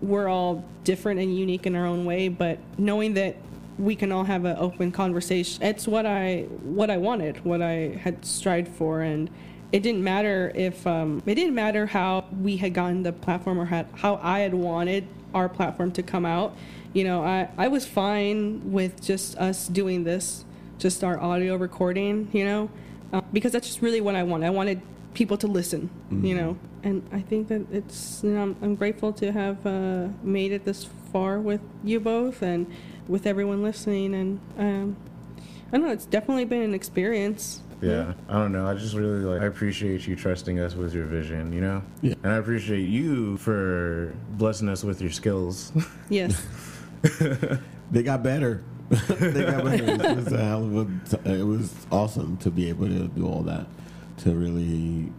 we're 0.04 0.28
all 0.28 0.64
different 0.84 1.20
and 1.20 1.36
unique 1.36 1.66
in 1.66 1.76
our 1.76 1.86
own 1.86 2.04
way, 2.04 2.28
but 2.28 2.60
knowing 2.78 3.14
that 3.14 3.38
we 3.80 3.96
can 3.96 4.12
all 4.12 4.26
have 4.26 4.46
an 4.46 4.58
open 4.58 4.92
conversation, 4.92 5.64
it's 5.64 5.88
what 5.88 6.06
I 6.06 6.42
what 6.64 6.90
I 6.90 6.98
wanted, 6.98 7.44
what 7.44 7.62
I 7.62 7.98
had 8.02 8.24
strived 8.26 8.68
for, 8.68 9.02
and 9.02 9.30
it 9.72 9.82
didn't 9.82 10.04
matter 10.04 10.52
if 10.54 10.86
um, 10.86 11.24
it 11.26 11.36
didn't 11.36 11.56
matter 11.56 11.86
how 11.86 12.26
we 12.42 12.58
had 12.58 12.74
gotten 12.74 13.02
the 13.02 13.14
platform 13.14 13.60
or 13.60 13.66
had, 13.66 13.88
how 13.96 14.20
I 14.22 14.40
had 14.40 14.54
wanted 14.54 15.08
our 15.34 15.50
platform 15.50 15.92
to 15.94 16.04
come 16.04 16.26
out. 16.26 16.56
You 16.92 17.06
know, 17.06 17.24
I 17.24 17.50
I 17.58 17.70
was 17.70 17.86
fine 17.86 18.72
with 18.72 19.02
just 19.02 19.38
us 19.38 19.68
doing 19.68 20.04
this, 20.04 20.44
just 20.78 21.04
our 21.04 21.20
audio 21.20 21.56
recording. 21.56 22.28
You 22.34 22.46
know, 22.46 22.70
uh, 23.14 23.22
because 23.32 23.54
that's 23.54 23.68
just 23.68 23.82
really 23.82 24.02
what 24.02 24.16
I 24.16 24.24
wanted. 24.24 24.48
I 24.48 24.52
wanted 24.52 24.82
people 25.14 25.38
to 25.38 25.48
listen. 25.48 25.90
Mm-hmm. 26.12 26.26
You 26.26 26.36
know, 26.36 26.58
and 26.84 27.08
I 27.12 27.22
think 27.22 27.48
that 27.48 27.66
it's 27.72 28.22
you 28.24 28.32
know 28.32 28.42
I'm, 28.42 28.56
I'm 28.62 28.76
grateful 28.76 29.14
to 29.14 29.32
have 29.32 29.66
uh, 29.66 30.08
made 30.22 30.52
it 30.52 30.66
this 30.66 30.88
far 31.12 31.40
with 31.40 31.62
you 31.84 32.00
both 32.00 32.42
and 32.42 32.68
with 33.08 33.28
everyone 33.28 33.62
listening 33.62 34.16
and 34.16 34.40
um, 34.58 34.98
I 35.68 35.78
don't 35.78 35.86
know 35.86 35.92
it's 35.92 36.06
definitely 36.06 36.46
been 36.46 36.62
an 36.62 36.74
experience. 36.74 37.62
Yeah, 37.82 38.14
I 38.30 38.34
don't 38.36 38.54
know. 38.54 38.66
I 38.66 38.76
just 38.76 38.96
really 38.96 39.20
like. 39.20 39.42
I 39.42 39.46
appreciate 39.46 40.08
you 40.08 40.16
trusting 40.16 40.58
us 40.58 40.74
with 40.74 40.94
your 40.94 41.06
vision, 41.06 41.52
you 41.52 41.60
know. 41.60 41.84
Yeah. 42.02 42.14
And 42.24 42.32
I 42.32 42.38
appreciate 42.38 42.88
you 42.88 43.36
for 43.38 44.16
blessing 44.30 44.70
us 44.70 44.86
with 44.86 45.02
your 45.02 45.12
skills. 45.12 45.72
Yes. 46.10 46.46
they 47.92 48.04
got 48.04 48.24
better. 48.24 48.64
they 48.90 49.44
got 49.46 49.66
better. 49.66 49.84
It 49.84 50.16
was 50.16 50.32
a 50.32 50.38
hell 50.38 50.64
of 50.64 51.14
a. 51.26 51.34
It 51.34 51.44
was 51.44 51.74
awesome 51.92 52.38
to 52.38 52.52
be 52.52 52.70
able 52.70 52.88
to 52.88 53.08
do 53.08 53.28
all 53.28 53.42
that, 53.44 53.66
to 54.18 54.32
really 54.32 55.12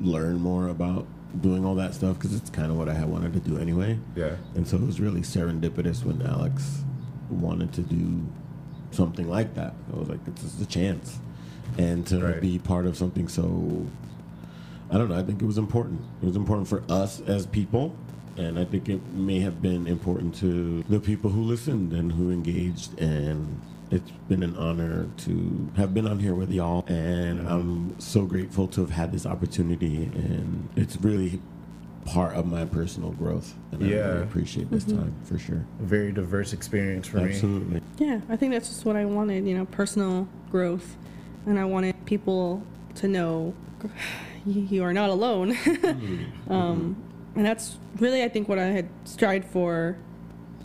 learn 0.00 0.36
more 0.36 0.68
about 0.68 1.06
doing 1.40 1.64
all 1.64 1.74
that 1.74 1.94
stuff 1.94 2.18
because 2.18 2.34
it's 2.34 2.50
kind 2.50 2.70
of 2.70 2.76
what 2.76 2.88
I 2.88 2.94
had 2.94 3.08
wanted 3.08 3.32
to 3.32 3.40
do 3.40 3.58
anyway. 3.58 3.98
Yeah. 4.14 4.36
And 4.54 4.66
so 4.66 4.76
it 4.76 4.84
was 4.84 5.00
really 5.00 5.22
serendipitous 5.22 6.04
when 6.04 6.22
Alex 6.22 6.84
wanted 7.30 7.72
to 7.74 7.80
do 7.80 8.26
something 8.90 9.28
like 9.28 9.54
that. 9.54 9.74
I 9.92 9.98
was 9.98 10.08
like, 10.08 10.24
this 10.24 10.44
is 10.44 10.60
a 10.60 10.66
chance. 10.66 11.18
And 11.78 12.06
to 12.08 12.20
right. 12.20 12.40
be 12.40 12.58
part 12.58 12.86
of 12.86 12.96
something 12.96 13.28
so, 13.28 13.86
I 14.90 14.98
don't 14.98 15.08
know, 15.08 15.18
I 15.18 15.22
think 15.22 15.40
it 15.40 15.46
was 15.46 15.58
important. 15.58 16.02
It 16.22 16.26
was 16.26 16.36
important 16.36 16.68
for 16.68 16.82
us 16.90 17.20
as 17.20 17.46
people. 17.46 17.96
And 18.36 18.58
I 18.58 18.64
think 18.64 18.88
it 18.88 19.02
may 19.12 19.40
have 19.40 19.60
been 19.60 19.86
important 19.86 20.34
to 20.36 20.82
the 20.88 21.00
people 21.00 21.30
who 21.30 21.42
listened 21.42 21.92
and 21.92 22.12
who 22.12 22.30
engaged 22.30 22.98
and 22.98 23.60
it's 23.92 24.10
been 24.28 24.42
an 24.42 24.56
honor 24.56 25.08
to 25.18 25.70
have 25.76 25.94
been 25.94 26.08
on 26.08 26.18
here 26.18 26.34
with 26.34 26.50
y'all, 26.50 26.84
and. 26.88 27.52
I'm 27.52 27.98
so 28.00 28.22
grateful 28.22 28.66
to 28.68 28.80
have 28.80 28.90
had 28.90 29.12
this 29.12 29.26
opportunity. 29.26 30.04
And 30.04 30.68
it's 30.76 30.96
really 30.96 31.40
part 32.04 32.34
of 32.34 32.46
my 32.46 32.64
personal 32.64 33.10
growth, 33.10 33.54
and 33.70 33.82
yeah. 33.82 33.96
I 33.96 34.00
really 34.00 34.22
appreciate 34.22 34.70
this 34.70 34.84
mm-hmm. 34.84 34.98
time 34.98 35.14
for 35.24 35.38
sure. 35.38 35.64
A 35.80 35.84
very 35.84 36.12
diverse 36.12 36.52
experience 36.52 37.06
for 37.06 37.18
Absolutely. 37.18 37.74
me. 37.74 37.80
Absolutely. 37.92 38.06
Yeah, 38.06 38.20
I 38.28 38.36
think 38.36 38.52
that's 38.52 38.68
just 38.68 38.84
what 38.84 38.96
I 38.96 39.04
wanted. 39.04 39.46
You 39.46 39.56
know, 39.58 39.66
personal 39.66 40.28
growth, 40.50 40.96
and 41.46 41.58
I 41.58 41.64
wanted 41.64 41.94
people 42.06 42.62
to 42.96 43.08
know 43.08 43.54
you 44.46 44.82
are 44.82 44.92
not 44.92 45.10
alone. 45.10 45.54
mm-hmm. 45.54 46.52
um, 46.52 46.96
and 47.34 47.46
that's 47.46 47.76
really, 47.98 48.22
I 48.22 48.28
think, 48.28 48.48
what 48.48 48.58
I 48.58 48.66
had 48.66 48.88
strived 49.04 49.48
for. 49.48 49.96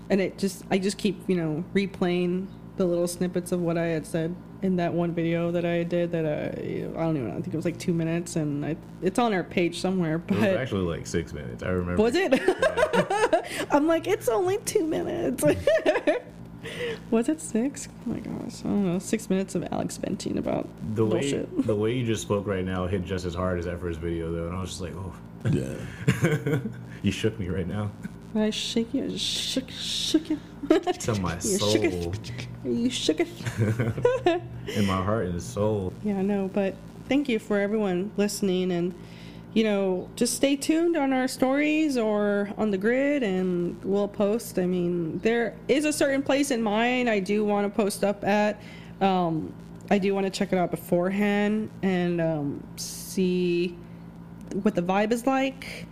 And 0.10 0.22
it 0.22 0.38
just, 0.38 0.64
I 0.72 0.78
just 0.78 0.98
keep, 0.98 1.22
you 1.28 1.36
know, 1.36 1.66
replaying 1.74 2.48
the 2.78 2.86
little 2.86 3.08
snippets 3.08 3.52
of 3.52 3.62
what 3.62 3.78
I 3.78 3.88
had 3.88 4.06
said 4.06 4.36
in 4.62 4.78
that 4.78 4.94
one 4.94 5.14
video 5.14 5.52
that 5.52 5.66
I 5.66 5.84
did 5.84 6.12
that 6.12 6.26
I, 6.26 7.00
I 7.00 7.04
don't 7.04 7.18
even 7.18 7.30
know, 7.30 7.38
I 7.38 7.42
think 7.42 7.54
it 7.54 7.56
was 7.56 7.66
like 7.66 7.78
two 7.78 7.94
minutes 7.94 8.36
and 8.36 8.66
I, 8.66 8.78
it's 9.02 9.20
on 9.20 9.34
our 9.34 9.44
page 9.44 9.80
somewhere. 9.80 10.18
But 10.18 10.38
it 10.38 10.40
was 10.42 10.58
actually 10.58 10.96
like 10.96 11.06
six 11.06 11.34
minutes. 11.34 11.64
I 11.64 11.70
remember. 11.70 12.02
Was 12.02 12.16
it? 12.16 12.34
Yeah. 12.34 13.68
I'm 13.72 13.88
like, 13.88 14.08
it's 14.08 14.30
only 14.30 14.58
two 14.60 14.86
minutes. 14.86 15.44
Was 17.12 17.30
it 17.30 17.40
six? 17.40 17.88
Oh 18.06 18.10
my 18.10 18.20
gosh, 18.20 18.60
I 18.62 18.68
don't 18.68 18.86
know. 18.86 19.00
Six 19.00 19.30
minutes 19.30 19.56
of 19.56 19.66
Alex 19.72 19.96
venting 19.98 20.38
about 20.38 20.68
The 20.96 21.06
way 21.06 21.32
the 21.60 21.76
way 21.76 21.94
you 21.94 22.06
just 22.06 22.24
spoke 22.24 22.46
right 22.46 22.66
now 22.66 22.88
hit 22.88 23.06
just 23.06 23.26
as 23.26 23.34
hard 23.34 23.60
as 23.60 23.66
that 23.66 23.80
first 23.80 24.00
video 24.00 24.32
though, 24.34 24.48
and 24.48 24.56
I 24.56 24.60
was 24.60 24.72
just 24.72 24.82
like, 24.82 24.94
oh, 24.96 25.14
Yeah. 25.50 26.60
you 27.04 27.12
shook 27.12 27.40
me 27.40 27.48
right 27.48 27.68
now. 27.68 27.92
I 28.36 28.50
shake 28.50 28.94
you, 28.94 29.18
shook, 29.18 29.70
shook 29.70 30.30
you. 30.30 30.40
To 30.70 31.16
my 31.22 31.38
soul. 31.40 32.14
You 32.66 32.90
shook 32.90 33.20
it. 33.22 33.28
in 34.68 34.86
my 34.86 35.02
heart 35.02 35.28
and 35.28 35.42
soul. 35.42 35.94
Yeah, 36.04 36.18
I 36.18 36.22
know, 36.22 36.50
but 36.54 36.76
thank 37.08 37.30
you 37.30 37.40
for 37.40 37.60
everyone 37.60 38.12
listening 38.18 38.72
and 38.72 38.94
you 39.54 39.64
know, 39.64 40.08
just 40.16 40.36
stay 40.36 40.56
tuned 40.56 40.96
on 40.96 41.14
our 41.14 41.28
stories 41.28 41.98
or 41.98 42.52
on 42.58 42.70
the 42.70 42.78
grid 42.78 43.24
and 43.24 43.76
we'll 43.84 44.08
post. 44.08 44.60
I 44.60 44.68
mean, 44.68 45.18
there 45.20 45.56
is 45.68 45.84
a 45.86 45.92
certain 45.92 46.22
place 46.22 46.52
in 46.52 46.62
mind 46.62 47.10
I 47.10 47.20
do 47.20 47.44
want 47.44 47.66
to 47.66 47.76
post 47.76 48.04
up 48.04 48.24
at. 48.24 48.62
Um, 49.02 49.52
I 49.90 49.98
do 49.98 50.14
want 50.14 50.26
to 50.26 50.30
check 50.30 50.54
it 50.54 50.60
out 50.60 50.70
beforehand 50.70 51.72
and 51.82 52.22
um, 52.22 52.64
see 52.76 53.76
what 54.62 54.76
the 54.76 54.82
vibe 54.84 55.12
is 55.12 55.26
like. 55.26 55.88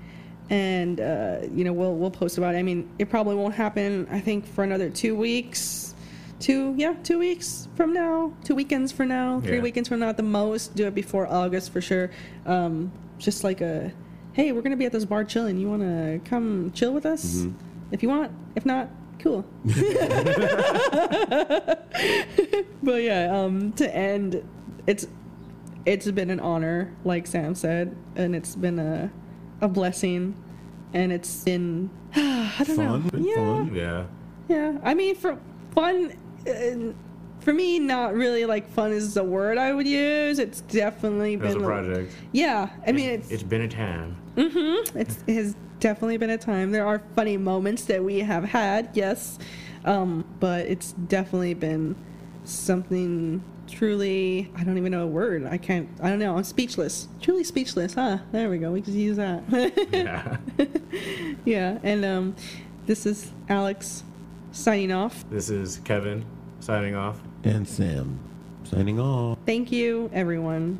And 0.49 0.99
uh, 1.01 1.37
you 1.53 1.63
know, 1.63 1.73
we'll 1.73 1.95
we'll 1.95 2.11
post 2.11 2.37
about 2.37 2.53
it. 2.55 2.59
I 2.59 2.63
mean, 2.63 2.89
it 2.99 3.09
probably 3.09 3.35
won't 3.35 3.55
happen. 3.55 4.07
I 4.11 4.19
think 4.19 4.45
for 4.45 4.63
another 4.63 4.89
two 4.91 5.15
weeks, 5.15 5.95
two 6.39 6.75
yeah, 6.77 6.93
two 7.03 7.17
weeks 7.17 7.67
from 7.75 7.93
now, 7.93 8.31
two 8.43 8.53
weekends 8.53 8.91
from 8.91 9.07
now, 9.07 9.39
three 9.41 9.55
Yeah. 9.57 9.63
weekends 9.63 9.89
from 9.89 9.99
now 10.01 10.09
at 10.09 10.17
the 10.17 10.23
most. 10.23 10.75
Do 10.75 10.85
it 10.85 10.93
before 10.93 11.25
August 11.27 11.71
for 11.73 11.81
sure. 11.81 12.11
Um, 12.45 12.91
just 13.17 13.43
like 13.43 13.61
a, 13.61 13.91
hey, 14.33 14.51
we're 14.51 14.61
gonna 14.61 14.75
be 14.77 14.85
at 14.85 14.91
this 14.91 15.05
bar 15.05 15.23
chilling. 15.23 15.57
You 15.57 15.67
want 15.69 15.81
to 15.81 16.21
come 16.29 16.71
chill 16.75 16.93
with 16.93 17.05
us? 17.07 17.47
If 17.91 18.03
you 18.03 18.09
want. 18.09 18.31
If 18.55 18.65
not, 18.67 18.89
cool. 19.19 19.45
but 22.83 23.01
yeah, 23.01 23.29
um, 23.35 23.71
to 23.73 23.95
end, 23.95 24.43
it's 24.87 25.07
it's 25.85 26.09
been 26.11 26.29
an 26.29 26.39
honor, 26.39 26.93
like 27.03 27.27
Sam 27.27 27.55
said, 27.55 27.95
and 28.15 28.35
it's 28.35 28.55
been 28.55 28.79
a 28.79 29.11
a 29.61 29.67
blessing, 29.67 30.35
and 30.93 31.11
it's 31.11 31.43
been 31.43 31.89
I 32.15 32.63
don't 32.65 32.75
Fun, 32.75 33.09
know, 33.13 33.19
yeah, 33.19 33.35
fun. 33.35 33.75
Yeah, 33.75 34.05
yeah. 34.47 34.77
I 34.83 34.93
mean, 34.93 35.15
for 35.15 35.37
fun, 35.73 36.13
uh, 36.47 36.93
for 37.41 37.53
me, 37.53 37.79
not 37.79 38.13
really 38.13 38.45
like 38.45 38.69
fun 38.71 38.91
is 38.91 39.13
the 39.13 39.23
word 39.23 39.57
I 39.57 39.73
would 39.73 39.87
use. 39.87 40.39
It's 40.39 40.61
definitely 40.61 41.33
it 41.35 41.41
been 41.41 41.57
a 41.57 41.65
project. 41.65 42.13
yeah, 42.31 42.69
I 42.87 42.91
mean, 42.91 43.09
it's 43.09 43.31
it's 43.31 43.43
been 43.43 43.61
a 43.61 43.67
time. 43.67 44.17
Mm-hmm. 44.35 44.97
It's, 44.97 45.23
it 45.27 45.35
has 45.35 45.55
definitely 45.79 46.17
been 46.17 46.29
a 46.29 46.37
time. 46.37 46.71
There 46.71 46.85
are 46.85 47.01
funny 47.15 47.37
moments 47.37 47.85
that 47.85 48.03
we 48.03 48.19
have 48.19 48.43
had, 48.45 48.89
yes, 48.93 49.37
um, 49.83 50.25
but 50.39 50.65
it's 50.65 50.93
definitely 50.93 51.53
been 51.53 51.95
something 52.43 53.43
truly. 53.75 54.51
I 54.55 54.63
don't 54.63 54.77
even 54.77 54.91
know 54.91 55.03
a 55.03 55.07
word. 55.07 55.45
I 55.45 55.57
can't. 55.57 55.87
I 56.01 56.09
don't 56.09 56.19
know. 56.19 56.35
I'm 56.37 56.43
speechless. 56.43 57.07
Truly 57.21 57.43
speechless. 57.43 57.93
Huh? 57.93 58.19
There 58.31 58.49
we 58.49 58.57
go. 58.57 58.71
We 58.71 58.81
could 58.81 58.93
use 58.93 59.17
that. 59.17 59.43
Yeah. 59.91 60.37
yeah. 61.45 61.77
And 61.83 62.03
um, 62.05 62.35
this 62.85 63.05
is 63.05 63.31
Alex 63.49 64.03
signing 64.51 64.91
off. 64.91 65.23
this 65.29 65.49
is 65.49 65.79
Kevin 65.83 66.25
signing 66.59 66.95
off. 66.95 67.19
And 67.43 67.67
Sam 67.67 68.17
signing 68.63 68.99
off. 68.99 69.37
Thank 69.45 69.71
you, 69.71 70.09
everyone, 70.13 70.79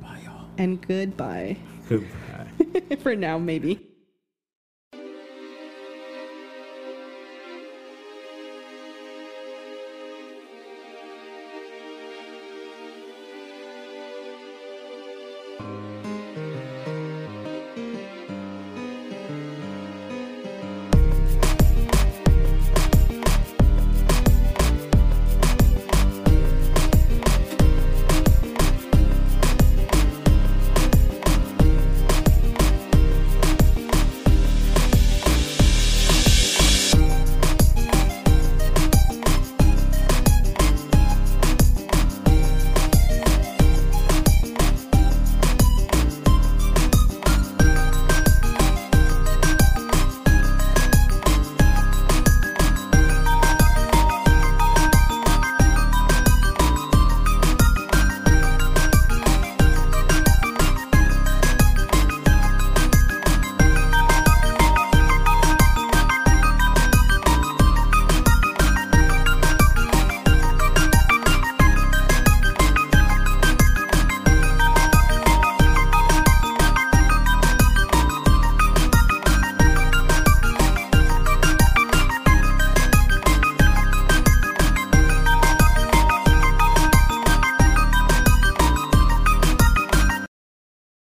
Bye, 0.00 0.20
y'all. 0.24 0.46
and 0.58 0.80
goodbye 0.86 1.56
Goodbye. 1.88 2.96
for 3.02 3.14
now, 3.14 3.38
maybe. 3.38 3.86